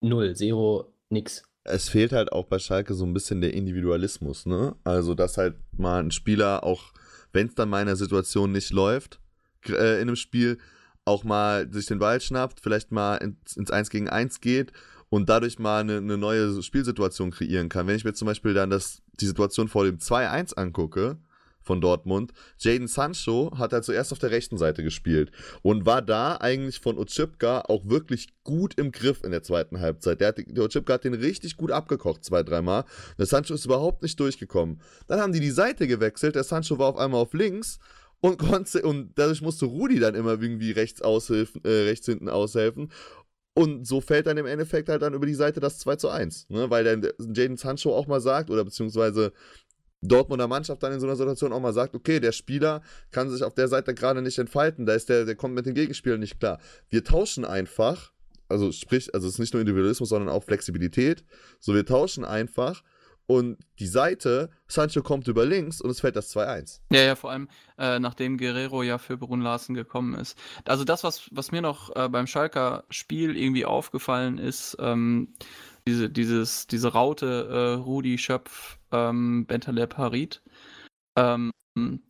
[0.00, 1.42] null, zero, nix.
[1.64, 4.76] es fehlt halt auch bei Schalke so ein bisschen der Individualismus, ne?
[4.84, 6.92] Also, dass halt mal ein Spieler auch,
[7.32, 9.20] wenn es dann mal in einer Situation nicht läuft,
[9.66, 10.58] äh, in einem Spiel,
[11.04, 14.72] auch mal sich den Ball schnappt, vielleicht mal ins, ins 1 gegen 1 geht
[15.10, 17.86] und dadurch mal eine, eine neue Spielsituation kreieren kann.
[17.86, 21.18] Wenn ich mir zum Beispiel dann das, die Situation vor dem 2-1 angucke,
[21.68, 22.32] von Dortmund.
[22.58, 25.30] Jaden Sancho hat halt zuerst auf der rechten Seite gespielt
[25.62, 30.20] und war da eigentlich von Ochipka auch wirklich gut im Griff in der zweiten Halbzeit.
[30.20, 32.84] Der, hat, der Ochipka hat den richtig gut abgekocht, zwei, dreimal.
[33.18, 34.80] Der Sancho ist überhaupt nicht durchgekommen.
[35.06, 37.78] Dann haben die die Seite gewechselt, der Sancho war auf einmal auf links
[38.20, 42.90] und konnte, und dadurch musste Rudi dann immer irgendwie rechts, aushilfen, äh, rechts hinten aushelfen.
[43.58, 46.46] Und so fällt dann im Endeffekt halt dann über die Seite das 2 zu 1.
[46.48, 46.70] Ne?
[46.70, 47.02] Weil dann
[47.34, 49.32] Jaden Sancho auch mal sagt, oder beziehungsweise
[50.00, 53.42] Dortmunder Mannschaft dann in so einer Situation auch mal sagt, okay, der Spieler kann sich
[53.42, 56.38] auf der Seite gerade nicht entfalten, da ist der, der kommt mit den Gegenspielern nicht
[56.38, 56.60] klar.
[56.88, 58.12] Wir tauschen einfach
[58.48, 61.24] also sprich, also es ist nicht nur Individualismus, sondern auch Flexibilität.
[61.60, 62.82] So, wir tauschen einfach
[63.28, 66.80] und die Seite, Sancho kommt über links und es fällt das 2-1.
[66.90, 70.38] Ja, ja, vor allem äh, nachdem Guerrero ja für Brun Larsen gekommen ist.
[70.64, 75.34] Also das, was, was mir noch äh, beim Schalker Spiel irgendwie aufgefallen ist, ähm,
[75.86, 80.42] diese, dieses, diese Raute äh, Rudi Schöpf, ähm, Bentaleb Harit,
[81.14, 81.52] ähm,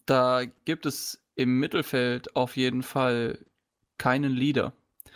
[0.06, 3.44] da gibt es im Mittelfeld auf jeden Fall
[3.98, 4.72] keinen Leader.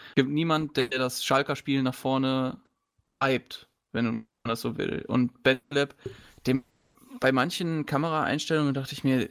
[0.08, 2.60] Es gibt niemand, der das Schalker Spiel nach vorne
[3.22, 5.04] hypt, wenn man das so will.
[5.08, 5.94] Und Bentaleb,
[6.46, 6.64] dem
[7.20, 9.28] bei manchen Kameraeinstellungen dachte ich mir,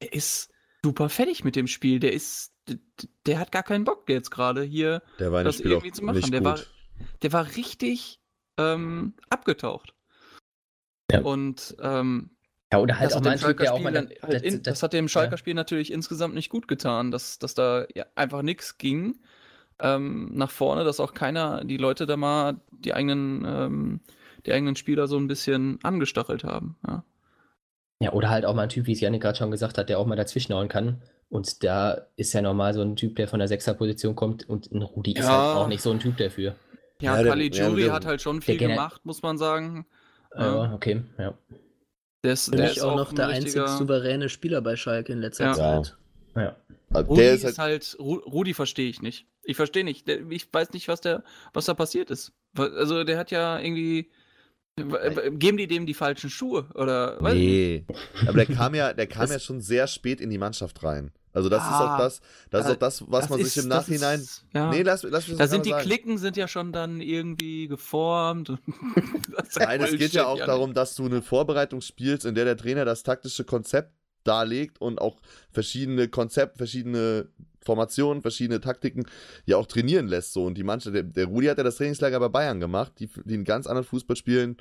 [0.00, 0.50] der ist
[0.84, 1.98] super fertig mit dem Spiel.
[2.00, 2.52] Der ist,
[3.26, 6.16] der hat gar keinen Bock jetzt gerade hier Der das Spiel irgendwie zu machen.
[6.16, 6.46] nicht Der gut.
[6.46, 6.60] war,
[7.22, 8.20] der war richtig
[8.56, 9.94] ähm, abgetaucht.
[11.10, 11.20] Ja.
[11.20, 12.30] Und ähm,
[12.72, 13.92] Ja, oder halt das auch hat mal dem ein Typ, der auch Schalker-Spiel mal.
[13.92, 15.08] dann, halt in, das hat dem ja.
[15.08, 19.18] Schalker-Spiel natürlich insgesamt nicht gut getan, dass, dass da ja einfach nichts ging
[19.80, 24.00] ähm, nach vorne, dass auch keiner, die Leute da mal die eigenen, ähm,
[24.46, 26.76] die eigenen Spieler so ein bisschen angestachelt haben.
[26.86, 27.04] Ja.
[28.00, 29.98] Ja, oder halt auch mal ein Typ, wie es Janik gerade schon gesagt hat, der
[29.98, 31.02] auch mal dazwischenhauen kann.
[31.30, 34.82] Und da ist ja normal so ein Typ, der von der Sechserposition kommt und ein
[34.82, 35.30] Rudi ist Ja.
[35.30, 36.54] halt auch nicht so ein Typ dafür.
[37.00, 39.86] Ja, Ja, Kali ja, Juri der- hat halt schon viel gemacht, muss man sagen.
[40.36, 41.34] Ja, okay, ja.
[42.24, 45.12] Der ist, Für der ist auch noch ein der richtiger- einzig souveräne Spieler bei Schalke
[45.12, 45.54] in letzter Ja.
[45.54, 45.96] Zeit.
[46.36, 46.56] ja.
[46.94, 49.26] Rudi der ist ist halt, halt, Ru- Rudi verstehe ich nicht.
[49.42, 50.08] Ich verstehe nicht.
[50.08, 51.22] Der, ich weiß nicht, was der,
[51.52, 52.32] was da passiert ist.
[52.56, 54.10] Also der hat ja irgendwie.
[54.78, 56.66] W- w- Geben die dem die falschen Schuhe?
[56.74, 57.18] Oder.
[57.22, 57.84] Nee.
[58.26, 61.10] Aber der kam ja, der kam ja schon sehr spät in die Mannschaft rein.
[61.34, 62.20] Also das ist auch Ah, das,
[62.50, 64.18] das ist äh, auch das, was Das man ist- sich im Nachhinein.
[64.20, 64.70] Ist, ja.
[64.70, 65.84] Nee, lass, lass mich da das sind die sagen.
[65.84, 68.48] Klicken sind ja schon dann irgendwie geformt.
[69.56, 72.84] Nein, es geht ja auch darum, dass du eine Vorbereitung spielst, in der der Trainer
[72.84, 73.92] das taktische Konzept
[74.24, 75.20] darlegt und auch
[75.50, 77.28] verschiedene Konzepte, verschiedene
[77.64, 79.04] Formationen, verschiedene Taktiken
[79.46, 80.32] ja auch trainieren lässt.
[80.32, 80.44] So.
[80.44, 83.34] Und die Mannschaft, der, der Rudi hat ja das Trainingslager bei Bayern gemacht, die, die
[83.34, 84.56] einen ganz anderen Fußball spielen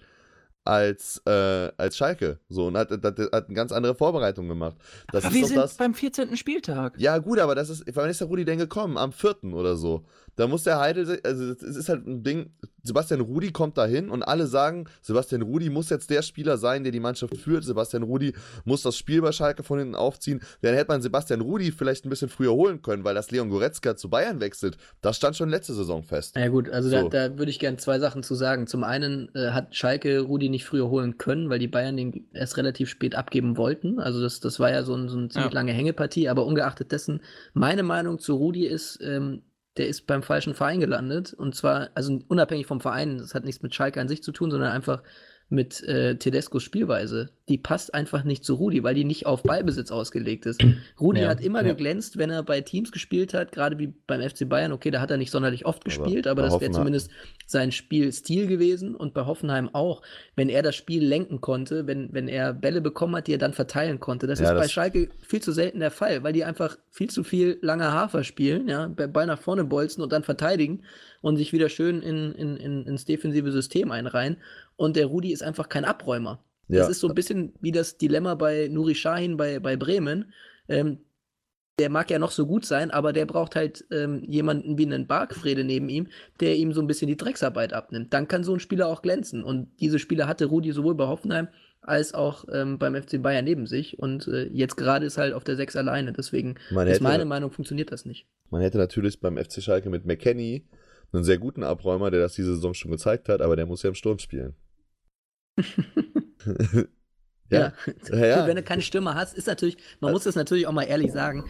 [0.67, 2.39] als, äh, als Schalke.
[2.49, 4.75] So, und hat, hat, hat eine ganz andere Vorbereitung gemacht.
[5.11, 5.75] Das Aber ist wir sind das.
[5.75, 6.35] beim 14.
[6.35, 6.99] Spieltag.
[6.99, 8.97] Ja, gut, aber das ist, wann ist der Rudi denn gekommen?
[8.97, 9.53] Am 4.
[9.53, 10.05] oder so.
[10.37, 12.51] Da muss der Heidel, also es ist halt ein Ding,
[12.83, 16.83] Sebastian Rudi kommt da hin und alle sagen, Sebastian Rudi muss jetzt der Spieler sein,
[16.83, 17.65] der die Mannschaft führt.
[17.65, 18.33] Sebastian Rudi
[18.63, 20.39] muss das Spiel bei Schalke von hinten aufziehen.
[20.61, 23.97] Dann hätte man Sebastian Rudi vielleicht ein bisschen früher holen können, weil das Leon Goretzka
[23.97, 24.77] zu Bayern wechselt.
[25.01, 26.35] Das stand schon letzte Saison fest.
[26.37, 27.09] Ja gut, also So.
[27.09, 28.67] da, da würde ich gerne zwei Sachen zu sagen.
[28.67, 32.55] Zum einen äh, hat Schalke Rudi nicht früher holen können, weil die Bayern den erst
[32.57, 33.99] relativ spät abgeben wollten.
[33.99, 35.55] Also das, das war ja so, ein, so eine ziemlich Ja.
[35.55, 36.29] lange Hängepartie.
[36.29, 37.21] Aber ungeachtet dessen,
[37.53, 39.41] meine Meinung zu Rudi ist, ähm,
[39.77, 41.33] der ist beim falschen Verein gelandet.
[41.33, 44.51] Und zwar, also unabhängig vom Verein, das hat nichts mit Schalke an sich zu tun,
[44.51, 45.03] sondern einfach
[45.49, 47.29] mit äh, Tedescos Spielweise.
[47.47, 50.61] Die passt einfach nicht zu Rudi, weil die nicht auf Ballbesitz ausgelegt ist.
[50.99, 51.69] Rudi Ja, hat immer ja.
[51.69, 54.73] geglänzt, wenn er bei Teams gespielt hat, gerade wie beim FC Bayern.
[54.73, 57.11] Okay, da hat er nicht sonderlich oft Aber gespielt, aber, bei das wäre zumindest
[57.45, 60.01] sein Spielstil gewesen und bei Hoffenheim auch,
[60.35, 63.53] wenn er das Spiel lenken konnte, wenn, wenn er Bälle bekommen hat, die er dann
[63.53, 64.27] verteilen konnte.
[64.27, 67.09] Das Ja, ist bei das- Schalke viel zu selten der Fall, weil die einfach viel
[67.09, 70.81] zu viel lange Hafer spielen, ja, Ball nach vorne bolzen und dann verteidigen
[71.21, 74.37] und sich wieder schön in, in, in, ins defensive System einreihen.
[74.77, 76.43] Und der Rudi ist einfach kein Abräumer.
[76.69, 76.79] Ja.
[76.79, 80.31] Das ist so ein bisschen wie das Dilemma bei Nuri Sahin bei, bei Bremen.
[80.69, 80.99] Ähm,
[81.79, 85.05] der mag ja noch so gut sein, aber der braucht halt ähm, jemanden wie einen
[85.05, 86.07] Bargfrede neben ihm,
[86.39, 88.13] der ihm so ein bisschen die Drecksarbeit abnimmt.
[88.13, 89.43] Dann kann so ein Spieler auch glänzen.
[89.43, 91.49] Und diese Spieler hatte Rudi sowohl bei Hoffenheim
[91.81, 93.99] als auch ähm, beim FC Bayern neben sich.
[93.99, 96.13] Und äh, jetzt gerade ist halt auf der 6 alleine.
[96.13, 98.25] Deswegen Man ist meine Meinung, funktioniert das nicht.
[98.49, 100.67] man hätte natürlich beim FC Schalke mit McKenny
[101.13, 103.89] einen sehr guten Abräumer, der das diese Saison schon gezeigt hat, aber der muss ja
[103.89, 104.55] im Sturm spielen.
[107.49, 107.73] ja.
[108.09, 108.47] Ja, ja.
[108.47, 111.45] Wenn du keine Stimme hast, ist natürlich, man muss das natürlich auch mal ehrlich sagen,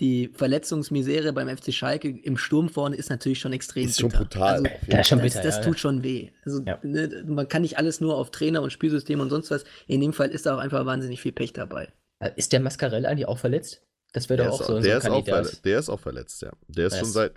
[0.00, 4.24] die Verletzungsmisere beim FC Schalke im Sturm vorne ist natürlich schon extrem Ist schon bitter.
[4.24, 4.52] brutal.
[4.54, 6.30] Also, Ja, schon das, bitter, das ja, tut schon weh.
[6.44, 6.78] Also, Ja.
[6.82, 9.64] ne, man kann nicht alles nur auf Trainer und Spielsystem und sonst was.
[9.86, 11.88] In dem Fall ist da auch einfach wahnsinnig viel Pech dabei.
[12.36, 13.82] Ist der Mascarell eigentlich auch verletzt?
[14.12, 15.64] Das wäre Der doch ist, auch so, so der, ein ist auch Kandidat.
[15.64, 16.52] der ist auch verletzt, ja.
[16.68, 17.32] Der ist Der schon seit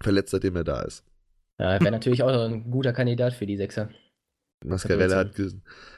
[0.00, 1.02] verletzt, seitdem er da ist.
[1.58, 3.88] Ja, wäre natürlich auch ein guter Kandidat für die Sechser.
[4.64, 5.32] Mascarella hat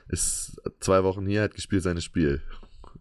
[0.09, 2.41] ist zwei Wochen hier, hat gespielt seines Spiel.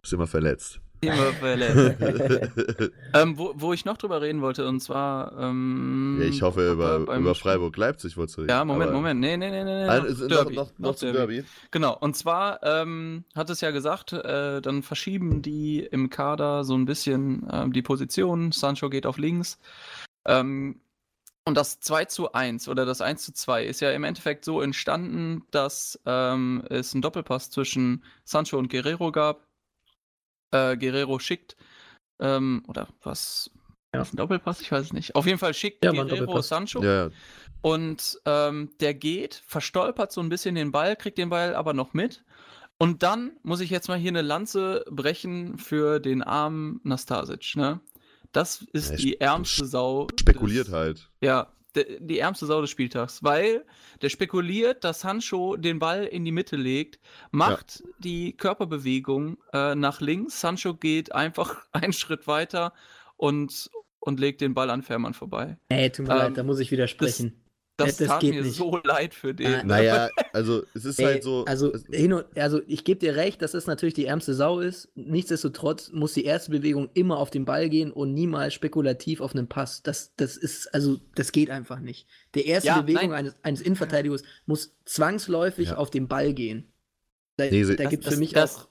[0.02, 0.80] Ist immer verletzt.
[1.00, 2.00] Immer verletzt.
[3.14, 5.32] ähm, wo, wo ich noch drüber reden wollte, und zwar.
[5.38, 8.50] Ähm, ja, ich hoffe, über, über Freiburg-Leipzig wolltest du reden.
[8.50, 9.20] Ja, Moment, aber- Moment.
[9.20, 9.84] Nee, nee, nee, nee.
[9.84, 9.88] nee.
[9.88, 11.34] Ah, noch ist- noch, Derby, noch, noch, zum Derby.
[11.36, 11.48] Derby.
[11.70, 16.74] Genau, und zwar ähm, hat es ja gesagt, äh, dann verschieben die im Kader so
[16.74, 18.52] ein bisschen ähm, die Position.
[18.52, 19.58] Sancho geht auf links.
[20.26, 20.80] Ähm,
[21.48, 24.60] und das 2 zu 1 oder das 1 zu 2 ist ja im Endeffekt so
[24.60, 29.46] entstanden, dass ähm, es einen Doppelpass zwischen Sancho und Guerrero gab.
[30.52, 31.56] Äh, Guerrero schickt,
[32.20, 33.50] ähm, oder was
[33.94, 34.02] Ja.
[34.02, 34.60] Ist ein Doppelpass?
[34.60, 35.14] Ich weiß es nicht.
[35.14, 36.48] Auf jeden Fall schickt Ja, Guerrero Doppelpass.
[36.48, 37.10] Sancho Ja, ja.
[37.62, 41.94] und ähm, der geht, verstolpert so ein bisschen den Ball, kriegt den Ball aber noch
[41.94, 42.24] mit.
[42.78, 47.56] Und dann muss ich jetzt mal hier eine Lanze brechen für den armen Nastasic.
[47.56, 47.80] Ne?
[48.32, 50.06] Das ist Ja, die ärmste Sau.
[50.18, 51.10] Spekuliert des, halt.
[51.20, 53.64] Ja, de- die ärmste Sau des Spieltags, weil
[54.02, 57.00] der spekuliert, dass Sancho den Ball in die Mitte legt,
[57.30, 62.72] macht die Körperbewegung äh, nach links, Sancho geht einfach einen Schritt weiter
[63.16, 63.70] und,
[64.00, 65.56] und legt den Ball an Fährmann vorbei.
[65.70, 67.42] Ey, tut mir Ähm, leid, da muss ich widersprechen.
[67.78, 68.56] Das, Das tat geht mir nicht.
[68.56, 69.54] so leid für den.
[69.54, 71.44] Ah, Naja, also es ist Ey, halt so.
[71.44, 74.88] Also, hin und, also ich gebe dir recht, dass es natürlich die ärmste Sau ist.
[74.96, 79.48] Nichtsdestotrotz muss die erste Bewegung immer auf den Ball gehen und niemals spekulativ auf einen
[79.48, 79.82] Pass.
[79.84, 82.06] Das, das ist, also, das geht einfach nicht.
[82.34, 83.12] Die erste Ja, Bewegung nein.
[83.20, 85.76] eines, eines Innenverteidigers muss zwangsläufig Ja.
[85.76, 86.72] auf den Ball gehen.
[87.36, 88.67] Da, Nee, da Das- gibt es das- für mich das- auch.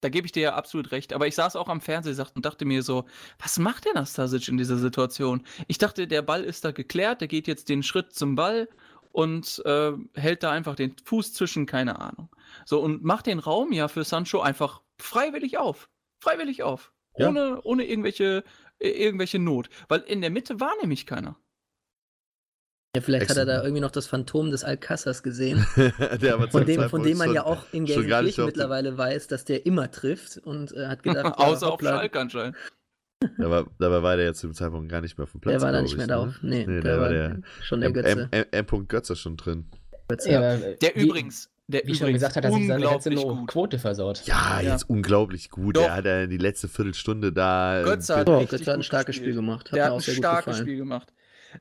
[0.00, 1.12] Da gebe ich dir ja absolut recht.
[1.12, 3.06] Aber ich saß auch am Fernseher und dachte mir so,
[3.38, 5.42] was macht der Nastasic in dieser Situation?
[5.68, 8.68] Ich dachte, der Ball ist da geklärt, der geht jetzt den Schritt zum Ball
[9.12, 12.28] und äh, hält da einfach den Fuß zwischen, keine Ahnung.
[12.66, 15.88] So, und macht den Raum ja für Sancho einfach freiwillig auf.
[16.20, 16.92] Freiwillig auf.
[17.16, 17.28] Ja.
[17.28, 18.44] Ohne, ohne irgendwelche,
[18.78, 19.70] äh, irgendwelche Not.
[19.88, 21.38] Weil in der Mitte war nämlich keiner.
[22.96, 25.66] Ja, vielleicht hat er da irgendwie noch das Phantom des Alcázars gesehen.
[26.20, 29.26] der aber Von dem, von dem man schon- ja auch in Gelsenkirchen den- mittlerweile weiß,
[29.28, 32.56] dass der immer trifft und äh, hat gedacht, ja, Außer auf Schalke anscheinend.
[33.38, 35.52] Aber dabei war der jetzt zum Zeitpunkt gar nicht mehr auf dem Platz.
[35.54, 36.12] der war da nicht ich, mehr ne?
[36.14, 36.34] drauf.
[36.42, 37.94] Nee, Nee, der, da war der schon der M.
[37.94, 38.28] Götze.
[38.30, 38.44] M.
[38.50, 38.66] M.
[38.70, 38.88] M.
[38.88, 39.66] Götze schon drin.
[40.08, 40.30] Götze.
[40.30, 43.48] Ja, Der wie, übrigens, der wie schon gesagt hat, dass sich seine ganze unglaublich gut.
[43.48, 44.22] Quote versaut.
[44.26, 44.72] Ja, Ja.
[44.72, 45.76] jetzt unglaublich gut.
[45.76, 45.82] Doch.
[45.82, 47.80] Der hat ja die letzte Viertelstunde da.
[47.80, 49.26] äh, Götze hat Oh, Götze hat ein starkes gespielt.
[49.26, 49.66] Spiel gemacht.
[49.72, 50.58] Hat Der hat auch ein starkes.
[50.58, 51.12] Spiel gemacht.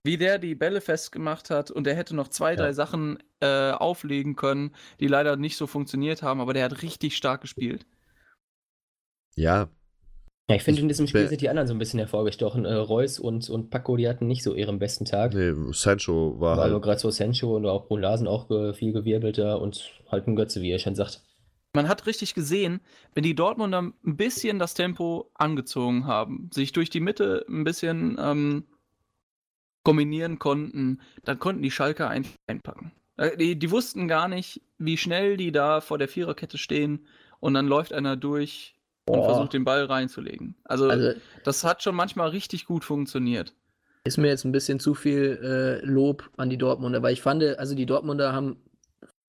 [0.03, 2.57] Wie der die Bälle festgemacht hat und der hätte noch zwei, Ja.
[2.57, 7.15] drei Sachen äh, auflegen können, die leider nicht so funktioniert haben, aber der hat richtig
[7.17, 7.85] stark gespielt.
[9.35, 9.69] Ja,
[10.49, 12.65] Ja, ich finde, in diesem Spiel sind die anderen so ein bisschen hervorgestochen.
[12.65, 15.33] Äh, Reus und, und Paco, die hatten nicht so ihren besten Tag.
[15.33, 16.83] nee, Sancho war Also halt.
[16.83, 20.69] gerade so Sancho und auch Brunlasen auch äh, viel gewirbelter und halt ein Götze, wie
[20.69, 21.21] ihr schon sagt.
[21.73, 22.79] Man hat richtig gesehen,
[23.15, 28.15] wenn die Dortmunder ein bisschen das Tempo angezogen haben, sich durch die Mitte ein bisschen
[28.21, 28.63] ähm,
[29.85, 32.91] kombinieren konnten, dann konnten die Schalker ein einpacken.
[33.17, 37.05] Äh, Die, die wussten gar nicht, wie schnell die da vor der Viererkette stehen
[37.39, 38.75] und dann läuft einer durch
[39.07, 39.25] und Boah.
[39.25, 40.55] versucht den Ball reinzulegen.
[40.65, 41.13] Also, Also
[41.45, 43.53] das hat schon manchmal richtig gut funktioniert.
[44.03, 47.43] ist mir jetzt ein bisschen zu viel äh, Lob an die Dortmunder, weil ich fand,
[47.43, 48.57] also die Dortmunder haben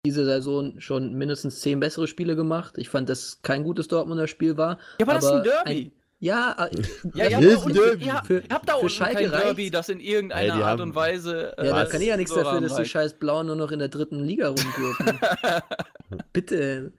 [0.06, 2.74] diese Saison schon mindestens zehn bessere Spiele gemacht.
[2.78, 4.78] Ich fand, dass es kein gutes Dortmunder Spiel war.
[5.00, 5.92] Ja, aber, das ist ein Aber Derby.
[6.18, 6.82] Ja, äh,
[7.14, 8.04] ja, ja, Das ist aber ein und- Derby.
[8.06, 10.80] Ihr, Für- ihr habt da unten Schalke kein Derby, das in irgendeiner Ey, die Art
[10.80, 11.54] und Weise.
[11.58, 13.70] ja, äh, da kann ich ja nichts so dafür, dass die scheiß Blauen nur noch
[13.70, 15.18] in der dritten Liga rumgurken.
[16.32, 16.92] Bitte.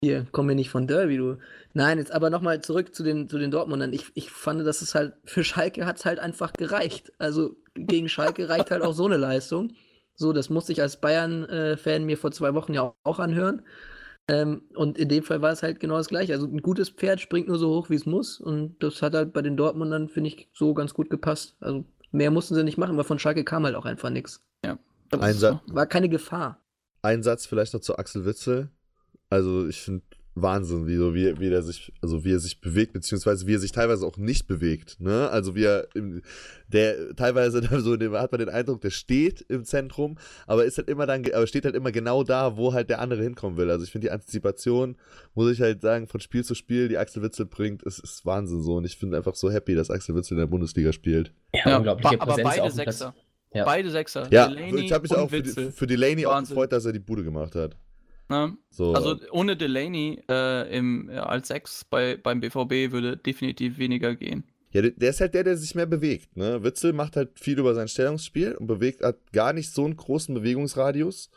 [0.00, 1.38] Hier, komm mir nicht von Derby, du.
[1.74, 3.92] Nein, jetzt aber nochmal zurück zu den, zu den Dortmundern.
[3.92, 7.12] Ich, ich fand, dass es halt, für Schalke hat es halt einfach gereicht.
[7.18, 9.72] Also gegen Schalke reicht halt auch so eine Leistung.
[10.14, 13.62] So, das musste ich als Bayern-Fan mir vor zwei Wochen ja auch, auch anhören.
[14.28, 16.32] Ähm, und in dem Fall war es halt genau das gleiche.
[16.32, 18.40] Also ein gutes Pferd springt nur so hoch, wie es muss.
[18.40, 21.56] Und das hat halt bei den Dortmundern, finde ich, so ganz gut gepasst.
[21.60, 24.44] Also mehr mussten sie nicht machen, weil von Schalke kam halt auch einfach nichts.
[25.66, 25.74] So.
[25.74, 26.62] War keine Gefahr.
[27.02, 28.70] Ein Satz vielleicht noch zu Axel Witzel.
[29.28, 30.04] Also ich finde
[30.34, 33.58] Wahnsinn, wie, so, wie, wie, der sich, also wie er sich bewegt, beziehungsweise wie er
[33.58, 34.98] sich teilweise auch nicht bewegt.
[34.98, 35.28] Ne?
[35.28, 36.22] Also wie er im,
[36.68, 40.16] der teilweise so dem, hat man den Eindruck, der steht im Zentrum,
[40.46, 43.22] aber ist halt immer dann, aber steht halt immer genau da, wo halt der andere
[43.22, 43.70] hinkommen will.
[43.70, 44.96] Also ich finde die Antizipation,
[45.34, 48.62] muss ich halt sagen, von Spiel zu Spiel, die Axel Witzel bringt, ist, ist Wahnsinn
[48.62, 48.76] so.
[48.76, 51.32] Und ich bin einfach so happy, dass Axel Witzel in der Bundesliga spielt.
[51.54, 52.70] Ja, Ja, unglaubliche ba- aber Präsenz beide.
[52.74, 53.14] Sechser.
[53.54, 53.64] Ja.
[53.66, 54.28] Beide Sechser.
[54.32, 56.54] Ja, Delaney ich habe mich auch für, die, für Delaney auch Wahnsinn.
[56.54, 57.76] gefreut, dass er die Bude gemacht hat.
[58.32, 58.56] Ne?
[58.70, 64.14] So, Also ohne Delaney äh, im, äh, als Sechs bei, beim BVB würde definitiv weniger
[64.16, 64.44] gehen.
[64.70, 66.34] Ja, der- ist halt der, der sich mehr bewegt.
[66.36, 66.62] Ne?
[66.64, 70.34] Witzel macht halt viel über sein Stellungsspiel und bewegt hat gar nicht so einen großen
[70.34, 71.30] Bewegungsradius.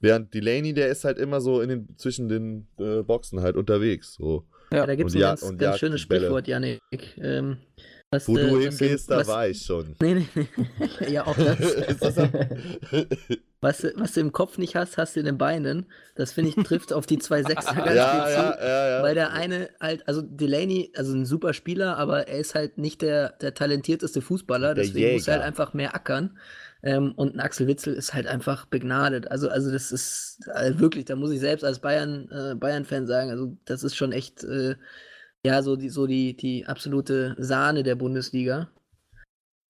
[0.00, 4.14] Während Delaney, der ist halt immer so in den, zwischen den äh, Boxen halt unterwegs.
[4.14, 4.44] So.
[4.72, 6.22] Ja, da gibt es ein ja- ganz, ganz schönes Bälle.
[6.22, 6.80] Sprichwort, Janik.
[7.18, 7.58] Ähm,
[8.12, 9.96] was, Wo äh, du was im- hingehst, da was, war ich schon.
[10.00, 10.48] Nee, nee, nee.
[11.12, 11.58] ja, auch das.
[13.60, 15.86] was, was du im Kopf nicht hast, hast du in den Beinen.
[16.14, 18.32] Das finde ich trifft auf die zwei Sechser ganz ja, zu.
[18.32, 19.02] ja, ja, ja.
[19.02, 23.02] Weil der eine halt, also Delaney, also ein super Spieler, aber er ist halt nicht
[23.02, 25.46] der, der talentierteste Fußballer, Der deswegen muss er halt Jäger.
[25.48, 26.38] einfach mehr ackern.
[26.84, 29.30] Ähm, und ein Axel Witzel ist halt einfach begnadet.
[29.30, 33.30] Also, also das ist äh, wirklich, da muss ich selbst als Bayern, äh, Bayern-Fan sagen,
[33.30, 34.74] also das ist schon echt, äh,
[35.44, 38.68] ja, so die, so die, die absolute Sahne der Bundesliga.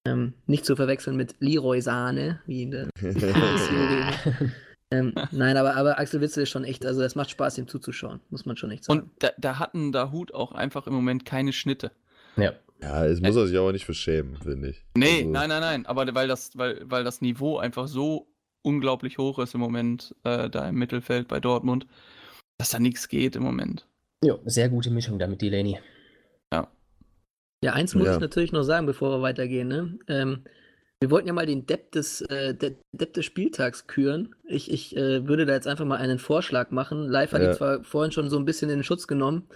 [0.05, 2.89] Ähm, nicht zu verwechseln mit Leroy Sahne, wie in der
[4.91, 8.21] ähm, nein, aber, aber Axel Witzel ist schon echt, also das macht Spaß, ihm zuzuschauen,
[8.29, 9.01] muss man schon echt sagen.
[9.01, 11.93] Und da, da hatten Dahut auch einfach im Moment keine Schnitte.
[12.37, 12.53] Ja.
[12.83, 14.85] Ja, es muss er sich aber nicht für schämen, finde ich.
[14.97, 15.87] Nee, Also, nein, nein, nein.
[15.87, 18.27] Aber weil das, weil, weil das Niveau einfach so
[18.63, 21.87] unglaublich hoch ist im Moment, äh, da im Mittelfeld bei Dortmund,
[22.59, 23.87] dass da nichts geht im Moment.
[24.25, 25.79] Jo, sehr gute Mischung da mit Delaney.
[27.65, 28.15] Ja, eins muss Ja.
[28.15, 29.69] ich natürlich noch sagen, bevor wir weitergehen.
[29.69, 29.97] Ne?
[30.09, 30.43] Ähm,
[31.01, 34.35] wir wollten ja mal den Depp des, äh, De Depp des Spieltags küren.
[34.49, 37.09] Ich, ich äh, würde da jetzt einfach mal einen Vorschlag machen.
[37.09, 37.51] Live hat Ja.
[37.51, 39.49] ihn zwar vorhin schon so ein bisschen in den Schutz genommen,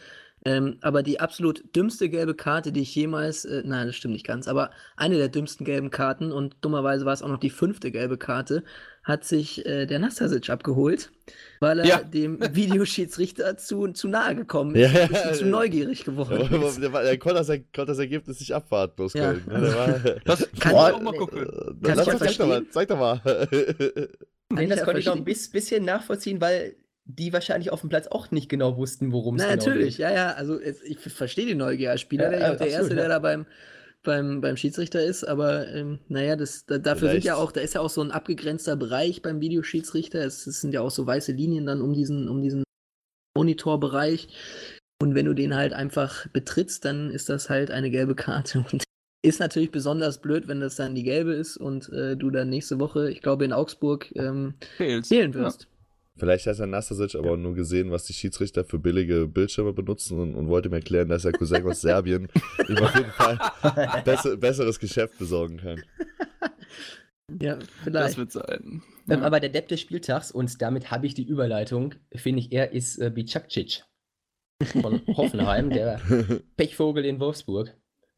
[0.44, 4.26] ähm, aber die absolut dümmste gelbe Karte, die ich jemals, äh, nein, das stimmt nicht
[4.26, 7.90] ganz, aber eine der dümmsten gelben Karten und dummerweise war es auch noch die fünfte
[7.90, 8.62] gelbe Karte,
[9.07, 11.12] hat sich äh, der Nastasic abgeholt,
[11.61, 11.99] weil er Ja.
[12.03, 15.51] dem Videoschiedsrichter zu, zu nahe gekommen ist, Ja, ein bisschen zu ja.
[15.51, 16.83] neugierig geworden ist.
[16.83, 19.33] der, war- der konnte, das, konnte das Ergebnis nicht abwarten, bloß Ja.
[19.33, 19.45] Köln.
[19.47, 19.74] Ne?
[19.74, 21.19] War, Das Kann kann ich auch mal nee.
[21.19, 21.39] gucken.
[21.43, 21.47] Äh,
[21.87, 23.20] Kann Lass ich ja zeig doch mal, zeig doch mal.
[24.59, 25.19] Ich das ja konnte ich auch verstehen.
[25.23, 29.37] ein bis- bisschen nachvollziehen, weil die wahrscheinlich auf dem Platz auch nicht genau wussten, worum
[29.37, 30.05] es Na, genau natürlich, geht.
[30.05, 30.33] ja, ja.
[30.33, 32.95] Also ich verstehe die Neugier als Spieler, Ja, wäre ich ja, auch der absolut, Erste,
[32.97, 33.09] der ja.
[33.11, 33.47] da beim,
[34.07, 37.61] beim, beim Schiedsrichter ist, aber ähm, naja, das, da, dafür sind ja Vielleicht- auch, da
[37.61, 40.24] ist ja auch so ein abgegrenzter Bereich beim Videoschiedsrichter.
[40.24, 42.65] Es, es sind ja auch so weiße Linien dann um diesen, um diesen
[43.37, 44.28] Monitorbereich.
[45.03, 48.65] Und wenn du den halt einfach betrittst, dann ist das halt eine gelbe Karte.
[48.73, 48.85] Und
[49.23, 52.78] ist natürlich besonders blöd, wenn das dann die gelbe ist und äh, du dann nächste
[52.78, 55.66] Woche, ich glaube in Augsburg, ähm, fehlen wirst.
[56.18, 60.18] Vielleicht hat Herr Nastasic aber auch nur gesehen, was die Schiedsrichter für billige Bildschirme benutzen
[60.18, 62.28] und, und wollte mir erklären, dass der Cousin aus Serbien
[62.68, 63.38] ihm auf jeden Fall
[64.05, 65.82] besser, besseres Geschäft besorgen kann.
[67.40, 68.18] Ja, Das vielleicht.
[68.18, 68.60] wird sein.
[68.62, 69.20] Ähm, Ja.
[69.22, 72.98] aber der Depp des Spieltags, und damit habe ich die Überleitung, finde ich, er ist
[72.98, 73.82] äh, Bicakcic
[74.80, 76.01] von Hoffenheim, der
[76.56, 77.74] Pechvogel in Wolfsburg.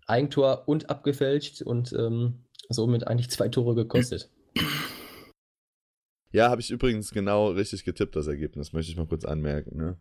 [0.07, 4.31] Eigentor und abgefälscht und ähm, somit eigentlich zwei Tore gekostet.
[6.33, 9.77] Ja, habe ich übrigens genau richtig getippt, das Ergebnis, möchte ich mal kurz anmerken.
[9.77, 9.97] Ne?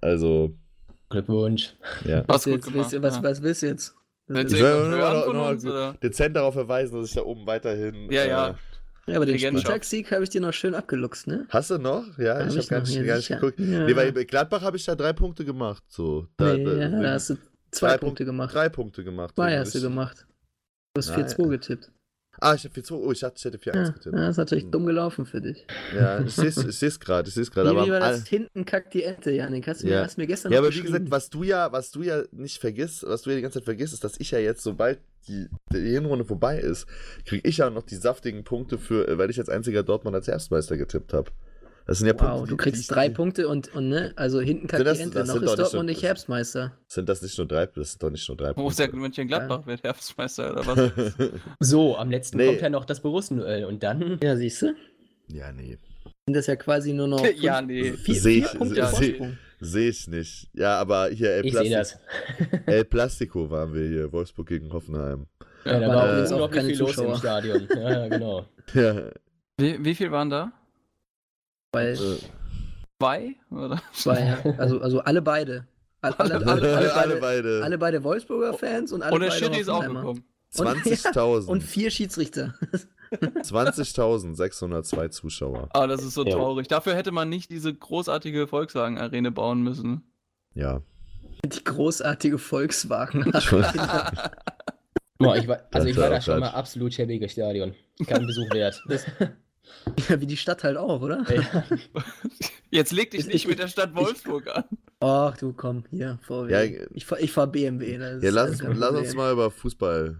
[0.00, 0.56] Also,
[1.10, 1.74] Glückwunsch.
[2.04, 2.24] ja.
[2.26, 3.22] Was gut jetzt, gemacht, du- was, ja.
[3.22, 3.94] was willst du jetzt?
[4.26, 5.94] Das Willst ist- du will nur uns, oder?
[6.02, 8.10] Dezent darauf verweisen, dass ich da oben weiterhin.
[8.10, 8.48] Ja, ja.
[8.50, 8.54] Äh,
[9.06, 9.38] Ja, aber den.
[9.38, 11.46] Spieltagssieg habe ich dir noch schön abgeluchst, ne?
[11.48, 12.16] hast du noch?
[12.18, 13.58] Ja, Hab ich ich habe gar nicht, ja, gar nicht geguckt.
[13.58, 13.86] Ja.
[13.86, 15.82] Nee, bei Gladbach habe ich da drei Punkte gemacht.
[15.88, 16.28] So.
[16.36, 17.36] Da, nee, da, ja, da hast du
[17.72, 18.54] zwei drei Punkte Punk- gemacht.
[18.54, 19.34] Drei Punkte gemacht.
[19.34, 20.26] Zwei hast du Ich- gemacht.
[20.94, 21.24] Du hast Nein.
[21.26, 21.90] 4-2 getippt.
[22.38, 22.92] Ah, ich habe 4-2.
[22.94, 24.16] Oh, ich, hatte, ich hätte 4-1 Ja, getippt.
[24.16, 24.70] ja, ist natürlich Hm.
[24.70, 25.66] dumm gelaufen für dich.
[25.94, 27.28] Ja, ich sehe es gerade.
[27.28, 27.70] Ich sehe es gerade.
[27.72, 28.26] Wie, war das?
[28.26, 29.66] Hinten kackt die Ente, Janik.
[29.66, 30.04] Hast du mir, Ja.
[30.04, 33.04] hast mir gestern Ja, aber wie gesagt, was du ja, was du ja nicht vergisst,
[33.06, 35.78] was du ja die ganze Zeit vergisst, ist, dass ich ja jetzt, sobald die, die
[35.90, 36.86] Hinrunde vorbei ist,
[37.26, 40.28] kriege ich ja noch die saftigen Punkte für, äh, weil ich als einziger Dortmund als
[40.28, 41.30] Herbstmeister getippt habe.
[41.90, 44.40] Das sind ja Wow, Punkte, du kriegst die, drei die, Punkte und, und ne, also
[44.40, 45.18] hinten kackt Sind das- die Ente.
[45.18, 46.72] das Noch sind ist doch nicht Dortmund so- nicht Herbstmeister.
[46.86, 49.00] Sind das nicht nur drei, das sind doch nicht nur drei Borussia Punkte.
[49.00, 51.30] Mönchengladbach wird Herbstmeister oder was?
[51.58, 52.46] So, am letzten Nee.
[52.46, 54.20] kommt ja noch das Borussen-Duell und dann.
[54.22, 54.74] Ja, siehst du?
[55.26, 55.78] ja, nee.
[56.26, 57.92] Sind das ja quasi nur noch Ja, nee.
[57.94, 59.38] vier, Seh vier ich- Punkte Vorsprung.
[59.58, 60.48] Sehe ich nicht.
[60.54, 61.98] Ja, aber hier El, Ich sehe Plastic,
[62.52, 62.60] das.
[62.66, 65.26] El Plastico waren wir hier, Wolfsburg gegen Hoffenheim.
[65.64, 67.16] Ja, da war übrigens auch auch unglaublich keine viel los im Zuschauer.
[67.18, 67.68] Stadion.
[67.74, 68.46] Ja, ja, genau.
[68.74, 69.10] Ja,
[69.58, 70.52] Wie, wie viel waren da?
[71.72, 72.18] Weil äh,
[72.98, 73.34] Zwei?
[73.50, 73.80] Oder?
[73.92, 74.54] zwei, ja.
[74.58, 75.66] Also, also alle beide.
[76.02, 79.28] Alle, alle, alle, alle, alle, alle beide, alle beide Wolfsburger Fans und alle Und der
[79.30, 80.04] beide ist auch gekommen.
[80.06, 80.22] Und-
[80.54, 81.46] 20.000.
[81.48, 82.54] Und vier Schiedsrichter.
[83.12, 85.68] 20.602 Zuschauer.
[85.72, 86.32] Ah, das ist so Ja.
[86.34, 86.66] traurig.
[86.68, 90.02] Dafür hätte man nicht diese großartige Volkswagen-Arena bauen müssen.
[90.54, 90.82] Ja.
[91.44, 93.30] Die großartige Volkswagen.
[95.18, 97.74] Boah, ich war, also ich war da schon mal absolut schäbiges Stadion.
[98.06, 98.82] Kein Besuch wert.
[98.88, 99.06] Das,
[100.08, 101.24] ja, wie die Stadt halt auch, oder?
[101.32, 101.64] ja.
[102.70, 104.64] Jetzt leg dich Ich- nicht ich- mit der Stadt Wolfsburg an.
[105.00, 106.52] Ach du, komm, hier, VW.
[106.52, 107.98] Ja, ich fahr, ich fahr BMW.
[107.98, 110.16] Das ist Ja, lass, lass uns mal über Fußball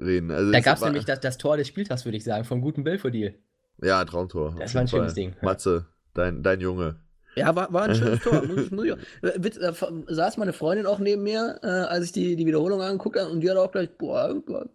[0.00, 0.30] reden.
[0.30, 2.84] Also Da gab es nämlich das, das Tor des Spieltags, würde ich sagen, vom guten
[2.84, 3.34] Belfodil.
[3.82, 4.54] Ja, ein Traumtor.
[4.58, 5.34] Das war ein schönes Ding.
[5.40, 6.96] Matze, dein, dein Junge.
[7.36, 8.42] Ja, war, war ein schönes Tor.
[8.46, 12.36] Muss, ich- muss ich, fa- saß meine Freundin auch neben mir, äh, als ich die,
[12.36, 14.66] die Wiederholung angeguckt habe und die hat auch gleich, boah, boah,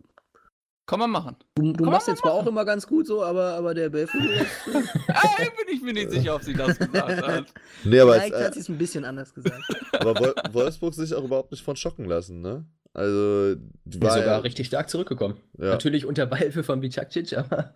[0.85, 1.37] Kann man machen.
[1.55, 4.67] du, du machst jetzt zwar auch immer ganz gut so, aber, aber der Belfodil, ist-
[5.07, 7.45] Ah, bin ich mir nicht sicher, ob sie das gesagt hat.
[7.85, 9.61] Nee, aber, vielleicht hat als, sie es ein bisschen anders gesagt.
[9.93, 12.65] äh, aber Wol- Wolfsburg sich auch überhaupt nicht von schocken lassen, ne?
[12.95, 13.55] Also,
[13.85, 15.37] die War sogar ja, richtig stark zurückgekommen.
[15.57, 15.69] ja.
[15.69, 17.73] Natürlich unter Beihilfe von Bicakcic, aber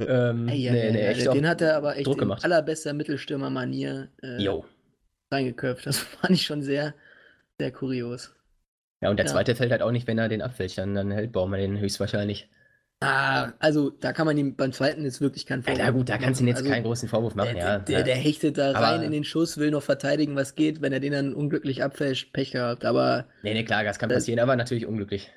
[0.00, 2.42] ähm, Ey, ja, nee, nee, echt den hat er aber echt Druck in gemacht.
[2.44, 4.64] allerbester Mittelstürmer-Manier äh, Jo.
[5.32, 5.86] reingeköpft.
[5.86, 6.94] Das fand ich schon sehr,
[7.60, 8.32] sehr kurios.
[9.00, 9.32] Ja, und der Ja.
[9.32, 12.48] zweite fällt halt auch nicht, wenn er den abfälscht, dann, dann hält Baumann den höchstwahrscheinlich.
[13.02, 16.18] Ah, also da kann man ihm beim zweiten jetzt wirklich keinen Ja, na gut, da
[16.18, 17.78] kannst du ihm jetzt Also, keinen großen Vorwurf machen, Der, ja.
[17.78, 18.04] der, ja.
[18.04, 20.82] der hechtet da Aber- rein in den Schuss, will noch verteidigen, was geht.
[20.82, 22.84] Wenn er den dann unglücklich abfälscht, Pech gehabt.
[22.84, 25.30] Aber Nee, nee, klar, das kann Das- passieren, aber natürlich unglücklich.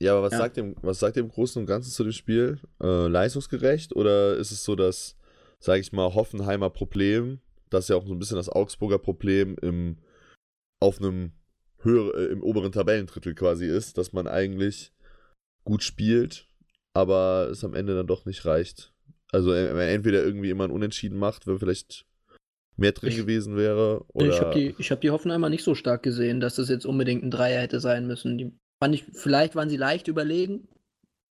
[0.00, 0.38] ja, aber was, Ja.
[0.38, 2.60] Sagt ihr, was sagt im Großen und Ganzen zu dem Spiel?
[2.80, 5.16] Äh, leistungsgerecht oder ist es so das,
[5.58, 9.56] sage ich mal, Hoffenheimer Problem, das ist ja auch so ein bisschen das Augsburger Problem
[9.62, 9.96] im,
[10.78, 11.32] auf einem
[11.82, 14.92] höher, äh, im oberen Tabellendrittel quasi ist, dass man eigentlich
[15.64, 16.46] gut spielt,
[16.94, 18.92] aber es am Ende dann doch nicht reicht.
[19.32, 22.04] Also äh, entweder irgendwie immer ein Unentschieden macht, wenn vielleicht
[22.76, 24.04] mehr drin Ich- gewesen wäre.
[24.12, 26.86] Oder Ich habe die, ich hab die Hoffenheimer nicht so stark gesehen, dass das jetzt
[26.86, 28.38] unbedingt ein Dreier hätte sein müssen.
[28.38, 28.52] Die
[28.82, 30.66] fand ich, vielleicht waren sie leicht überlegen,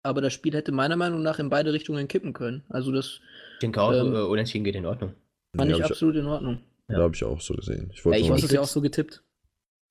[0.04, 2.64] aber das Spiel hätte meiner Meinung nach in beide Richtungen kippen können.
[2.70, 3.20] Also das
[3.56, 5.14] Ich denke auch, Ähm, äh, unentschieden geht in Ordnung.
[5.58, 6.60] fand Ja, ich absolut in Ordnung.
[6.88, 6.98] Ja.
[6.98, 7.90] Da habe ich auch so gesehen.
[7.92, 9.24] Ich Ja, wollte ich hast ich es ja auch so getippt.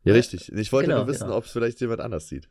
[0.05, 0.53] Ja, richtig.
[0.53, 1.37] Ich wollte Genau, nur wissen, genau.
[1.37, 2.49] ob es vielleicht jemand anders sieht.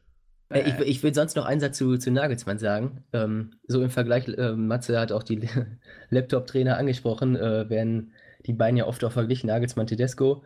[0.50, 3.04] Äh, ich ich will sonst noch einen Satz zu, zu Nagelsmann sagen.
[3.14, 5.48] Ähm, so im Vergleich, äh, Matze hat auch die
[6.10, 8.14] Laptop-Trainer angesprochen, äh, werden
[8.46, 10.44] die beiden ja oft auch verglichen, Nagelsmann, Tedesco.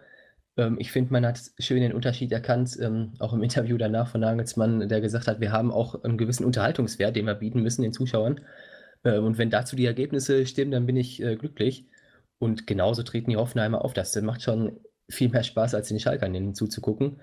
[0.58, 4.22] Ähm, ich finde, man hat schön den Unterschied erkannt, ähm, auch im Interview danach von
[4.22, 7.94] Nagelsmann, der gesagt hat, wir haben auch einen gewissen Unterhaltungswert, den wir bieten müssen den
[7.94, 8.42] Zuschauern.
[9.04, 11.88] Äh, und wenn dazu die Ergebnisse stimmen, dann bin ich äh, glücklich.
[12.40, 13.94] Und genauso treten die Hoffenheimer auf.
[13.94, 14.80] Das macht schon
[15.12, 17.18] viel mehr Spaß, als den Schalkern zuzugucken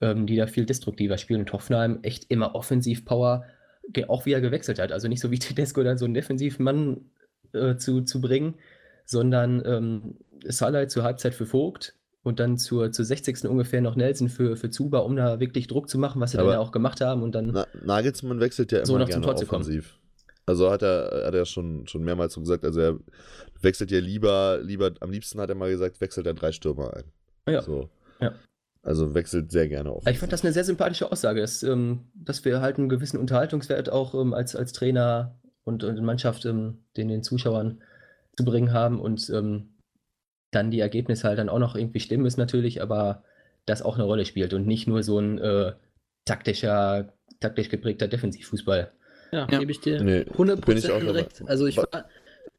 [0.00, 1.40] ähm, die da viel destruktiver spielen.
[1.40, 3.44] Und Hoffenheim echt immer Offensiv-Power,
[4.08, 4.92] auch wie er gewechselt hat.
[4.92, 7.10] Also nicht so wie Tedesco dann so einen Defensivmann
[7.52, 8.54] äh, zu, zu bringen,
[9.04, 13.44] sondern ähm, Salah zur Halbzeit für Vogt und dann zur, zur 60.
[13.48, 16.46] ungefähr noch Nelson für, für Zuba, um da wirklich Druck zu machen, was sie dann
[16.46, 17.22] ja auch gemacht haben.
[17.22, 19.62] Und dann Na, Nagelsmann wechselt ja immer So noch zum gerne Tor zu kommen.
[19.62, 19.98] offensiv.
[20.46, 22.98] Also hat er, hat er schon, schon mehrmals so gesagt, also er
[23.60, 27.04] wechselt ja lieber, lieber, am liebsten hat er mal gesagt, wechselt er drei Stürmer ein.
[27.50, 27.62] Ja.
[27.62, 27.88] So.
[28.20, 28.34] Ja.
[28.82, 30.12] Also wechselt sehr gerne offensiv.
[30.12, 33.90] Ich fand das eine sehr sympathische Aussage, dass, ähm, dass wir halt einen gewissen Unterhaltungswert
[33.90, 37.82] auch ähm, als, als Trainer und, und Mannschaft ähm, den, den Zuschauern
[38.36, 39.74] zu bringen haben und ähm,
[40.52, 43.24] dann die Ergebnisse halt dann auch noch irgendwie stimmen müssen natürlich, aber
[43.66, 45.72] das auch eine Rolle spielt und nicht nur so ein äh,
[46.24, 48.92] taktischer, taktisch geprägter Defensivfußball.
[49.32, 49.58] Ja, Ja.
[49.58, 51.20] gebe ich dir Nee, 100% bin ich auch dabei.
[51.22, 51.42] recht.
[51.46, 52.08] Also ich Wa- war,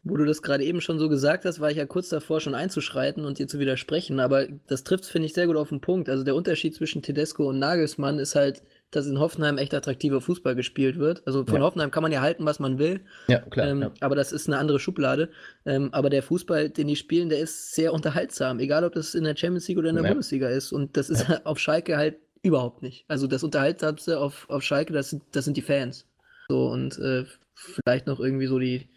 [0.03, 2.55] wo du das gerade eben schon so gesagt hast, war ich ja kurz davor schon
[2.55, 6.07] einzuschreiten und dir zu widersprechen, aber das trifft, finde ich, sehr gut auf den Punkt.
[6.09, 10.55] Also der Unterschied zwischen Tedesco und Nagelsmann ist halt, dass in Hoffenheim echt attraktiver Fußball
[10.55, 11.21] gespielt wird.
[11.27, 11.61] Also von Ja.
[11.63, 13.67] Hoffenheim kann man ja halten, was man will, Ja, klar.
[13.67, 13.91] ähm, ja.
[13.99, 15.29] aber das ist eine andere Schublade.
[15.65, 19.25] Ähm, aber der Fußball, den die spielen, der ist sehr unterhaltsam, egal ob das in
[19.25, 20.09] der Champions League oder in der Ja.
[20.11, 20.71] Bundesliga ist.
[20.71, 23.03] Und das ist auf Schalke halt überhaupt nicht.
[23.09, 26.07] Also das Unterhaltsamste auf, auf Schalke, das sind, das sind die Fans.
[26.47, 28.87] So und äh, vielleicht noch irgendwie so die,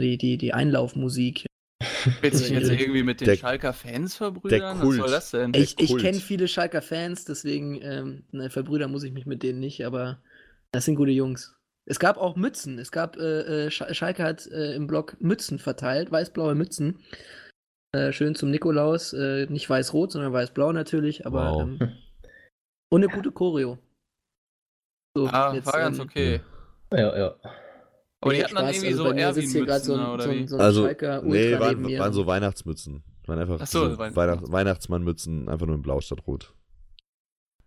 [0.00, 1.46] die, die, die Einlaufmusik.
[2.20, 4.80] Willst du dich jetzt irgendwie mit den der- Schalker Fans verbrüdern?
[4.80, 4.98] Kult.
[5.00, 5.52] Was soll das denn?
[5.54, 9.60] Ich, ich kenne viele Schalker Fans, deswegen, ähm, ne, verbrüdern muss ich mich mit denen
[9.60, 10.22] nicht, aber
[10.72, 11.54] das sind gute Jungs.
[11.88, 12.78] Es gab auch Mützen.
[12.78, 17.00] Es gab, äh, äh, Sch- Schalke hat äh, im Blog Mützen verteilt, weiß-blaue Mützen.
[17.94, 19.12] Äh, schön zum Nikolaus.
[19.12, 21.52] Äh, nicht weiß-rot, sondern weiß-blau natürlich, aber.
[21.52, 21.62] Wow.
[21.62, 21.92] Ähm,
[22.92, 23.78] und eine gute Choreo.
[25.16, 26.40] So, ah, jetzt, war ganz ähm, okay.
[26.92, 27.34] ja, ja.
[28.26, 30.46] Aber die hatten dann irgendwie also so Erwin-Mützen so oder so wie?
[30.48, 30.86] so Also,
[31.24, 33.02] nee, waren, waren so Weihnachtsmützen.
[33.26, 36.54] Waren einfach Ach so, so Weihnachts- Weihnacht, Weihnachtsmannmützen, einfach nur in Blau statt Rot.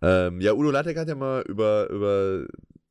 [0.02, 2.46] Ähm, ja, Udo Lattek hat ja mal über, über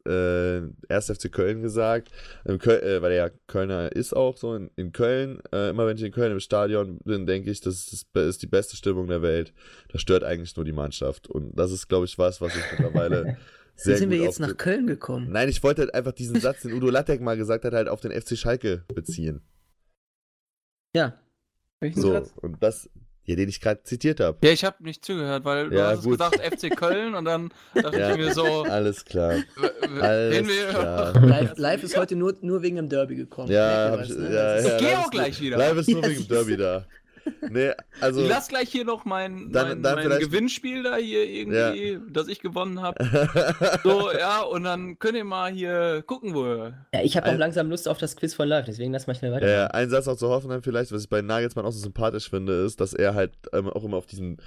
[0.06, 0.62] äh,
[0.94, 1.08] 1.
[1.12, 2.10] FC Köln gesagt,
[2.46, 5.40] ähm, Köl äh, weil er ja Kölner ist auch so in, in Köln.
[5.52, 8.42] Äh, immer wenn ich in Köln im Stadion bin, denke ich, das ist, das ist
[8.44, 9.54] die beste Stimmung der Welt.
[9.92, 11.28] Das stört eigentlich nur die Mannschaft.
[11.28, 13.38] Und das ist, glaube ich, was, was ich mittlerweile
[13.80, 15.28] Wie sehr sind gut wir jetzt nach Köln gekommen?
[15.32, 18.02] Nein, ich wollte halt einfach diesen Satz, den Udo Lattek mal gesagt hat, halt auf
[18.02, 19.42] den FC Schalke beziehen.
[20.96, 21.20] Ja.
[21.80, 22.34] Welchen So, Satz?
[22.38, 22.90] und das,
[23.24, 24.38] ja, den ich gerade zitiert habe.
[24.46, 26.20] Ja, ich habe nicht zugehört, weil du Ja, hast gut.
[26.20, 28.12] gesagt FC Köln und dann dachte Ja.
[28.12, 29.36] ich mir so, Alles klar.
[30.02, 31.14] Alles klar.
[31.26, 33.50] Live, live ist heute nur, nur wegen dem Derby gekommen.
[33.52, 34.34] Ja, ich, ja, ne?
[34.34, 35.58] ja, Ich geh auch gleich wieder.
[35.58, 36.28] Live ist nur Ja, wegen dem.
[36.28, 36.86] Derby da.
[37.50, 38.22] Nee, also.
[38.24, 42.00] ich lass gleich hier noch mein, Dann- mein, dann mein vielleicht- Gewinnspiel da hier irgendwie,
[42.12, 42.98] das ich gewonnen habe.
[43.84, 46.86] So, ja, und dann könnt ihr mal hier gucken, wo ihr.
[46.94, 49.16] ja ich habe auch Ein- langsam Lust auf das Quiz von live, deswegen lass mal
[49.16, 49.48] schnell weiter.
[49.48, 52.30] Ja, ja, ein Satz auch zu Hoffenheim vielleicht, was ich bei Nagelsmann auch so sympathisch
[52.30, 54.38] finde, ist, dass er halt ähm, auch immer auf diesen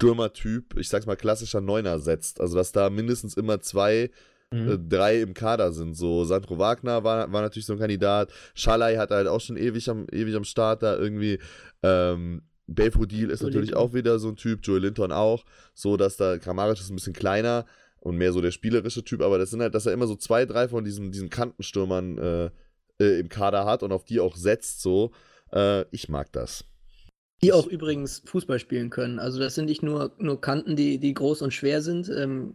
[0.00, 2.40] Stürmertyp, ich sag's mal klassischer Neuner setzt.
[2.40, 4.10] Also, dass da mindestens immer zwei,
[4.52, 4.70] Mhm.
[4.70, 5.94] äh, drei im Kader sind.
[5.94, 8.32] So, Sandro Wagner war, war natürlich so ein Kandidat.
[8.54, 11.38] Schalai hat halt auch schon ewig am, ewig am Start da irgendwie.
[11.82, 13.88] Ähm, Belfodil ist Joe natürlich Linton.
[13.88, 15.44] auch wieder so ein Typ, Joel Linton auch,
[15.74, 17.66] so dass da Kramaric ist ein bisschen kleiner
[17.98, 20.46] und mehr so der spielerische Typ, aber das sind halt, dass er immer so zwei,
[20.46, 22.50] drei von diesen, diesen Kantenstürmern äh,
[23.00, 25.10] äh, im Kader hat und auf die auch setzt, so.
[25.52, 26.64] Äh, ich mag das.
[27.42, 29.18] Die auch übrigens Fußball spielen können.
[29.18, 32.54] Also das sind nicht nur, nur Kanten, die, die groß und schwer sind, ähm,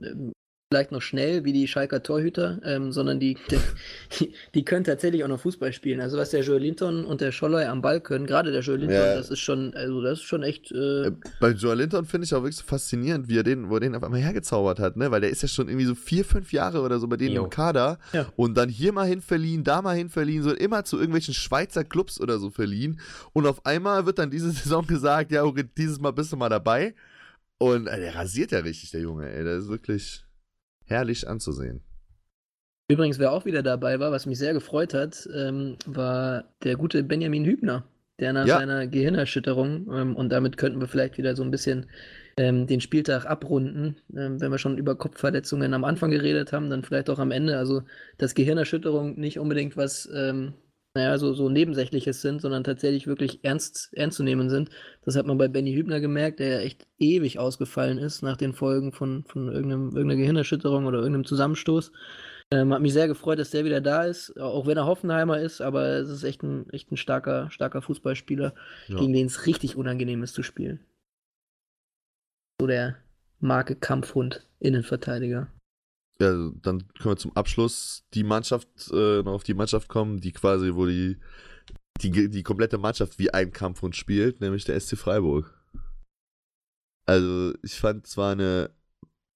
[0.72, 3.38] vielleicht noch schnell wie die Schalker Torhüter, ähm, sondern die,
[4.20, 6.02] die, die können tatsächlich auch noch Fußball spielen.
[6.02, 8.96] Also was der Joel Linton und der Scholloy am Ball können, gerade der Joel Linton,
[8.98, 9.16] Ja.
[9.16, 10.72] das ist schon, also das ist schon echt.
[10.72, 13.76] Äh, Äh, Bei Joel Linton finde ich auch wirklich so faszinierend, wie er den, wo
[13.76, 15.12] er den auf einmal hergezaubert hat, ne?
[15.12, 17.44] Weil der ist ja schon irgendwie so vier, fünf Jahre oder so bei denen Jo.
[17.44, 18.26] im Kader Ja.
[18.36, 21.84] und dann hier mal hin verliehen, da mal hin verliehen, so immer zu irgendwelchen Schweizer
[21.84, 23.00] Clubs oder so verliehen.
[23.34, 26.50] Und auf einmal wird dann diese Saison gesagt, ja, okay, dieses Mal bist du mal
[26.50, 26.96] dabei.
[27.60, 29.44] Und äh, der rasiert ja richtig, der Junge, ey.
[29.44, 30.25] Der ist wirklich
[30.86, 31.82] herrlich anzusehen.
[32.88, 37.04] Übrigens, wer auch wieder dabei war, was mich sehr gefreut hat, ähm, war der gute
[37.04, 37.84] Benjamin Hübner,
[38.20, 38.58] der nach Ja.
[38.60, 41.88] seiner Gehirnerschütterung, ähm, und damit könnten wir vielleicht wieder so ein bisschen
[42.38, 46.84] ähm, den Spieltag abrunden, ähm, wenn wir schon über Kopfverletzungen am Anfang geredet haben, dann
[46.84, 47.58] vielleicht auch am Ende.
[47.58, 47.82] Also,
[48.18, 50.54] dass Gehirnerschütterung nicht unbedingt was, ähm,
[50.96, 54.70] naja, so, so Nebensächliches sind, sondern tatsächlich wirklich ernst, ernst zu nehmen sind.
[55.04, 58.54] Das hat man bei Benny Hübner gemerkt, der ja echt ewig ausgefallen ist nach den
[58.54, 61.92] Folgen von, von irgendeinem, irgendeiner Gehirnerschütterung oder irgendeinem Zusammenstoß.
[62.52, 65.62] Ähm, hat mich sehr gefreut, dass der wieder da ist, auch wenn er Hoffenheimer ist,
[65.62, 68.54] aber es ist echt ein, echt ein starker, starker Fußballspieler,
[68.88, 68.98] Ja.
[68.98, 70.80] gegen den es richtig unangenehm ist zu spielen.
[72.62, 72.96] So der
[73.40, 75.52] Marke Kampfhund, Innenverteidiger.
[76.20, 80.22] Ja, also dann können wir zum Abschluss die Mannschaft, äh, noch auf die Mannschaft kommen,
[80.22, 81.18] die quasi, wo die,
[82.02, 85.54] die, die komplette Mannschaft wie ein Kampfhund spielt, nämlich der SC Freiburg.
[87.06, 88.72] Also, ich fand zwar eine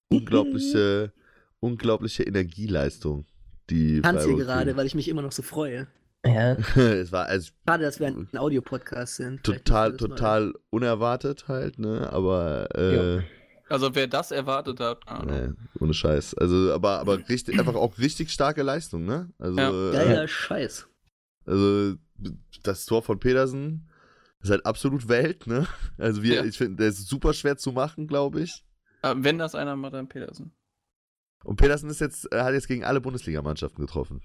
[0.09, 1.11] unglaubliche,
[1.59, 3.25] unglaubliche Energieleistung,
[3.69, 5.87] die Tanz hier Freiburg gerade, weil ich mich immer noch so freue.
[6.25, 9.43] Ja, es war also Schade, dass wir ein Audiopodcast sind.
[9.43, 12.11] Total, total unerwartet halt, ne?
[12.11, 13.21] Aber äh,
[13.69, 15.57] Also wer das erwartet hat, keine Ahnung.
[15.59, 16.33] nee, ohne Scheiß.
[16.35, 19.31] Also, aber, aber richtig, einfach auch richtig starke Leistung, ne?
[19.37, 19.89] Also, Ja.
[19.89, 20.87] äh, Geiler Scheiß.
[21.45, 21.95] Also,
[22.63, 23.89] das Tor von Petersen
[24.41, 25.67] ist halt absolut Welt, ne?
[25.97, 26.43] Also, wir, Ja.
[26.45, 28.65] ich finde, der ist super schwer zu machen, glaube ich.
[29.03, 30.51] Äh, Wenn das einer macht, dann Petersen.
[31.43, 34.21] Und Petersen ist jetzt, er hat jetzt gegen alle Bundesligamannschaften getroffen.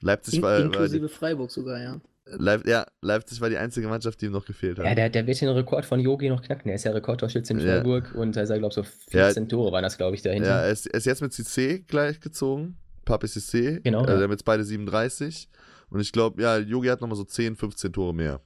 [0.00, 2.00] Leipzig In, war, war die, inklusive Freiburg sogar, ja.
[2.24, 4.86] Leip, ja, Leipzig war die einzige Mannschaft, die ihm noch gefehlt hat.
[4.86, 6.68] ja der, der wird den Rekord von Yogi noch knacken.
[6.68, 7.76] Er ist ja Rekordtorschütze in Ja.
[7.76, 8.82] Freiburg und da ist er, glaube ich, so
[9.16, 9.24] Ja.
[9.26, 10.48] 14 Tore waren das, glaube ich, dahinter.
[10.48, 12.76] Ja, er ist, er ist jetzt mit CC gleich gezogen.
[13.04, 13.80] Papi CC.
[13.82, 14.18] Genau, Also, ja.
[14.18, 15.48] wir haben jetzt beide 37.
[15.90, 18.40] Und ich glaube, ja, Yogi hat nochmal so 10, 15 Tore mehr.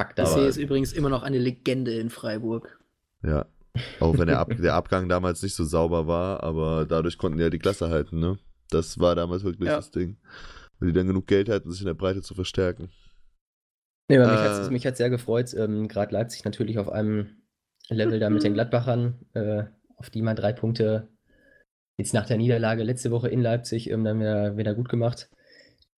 [0.00, 2.80] Fuck, Das Aber- ist übrigens immer noch eine Legende in Freiburg.
[3.22, 3.44] Ja.
[4.00, 7.44] Auch wenn der, Ab der Abgang damals nicht so sauber war, aber dadurch konnten die
[7.44, 8.38] ja die Klasse halten, ne?
[8.70, 9.76] Das war damals wirklich Ja.
[9.76, 10.16] das Ding.
[10.80, 12.90] Weil die dann genug Geld hatten, sich in der Breite zu verstärken.
[14.08, 15.54] Nee, aber mich Äh, hat es mich sehr gefreut.
[15.54, 17.42] Ähm, Gerade Leipzig natürlich auf einem
[17.88, 19.64] Level da mit den Gladbachern, äh,
[19.96, 21.08] auf die man drei Punkte
[21.98, 25.30] jetzt nach der Niederlage letzte Woche in Leipzig ähm, dann wieder, wieder gut gemacht.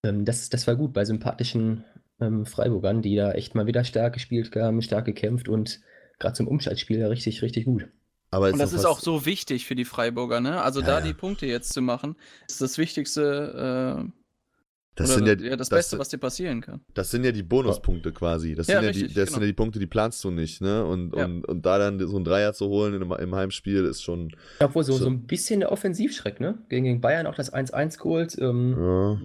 [0.04, 1.84] Ähm, das, das war gut bei sympathischen
[2.20, 5.80] ähm, Freiburgern, die da echt mal wieder stark gespielt haben, stark gekämpft und
[6.18, 7.88] gerade zum Umschaltspiel richtig, richtig gut.
[8.30, 10.62] Aber Und das ist auch so wichtig für die Freiburger, ne?
[10.62, 11.04] Also Ja, da ja.
[11.04, 12.16] die Punkte jetzt zu machen,
[12.48, 14.21] ist das Wichtigste, äh,
[14.94, 16.82] Das oder sind ja, das das, Beste, was dir passieren kann.
[16.92, 18.54] das sind ja die Bonuspunkte quasi.
[18.54, 19.34] Das, Ja, sind, ja die, richtig, das genau.
[19.36, 20.84] sind ja die Punkte, die planst du nicht, ne?
[20.84, 21.24] Und, Ja.
[21.24, 24.32] und, und da dann so ein Dreier zu holen im, im Heimspiel ist schon.
[24.60, 25.04] Obwohl so, So.
[25.04, 26.58] so ein bisschen der Offensivschreck, ne?
[26.68, 28.36] Gegen, gegen Bayern auch das 1-1 geholt.
[28.38, 29.20] Ähm, Ja,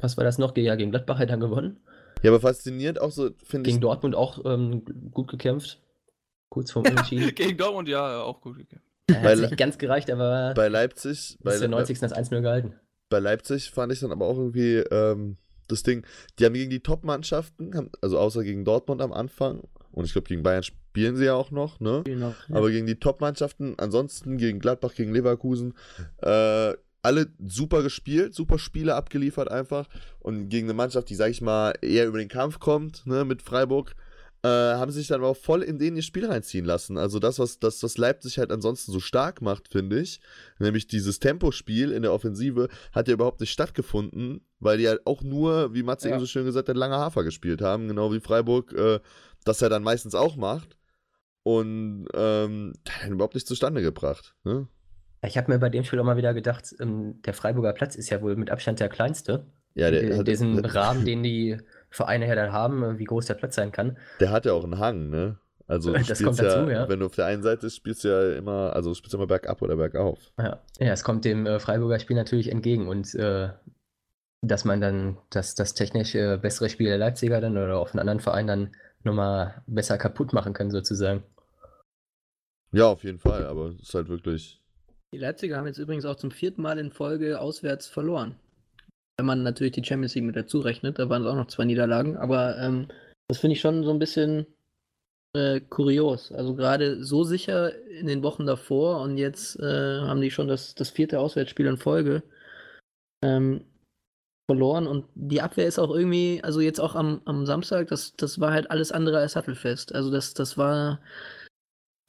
[0.00, 0.56] Was war das noch?
[0.56, 1.78] Ja, gegen Gladbach hat er dann gewonnen.
[2.22, 3.74] ja aber faszinierend auch so, finde ich.
[3.74, 4.82] Gegen Dortmund auch ähm,
[5.12, 5.80] gut gekämpft.
[6.48, 7.32] Kurz vorm Unentschieden.
[7.36, 8.84] Gegen Dortmund, ja, auch gut gekämpft.
[9.10, 12.00] Hat Bei- nicht ganz gereicht, aber Bei Leipzig, bei, bis der 90.
[12.00, 12.74] das 1-0 gehalten.
[13.12, 15.36] Bei Leipzig fand ich dann aber auch irgendwie ähm,
[15.68, 16.04] das Ding,
[16.38, 19.62] die haben gegen die Top-Mannschaften, also außer gegen Dortmund am Anfang,
[19.92, 22.02] und ich glaube gegen Bayern spielen sie ja auch noch, ne?
[22.08, 22.56] Noch, ja.
[22.56, 25.74] Aber gegen die Top-Mannschaften, ansonsten gegen Gladbach, gegen Leverkusen,
[26.22, 26.72] äh,
[27.02, 29.88] alle super gespielt, super Spiele abgeliefert einfach.
[30.20, 33.42] Und gegen eine Mannschaft, die, sag ich mal, eher über den Kampf kommt, ne, mit
[33.42, 33.94] Freiburg,
[34.44, 36.98] äh, haben sich dann aber auch voll in den ihr Spiel reinziehen lassen.
[36.98, 40.20] Also das, was, das, was Leipzig halt ansonsten so stark macht, finde ich,
[40.58, 45.22] nämlich dieses Tempospiel in der Offensive, hat ja überhaupt nicht stattgefunden, weil die halt auch
[45.22, 46.14] nur, wie Matze Ja.
[46.14, 48.98] eben so schön gesagt hat, lange Hafer gespielt haben, genau wie Freiburg äh,
[49.44, 50.76] das ja dann meistens auch macht.
[51.44, 54.34] Und ähm, hat überhaupt nicht zustande gebracht.
[54.44, 54.68] Ne?
[55.24, 58.10] Ich habe mir bei dem Spiel auch mal wieder gedacht, ähm, der Freiburger Platz ist
[58.10, 59.46] ja wohl mit Abstand der kleinste.
[59.74, 61.58] Ja, der, in hat, diesem Rahmen, den die
[61.92, 63.96] Vereine ja dann haben, äh, wie groß der Platz sein kann.
[64.18, 65.38] der hat ja auch einen Hang, ne?
[65.68, 66.88] Also du Das kommt dazu, ja.
[66.88, 69.62] Wenn du auf der einen Seite spielst du ja immer, also du spielst immer bergab
[69.62, 70.18] oder bergauf.
[70.38, 73.50] Ja, ja es kommt dem äh, Freiburger Spiel natürlich entgegen und äh,
[74.42, 78.00] dass man dann das, das technisch äh, bessere Spiel der Leipziger dann oder auch von
[78.00, 81.22] anderen Vereinen dann nochmal besser kaputt machen kann, sozusagen.
[82.72, 84.60] Ja, auf jeden Fall, aber es ist halt wirklich.
[85.12, 88.36] Die Leipziger haben jetzt übrigens auch zum vierten Mal in Folge auswärts verloren.
[89.18, 91.64] Wenn man natürlich die Champions League mit dazu rechnet, da waren es auch noch zwei
[91.64, 92.88] Niederlagen, aber ähm,
[93.28, 94.46] das finde ich schon so ein bisschen
[95.34, 96.32] äh, kurios.
[96.32, 100.74] Also gerade so sicher in den Wochen davor und jetzt äh, haben die schon das,
[100.74, 102.22] das vierte Auswärtsspiel in Folge
[103.22, 103.64] ähm,
[104.50, 108.40] verloren und die Abwehr ist auch irgendwie, also jetzt auch am, am Samstag, das, das
[108.40, 109.94] war halt alles andere als sattelfest.
[109.94, 111.00] Also das, das war,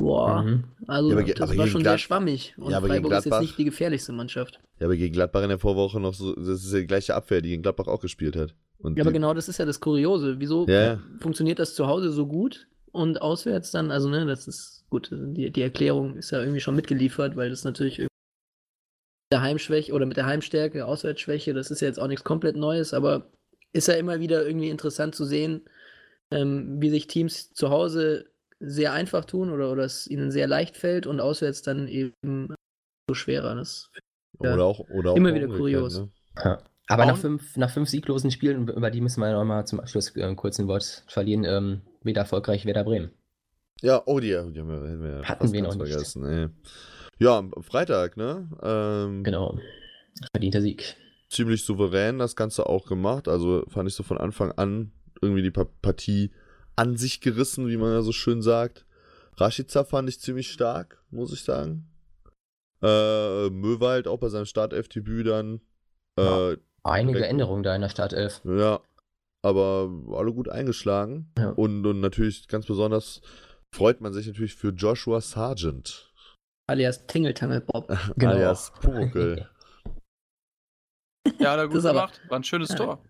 [0.03, 0.63] boah, Mhm.
[0.87, 2.53] also Ja, das war schon Glad- sehr schwammig.
[2.57, 4.59] Und Ja, Freiburg ist jetzt nicht die gefährlichste Mannschaft.
[4.79, 7.41] Ja, aber gegen Gladbach in der Vorwoche noch so, das ist ja die gleiche Abwehr,
[7.41, 8.53] die gegen Gladbach auch gespielt hat.
[8.79, 10.39] Und Ja, aber genau das ist ja das Kuriose.
[10.39, 14.85] Wieso Ja, funktioniert das zu Hause so gut und auswärts dann, also ne, das ist
[14.89, 18.09] gut, die, die Erklärung ist ja irgendwie schon mitgeliefert, weil das natürlich mit
[19.31, 22.93] der Heimschwäche oder mit der Heimstärke, Auswärtsschwäche, das ist ja jetzt auch nichts komplett Neues,
[22.93, 23.31] aber
[23.71, 25.61] ist ja immer wieder irgendwie interessant zu sehen,
[26.29, 28.25] ähm, wie sich Teams zu Hause
[28.65, 32.13] sehr einfach tun oder, oder es ihnen sehr leicht fällt und auswärts dann eben
[33.09, 33.55] so schwerer.
[33.55, 33.89] Das
[34.41, 34.53] Ja.
[34.53, 35.99] Oder auch, oder auch Immer wieder kurios.
[35.99, 36.09] Ne?
[36.43, 36.63] Ja.
[36.87, 40.15] Aber nach fünf, nach fünf sieglosen Spielen, über die müssen wir noch mal zum Abschluss
[40.15, 43.11] äh, kurz ein Wort verlieren, ähm, wieder erfolgreich Werder Bremen.
[43.81, 45.89] Ja, oh, die, die haben wir, hätten wir ja Hatten wir noch nicht.
[45.89, 46.25] vergessen.
[46.25, 46.47] Ey.
[47.19, 48.49] Ja, am Freitag, ne?
[48.61, 49.57] Ähm, Genau.
[50.31, 50.95] Verdienter Sieg.
[51.29, 53.27] ziemlich souverän das Ganze auch gemacht.
[53.27, 54.91] Also fand ich so von Anfang an
[55.21, 56.31] irgendwie die Pa- Partie
[56.75, 58.85] an sich gerissen, wie man ja so schön sagt.
[59.37, 61.89] Rashica fand ich ziemlich stark, muss ich sagen.
[62.81, 65.61] Äh, Möwald auch bei seinem Startelf-Debüt dann.
[66.19, 68.41] Äh, Einige Direkt- Änderungen da in der Startelf.
[68.43, 68.81] ja,
[69.41, 71.31] aber alle gut eingeschlagen.
[71.37, 71.49] Ja.
[71.51, 73.21] Und, und natürlich ganz besonders
[73.73, 76.11] freut man sich natürlich für Joshua Sargent,
[76.69, 77.87] alias Tingeltangel Bob.
[78.17, 78.33] Genau.
[78.33, 79.49] alias Pumuckl.
[81.39, 82.21] Ja, hat er gut Das ist aber- gemacht.
[82.29, 82.75] War ein schönes Ja.
[82.75, 83.05] Tor.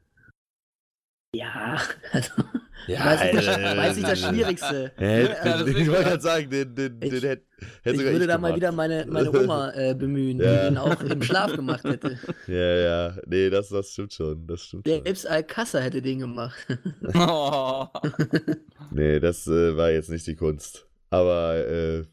[1.36, 1.82] Ja,
[2.12, 2.32] also.
[2.88, 4.92] Ja, weiß nicht, das, äh, das Schwierigste.
[4.98, 7.44] Hä, Ne, also, ich wollte gerade sagen, den, den, den Ich- hätte
[7.84, 10.64] hätt ich sogar würde ich da mal wieder meine, meine Oma äh, bemühen, Ja.
[10.64, 12.18] die ihn auch im Schlaf gemacht hätte.
[12.48, 15.04] Ja, ja, nee, das, das stimmt schon, das stimmt schon.
[15.04, 16.58] Selbst Alcázar hätte den gemacht.
[17.16, 17.86] Oh.
[18.92, 20.88] Nee, das äh, war jetzt nicht die Kunst.
[21.10, 22.04] Aber äh,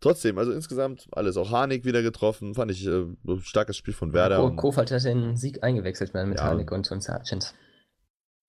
[0.00, 1.36] trotzdem, also insgesamt alles.
[1.36, 4.42] Auch Harnik wieder getroffen, fand ich äh, ein starkes Spiel von Werder.
[4.42, 6.44] Und, Kofeld hat den Sieg eingewechselt mit Ja.
[6.44, 7.54] Harnik und, und Sargent.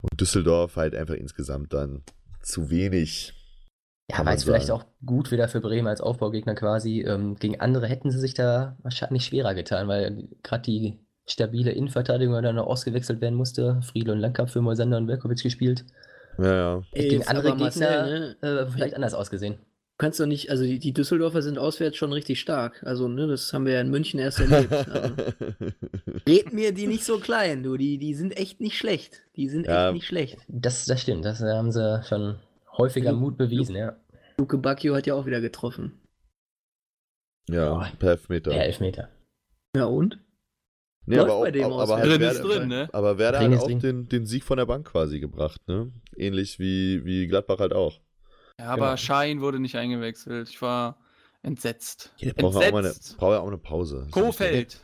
[0.02, 2.04] Und Düsseldorf halt einfach insgesamt dann
[2.42, 3.34] zu wenig.
[4.10, 7.02] Ja, war jetzt vielleicht auch gut wieder für Bremen als Aufbaugegner quasi.
[7.02, 12.42] Ähm, gegen andere hätten sie sich da wahrscheinlich schwerer getan, weil gerade die stabile Innenverteidigung
[12.42, 13.80] dann noch ausgewechselt werden musste.
[13.84, 15.86] Friedel und Langkamp für Moisander und Berkovic gespielt.
[16.38, 16.84] Ja, ja.
[16.94, 18.36] Gegen Jetzt andere Gegner ne?
[18.42, 19.60] äh, vielleicht anders ausgesehen.
[20.02, 22.82] Du kannst doch nicht, also die, die Düsseldorfer sind auswärts schon richtig stark.
[22.84, 24.74] Also, ne, das haben wir ja in München erst erlebt.
[24.74, 25.14] Also,
[26.28, 27.78] red mir die nicht so klein, du.
[27.78, 29.22] Die, die sind echt nicht schlecht.
[29.36, 29.90] Die sind Ja.
[29.90, 30.40] echt nicht schlecht.
[30.48, 32.40] Das, das stimmt, das haben sie schon
[32.80, 33.96] häufiger Lu- Mut bewiesen, ja.
[34.40, 36.02] Luke Bacchio hat ja auch wieder getroffen.
[37.48, 38.50] ja, per Elfmeter.
[38.50, 39.10] Der Elfmeter.
[39.76, 40.18] Ja, und?
[41.06, 42.90] Nee, Läuft aber, auch, bei dem aber, aber halt Drin ist Werder, drin, ne?
[42.92, 45.92] aber Werder Drin hat ist auch den, den Sieg von der Bank quasi gebracht, ne?
[46.16, 48.00] Ähnlich wie, wie Gladbach halt auch.
[48.62, 48.98] Ja, aber Genau.
[48.98, 50.50] Schein wurde nicht eingewechselt.
[50.50, 50.98] Ich war
[51.44, 52.14] entsetzt.
[52.22, 54.08] Der braucht ja auch, mal eine, braucht ja auch eine Pause.
[54.12, 54.80] Kofeld,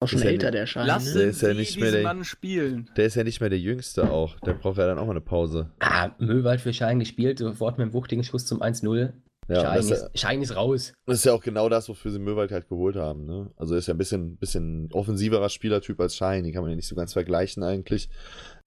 [0.00, 0.86] Auch schon ja älter, der Schein.
[0.86, 1.22] lassen ne?
[1.24, 2.90] ist ja nicht mehr der- Mann spielen.
[2.96, 4.38] Der ist ja nicht mehr der Jüngste auch.
[4.40, 5.70] Der braucht ja dann auch mal eine Pause.
[5.80, 9.12] Ah, Möwald für Schein gespielt, sofort mit dem wuchtigen Schuss zum 1-0.
[9.46, 10.94] Ja, Schein, ist, Schein ist raus.
[11.06, 13.26] das ist ja auch genau das, wofür sie Möwald halt geholt haben.
[13.26, 13.50] Ne?
[13.56, 16.44] Also ist ja ein bisschen, bisschen offensiverer Spielertyp als Schein.
[16.44, 18.08] Die kann man ja nicht so ganz vergleichen eigentlich.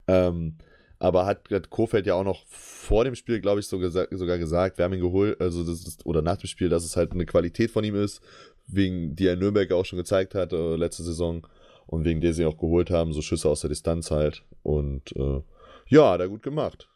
[0.08, 0.58] Ähm,
[1.00, 4.38] aber hat, hat Kofeld ja auch noch vor dem Spiel, glaube ich, so gesa sogar
[4.38, 7.12] gesagt, wir haben ihn geholt, also das ist, oder nach dem Spiel, dass es halt
[7.12, 8.22] eine Qualität von ihm ist,
[8.68, 11.46] wegen die er in Nürnberg auch schon gezeigt hat äh, letzte Saison
[11.86, 14.44] und wegen der sie ihn auch geholt haben, so Schüsse aus der Distanz halt.
[14.64, 15.42] Und äh,
[15.88, 16.90] ja, hat er gut gemacht.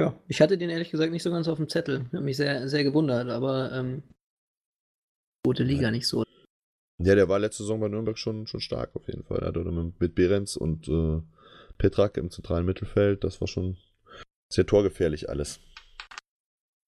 [0.00, 2.06] Ja, ich hatte den ehrlich gesagt nicht so ganz auf dem Zettel.
[2.12, 4.02] Hat mich sehr, sehr gewundert, aber ähm,
[5.44, 6.24] gute Liga nicht so.
[6.98, 9.40] Ja, der war letzte Saison bei Nürnberg schon, schon stark auf jeden Fall.
[9.40, 11.20] Er hatte mit, mit Behrens und äh,
[11.78, 13.76] Petrak im zentralen Mittelfeld, das war schon
[14.52, 15.60] sehr torgefährlich alles.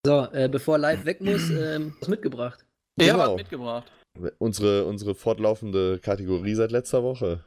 [0.07, 2.65] So, äh, bevor live weg muss, ähm, was mitgebracht.
[3.01, 3.31] Er Genau.
[3.31, 3.91] hat mitgebracht.
[4.39, 7.43] Unsere, unsere fortlaufende Kategorie seit letzter Woche.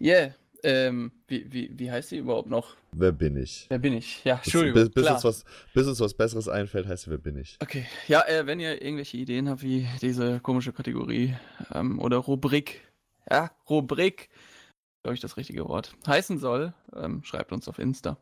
[0.00, 0.34] Yeah.
[0.64, 2.74] Ähm, wie, wie, wie heißt die überhaupt noch?
[2.92, 3.66] Wer bin ich?
[3.68, 4.24] Wer bin ich?
[4.24, 4.82] Ja, Bis, Entschuldigung.
[4.82, 5.14] bis, bis, klar.
[5.14, 7.56] uns was, bis uns was Besseres einfällt, heißt sie, wer bin ich?
[7.60, 11.36] Okay, ja, äh, wenn ihr irgendwelche Ideen habt, wie diese komische Kategorie
[11.72, 12.80] ähm, oder Rubrik,
[13.30, 14.30] ja, Rubrik,
[15.08, 18.18] glaube ich das richtige Wort, heißen soll, ähm, schreibt uns auf Insta.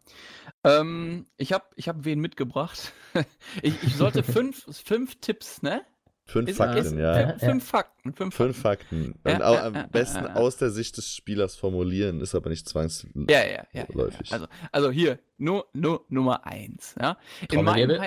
[0.62, 2.92] Ähm, ich habe ich hab wen mitgebracht.
[3.62, 5.84] ich, ich sollte fünf, fünf Tipps, ne?
[6.28, 7.28] Fünf Ist- Fakten, ist- ja.
[7.28, 9.14] Fünf, fünf Fakten, fünf, Fünf Fakten.
[9.14, 9.20] Fakten.
[9.22, 12.50] Und Ja, ja, am ja, besten ja, aus der Sicht des Spielers formulieren, ist aber
[12.50, 13.30] nicht zwangsläufig.
[13.30, 13.64] Ja, ja, ja.
[13.72, 13.86] ja, ja.
[13.92, 14.32] Läufig.
[14.32, 16.96] Also, also hier, nur, nur Nummer eins.
[17.00, 17.16] Ja?
[17.52, 18.00] In meinem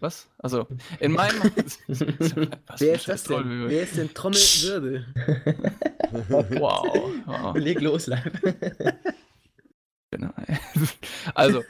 [0.00, 0.28] Was?
[0.38, 0.66] Also,
[0.98, 1.42] in meinem.
[2.66, 3.68] Was Wer ist das denn?
[3.68, 5.06] Wer ist denn Trommelwirbel?
[6.60, 7.10] Wow.
[7.26, 7.56] wow.
[7.56, 8.30] Leg los, live.
[10.10, 10.30] Genau.
[11.34, 11.64] Also,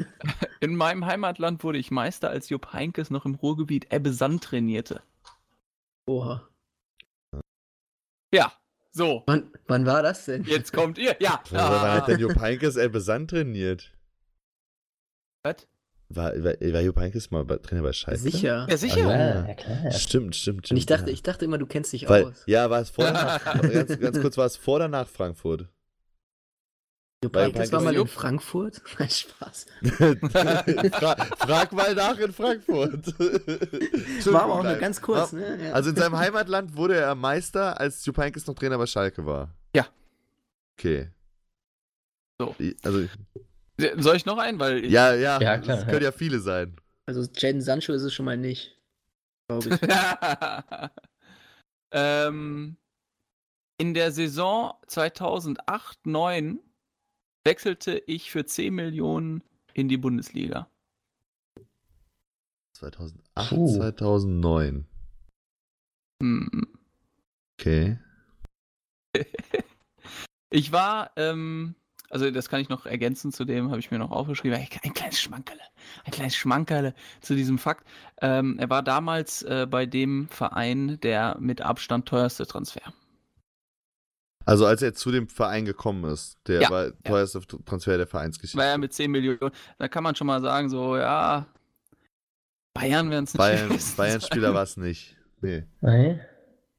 [0.61, 5.02] in meinem Heimatland wurde ich Meister, als Jupp Heinkes noch im Ruhrgebiet Ebbe Sand trainierte.
[6.06, 6.48] Oha.
[8.32, 8.52] Ja,
[8.93, 9.22] so.
[9.26, 10.44] Wann, wann war das denn?
[10.44, 11.16] Jetzt kommt ihr.
[11.20, 11.43] Ja.
[11.51, 13.93] Wann wann hat denn Jupp Heynckes Elbe Sand trainiert?
[15.43, 15.66] Was?
[16.09, 18.20] War, war, war Jupp Heynckes mal bei, Trainer bei Schalke?
[18.20, 18.66] Sicher.
[18.68, 19.09] Ja, sicher.
[19.09, 19.90] Ah, ja, klar.
[19.93, 20.70] Stimmt, stimmt, stimmt.
[20.70, 21.12] Und ich dachte, ja.
[21.12, 22.43] ich dachte immer, du kennst dich Weil, aus.
[22.47, 25.68] ja, war es vor oder nach, ganz, ganz kurz, war es vor oder nach Frankfurt?
[27.32, 28.09] Bei Das war mal in Jupp.
[28.09, 28.82] Frankfurt.
[28.98, 29.66] Nein, Spaß.
[30.92, 33.06] Fra frag mal nach in Frankfurt.
[34.32, 35.64] War aber auch nur ganz kurz, War- ne?
[35.66, 35.72] Ja.
[35.72, 39.55] Also in seinem Heimatland wurde er Meister, als Jupankis noch Trainer bei Schalke war.
[39.74, 39.86] Ja.
[40.78, 41.10] Okay.
[42.40, 42.55] So.
[42.82, 43.06] Also,
[43.98, 44.59] Soll ich noch einen?
[44.59, 46.76] Weil ja, ja, Ja, klar, es können ja viele sein.
[47.06, 48.76] Also Jaden Sancho ist es schon mal nicht.
[49.48, 49.78] Glaube ich.
[51.92, 52.76] ähm,
[53.78, 56.59] in der Saison 2008-9
[57.44, 59.42] wechselte ich für 10 Millionen
[59.72, 60.68] in die Bundesliga.
[62.72, 63.76] 2008, Puh.
[63.76, 64.86] 2009.
[66.20, 66.66] Hm.
[67.58, 67.98] Okay.
[70.54, 71.74] Ich war, ähm,
[72.10, 74.94] also das kann ich noch ergänzen zu dem, habe ich mir noch aufgeschrieben, ein, ein
[74.94, 75.62] kleines Schmankerle,
[76.04, 77.84] ein kleines Schmankerle zu diesem Fakt.
[78.22, 82.82] Ähm, er war damals äh, bei dem Verein der mit Abstand teuerste Transfer.
[84.46, 88.58] Also als er zu dem Verein gekommen ist, der Ja, war teuerste Transfer der Vereinsgeschichte.
[88.58, 89.50] War ja mit 10 Millionen.
[89.78, 91.46] Da kann man schon mal sagen, so, ja,
[92.74, 95.16] Bayern werden es nicht Bayern, Bayern-Spieler war es nicht.
[95.40, 96.20] Nee, Nein?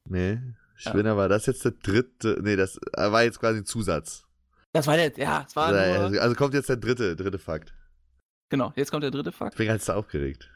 [0.06, 0.40] nee.
[0.78, 2.40] Spinner war das jetzt der dritte.
[2.42, 4.28] Nee, das war jetzt quasi ein Zusatz.
[4.74, 7.74] Das war der, ja, es war Also, nur, also kommt jetzt der dritte, dritte Fakt.
[8.50, 9.54] genau, jetzt kommt der dritte Fakt.
[9.54, 10.50] Ich bin ganz aufgeregt.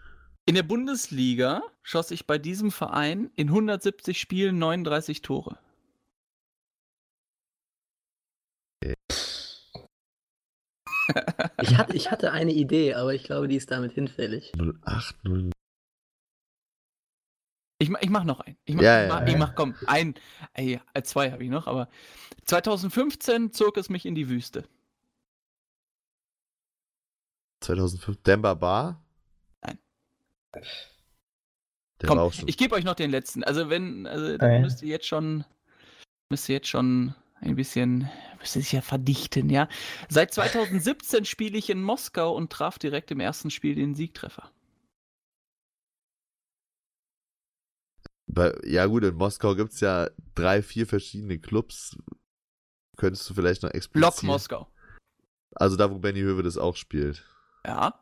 [0.45, 5.57] In der Bundesliga schoss ich bei diesem Verein in 170 Spielen 39 Tore.
[11.61, 14.52] Ich hatte, ich hatte eine Idee, aber ich glaube, die ist damit hinfällig.
[14.84, 15.49] 08, 0.
[17.81, 18.57] Ich, ich mach noch einen.
[18.65, 19.27] Ich mach, Ja, ich ja, mach, ja.
[19.27, 20.15] ich mach komm, ein,
[20.53, 21.88] ey, äh, zwei habe ich noch, aber
[22.45, 24.65] 2015 zog es mich in die Wüste.
[27.61, 28.18] 2005.
[28.23, 29.03] Demba Bar?
[29.64, 29.80] Nein.
[30.53, 32.48] Der Komm, war auch schon.
[32.48, 33.44] ich gebe euch noch den letzten.
[33.44, 34.60] Also wenn, also Ah, ja.
[34.60, 35.44] müsst ihr jetzt schon,
[36.30, 38.10] müsst ihr jetzt schon ein bisschen,
[38.40, 39.68] müsst ihr sich ja verdichten, ja.
[40.10, 44.52] Seit 2017 spiele ich in Moskau und traf direkt im ersten Spiel den Siegtreffer.
[48.64, 51.98] Ja, gut, in Moskau gibt es ja drei, vier verschiedene Clubs.
[52.95, 54.28] Könntest du vielleicht noch Block explizieren?
[54.28, 54.72] Moskau.
[55.56, 57.26] Also da, wo Benny Höwe das auch spielt.
[57.66, 57.99] Ja.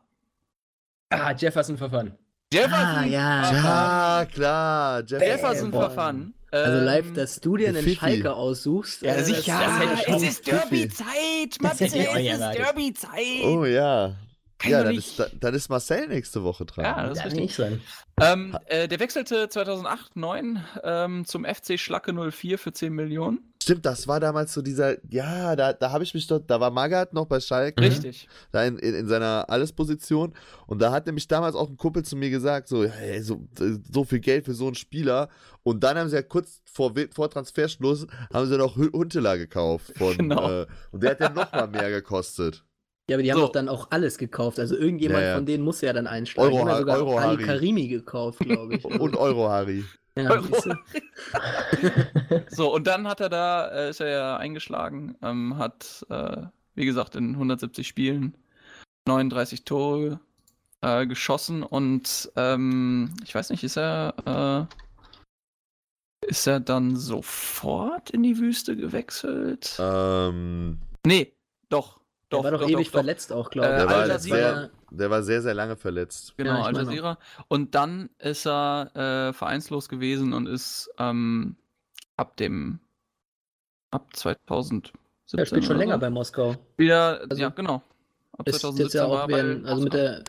[1.10, 2.18] Ah, Jefferson Verfahren.
[2.52, 2.78] Jefferson.
[2.78, 3.52] Ah, ja.
[3.52, 5.02] Ja, klar.
[5.06, 5.70] Jeff Jefferson.
[5.72, 6.34] Verfahren.
[6.50, 7.96] Also live, Ähm, dass du dir einen Fifi.
[7.96, 9.02] Schalke aussuchst.
[9.02, 9.58] Ja, äh, sicher.
[9.60, 11.84] das- das es ist Derby-Zeit, Matze.
[11.86, 12.14] Es ist.
[12.14, 13.44] Derby-Zeit.
[13.44, 14.14] Oh ja.
[14.58, 16.84] Kann ja, dann ist, da- dann ist Marcel nächste Woche dran.
[16.84, 17.40] Ja, das richtig.
[17.40, 17.80] nicht sein.
[18.20, 23.47] Ähm, äh, der wechselte 2008, 9 ähm, zum FC Schlacke 04 für 10 Millionen.
[23.68, 26.70] Stimmt, das war damals so dieser, ja, da, da habe ich mich dort, da war
[26.70, 27.82] Magath noch bei Schalke.
[27.82, 28.26] Richtig.
[28.50, 30.32] da in, in, in seiner Allesposition.
[30.66, 33.46] Und da hat nämlich damals auch ein Kumpel zu mir gesagt, so, hey, so,
[33.92, 35.28] so viel Geld für so einen Spieler.
[35.64, 39.92] Und dann haben sie ja kurz vor, vor Transferschluss, haben sie noch Hu- Huntela gekauft.
[39.98, 40.62] Von, Genau.
[40.62, 42.64] äh, und der hat ja noch mal mehr gekostet.
[43.10, 43.46] Ja, aber die haben So.
[43.46, 44.58] doch dann auch alles gekauft.
[44.58, 45.34] Also irgendjemand Ja, ja.
[45.36, 46.46] von denen muss ja dann einschlagen.
[46.54, 47.44] Euro- die haben ja sogar Euro Ali Harry.
[47.44, 48.84] Karimi gekauft, glaube ich.
[49.00, 49.84] Und Euro, Harry.
[50.18, 50.42] Ja?
[52.48, 56.42] So, und dann hat er da, äh, ist er ja eingeschlagen, ähm, hat, äh,
[56.74, 58.36] wie gesagt, in 170 Spielen
[59.06, 60.20] 39 Tore
[60.80, 64.68] äh, geschossen und ähm, ich weiß nicht, ist er,
[66.22, 69.76] äh, ist er dann sofort in die Wüste gewechselt?
[69.78, 71.32] Ähm, Nee,
[71.70, 72.00] doch.
[72.30, 72.98] Der Doch, war doch, doch, ewig doch, doch.
[73.00, 73.86] verletzt auch, glaube Äh, ich.
[73.86, 76.34] der, war sehr, der war sehr, sehr lange verletzt.
[76.36, 77.18] Genau, Ja, Al Jazeera.
[77.48, 81.56] Und dann ist er äh, vereinslos gewesen und ist ähm,
[82.16, 82.80] ab dem
[83.90, 84.92] ab 2017
[85.36, 86.56] Der spielt schon länger so bei Moskau.
[86.76, 87.82] wieder Also ja genau
[88.36, 90.24] ab Ist 2017 jetzt ja war auch er bei während, also mit der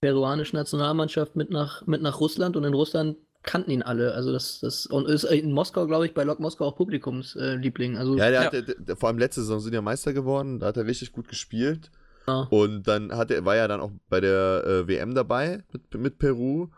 [0.00, 4.14] peruanischen Nationalmannschaft mit nach, mit nach Russland und in Russland kannten ihn alle.
[4.14, 7.96] Also das, das und ist in Moskau, glaube ich, bei Lok Moskau auch Publikumsliebling.
[7.96, 8.44] also Ja, der Ja.
[8.44, 11.12] Hat, der, der, vor allem letzte Saison sind ja Meister geworden, da hat er richtig
[11.12, 11.90] gut gespielt.
[12.26, 12.46] Ja.
[12.50, 16.18] Und dann hat er, war er dann auch bei der äh, WM dabei mit, mit
[16.18, 16.68] Peru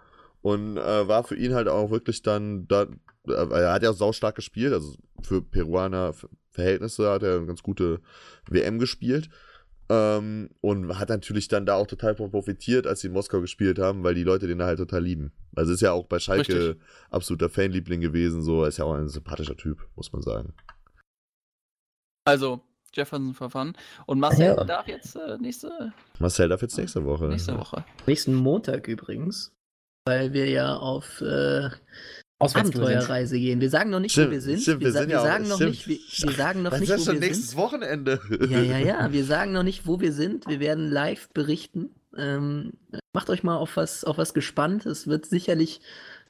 [0.41, 2.85] und äh, war für ihn halt auch wirklich dann, da,
[3.29, 7.47] äh, er hat ja auch saustark gespielt, also für Peruaner Ver- Verhältnisse hat er eine
[7.47, 8.01] ganz gute
[8.49, 9.29] WM gespielt.
[9.91, 13.79] Ähm, und hat natürlich dann da auch total von profitiert, als sie in Moskau gespielt
[13.79, 15.33] haben, weil die Leute den da halt total lieben.
[15.55, 16.83] Also ist ja auch bei Schalke Richtig.
[17.11, 20.55] absoluter Fanliebling gewesen, so ist ja auch ein sympathischer Typ, muss man sagen.
[22.27, 22.61] also
[22.95, 24.65] Jefferson Verfahren und Marcel Ja.
[24.65, 27.27] darf jetzt äh, nächste Marcel darf jetzt nächste Woche.
[27.29, 29.53] nächste Woche nächsten Montag übrigens,
[30.07, 31.71] weil wir ja auf äh.
[32.41, 33.61] Abenteuerreise gehen.
[33.61, 34.61] Wir sagen noch nicht, Stimmt, wo wir sind.
[34.61, 35.71] stimmt, wir, wir sind wir ja auch- sagen noch stimmt.
[35.71, 37.59] nicht, wir, wir sagen noch Das nicht, ist ja wo schon wir nächstes sind.
[37.59, 38.21] Wochenende.
[38.51, 39.13] Ja, ja, ja.
[39.13, 40.47] Wir sagen noch nicht, wo wir sind.
[40.47, 41.91] Wir werden live berichten.
[42.17, 42.73] Ähm,
[43.13, 44.85] macht euch mal auf was, auf was gespannt.
[44.87, 45.81] Es wird sicherlich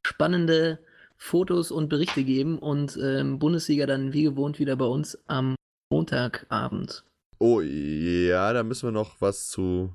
[0.02, 0.78] spannende
[1.16, 5.54] Fotos und Berichte geben und ähm, Bundesliga dann wie gewohnt wieder bei uns am
[5.90, 7.04] Montagabend.
[7.38, 9.94] Oh, ja, da müssen wir noch was zu.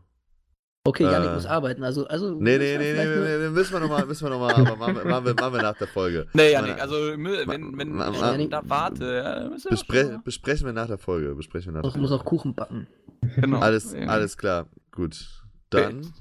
[0.86, 1.34] Okay, Janik Äh.
[1.36, 1.84] muss arbeiten.
[1.84, 4.54] Also, also Nee, nee, nee, nee, nur- nee, nee, müssen wir nochmal, müssen wir nochmal,
[4.56, 6.26] aber machen wir, machen, wir, machen wir nach der Folge.
[6.34, 10.22] Nee, Janik, also wenn, wenn, Ma- ma- ich da warte, ja, dann müssen wir Bespre
[10.24, 11.36] besprechen wir nach der Folge.
[11.36, 12.24] Besprechen wir nach Muss, der muss Folge.
[12.24, 12.88] auch Kuchen backen.
[13.36, 13.60] genau.
[13.60, 14.10] Alles, Irgendwie.
[14.10, 14.68] alles klar.
[14.92, 15.28] Gut.
[15.70, 16.12] Dann.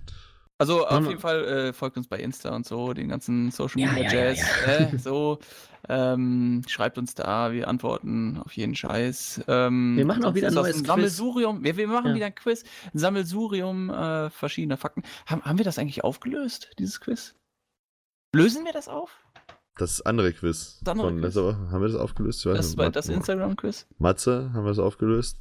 [0.58, 3.92] Also auf jeden Fall äh, folgt uns bei Insta und so, den ganzen Social Ja,
[3.92, 4.92] Media ja, ja, Jazz.
[4.94, 5.38] Äh, so,
[5.88, 9.42] ähm, schreibt uns da, wir antworten auf jeden Scheiß.
[9.48, 10.86] Ähm, Wir machen auch wieder ein neues ein Quiz.
[10.86, 11.64] Sammelsurium.
[11.64, 12.14] Wir, wir machen Ja.
[12.14, 12.64] wieder ein Quiz.
[12.94, 15.02] Ein Sammelsurium äh, verschiedener Fakten.
[15.26, 17.34] Haben, haben wir das eigentlich aufgelöst, dieses Quiz?
[18.34, 19.16] Lösen wir das auf?
[19.76, 20.78] Das andere Quiz.
[20.82, 21.24] Das andere von Quiz.
[21.24, 21.70] letzter Woche.
[21.70, 22.40] Haben wir das aufgelöst?
[22.40, 23.86] Ich weiß Das, war das Instagram-Quiz?
[23.98, 25.38] Matze, haben wir das aufgelöst?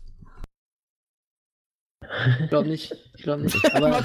[2.41, 2.95] Ich glaube nicht.
[3.15, 3.55] Ich glaube nicht.
[3.75, 4.03] Aber,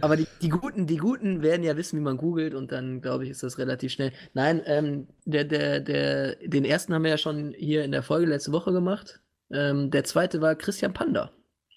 [0.00, 3.24] aber die, die Guten, die Guten werden ja wissen, wie man googelt und dann, glaube
[3.24, 4.12] ich, ist das relativ schnell.
[4.34, 8.26] Nein, ähm, der, der, der, den ersten haben wir ja schon hier in der Folge
[8.26, 9.20] letzte Woche gemacht.
[9.50, 11.30] Ähm, der zweite war Christian Panda.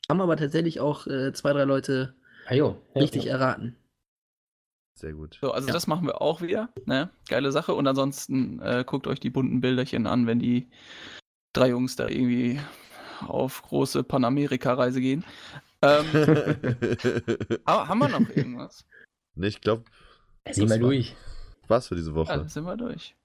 [0.09, 2.15] Haben aber tatsächlich auch äh, zwei, drei Leute
[2.47, 2.81] Ah, jo.
[2.95, 3.33] Ja, richtig ja.
[3.33, 3.75] erraten.
[4.95, 5.37] Sehr gut.
[5.39, 5.73] So, also Ja.
[5.73, 6.69] das machen wir auch wieder.
[6.85, 7.09] Ne?
[7.29, 7.73] Geile Sache.
[7.73, 10.67] Und ansonsten äh, guckt euch die bunten Bilderchen an, wenn die
[11.53, 12.59] drei Jungs da irgendwie
[13.27, 15.23] auf große Panamerika-Reise gehen.
[15.81, 16.05] Ähm,
[17.67, 18.85] ha- haben wir noch irgendwas?
[19.35, 19.83] nee, ich glaube,
[20.43, 21.15] Das war- durch.
[21.67, 22.49] war's für diese Ja, Woche.
[22.49, 23.15] sind wir durch.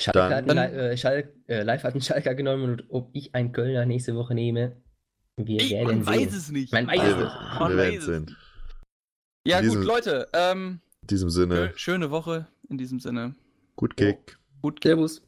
[0.00, 3.34] Schalke Dann- hat einen äh, Schalk, äh, live hat einen Schalker genommen und ob ich
[3.34, 4.76] einen Kölner nächste Woche nehme,
[5.36, 6.28] wir werden sehen.
[6.28, 6.72] es nicht.
[6.72, 7.60] Man weiß wir es wir, nicht.
[7.60, 8.36] Man wir werden weiß es sehen.
[9.46, 10.28] Ja, In gut, diesem- Leute.
[10.32, 13.34] Ähm, In diesem Sinne, schö- schöne Woche in diesem Sinne.
[13.76, 14.38] gut Kick.
[14.62, 15.20] Gut Servus.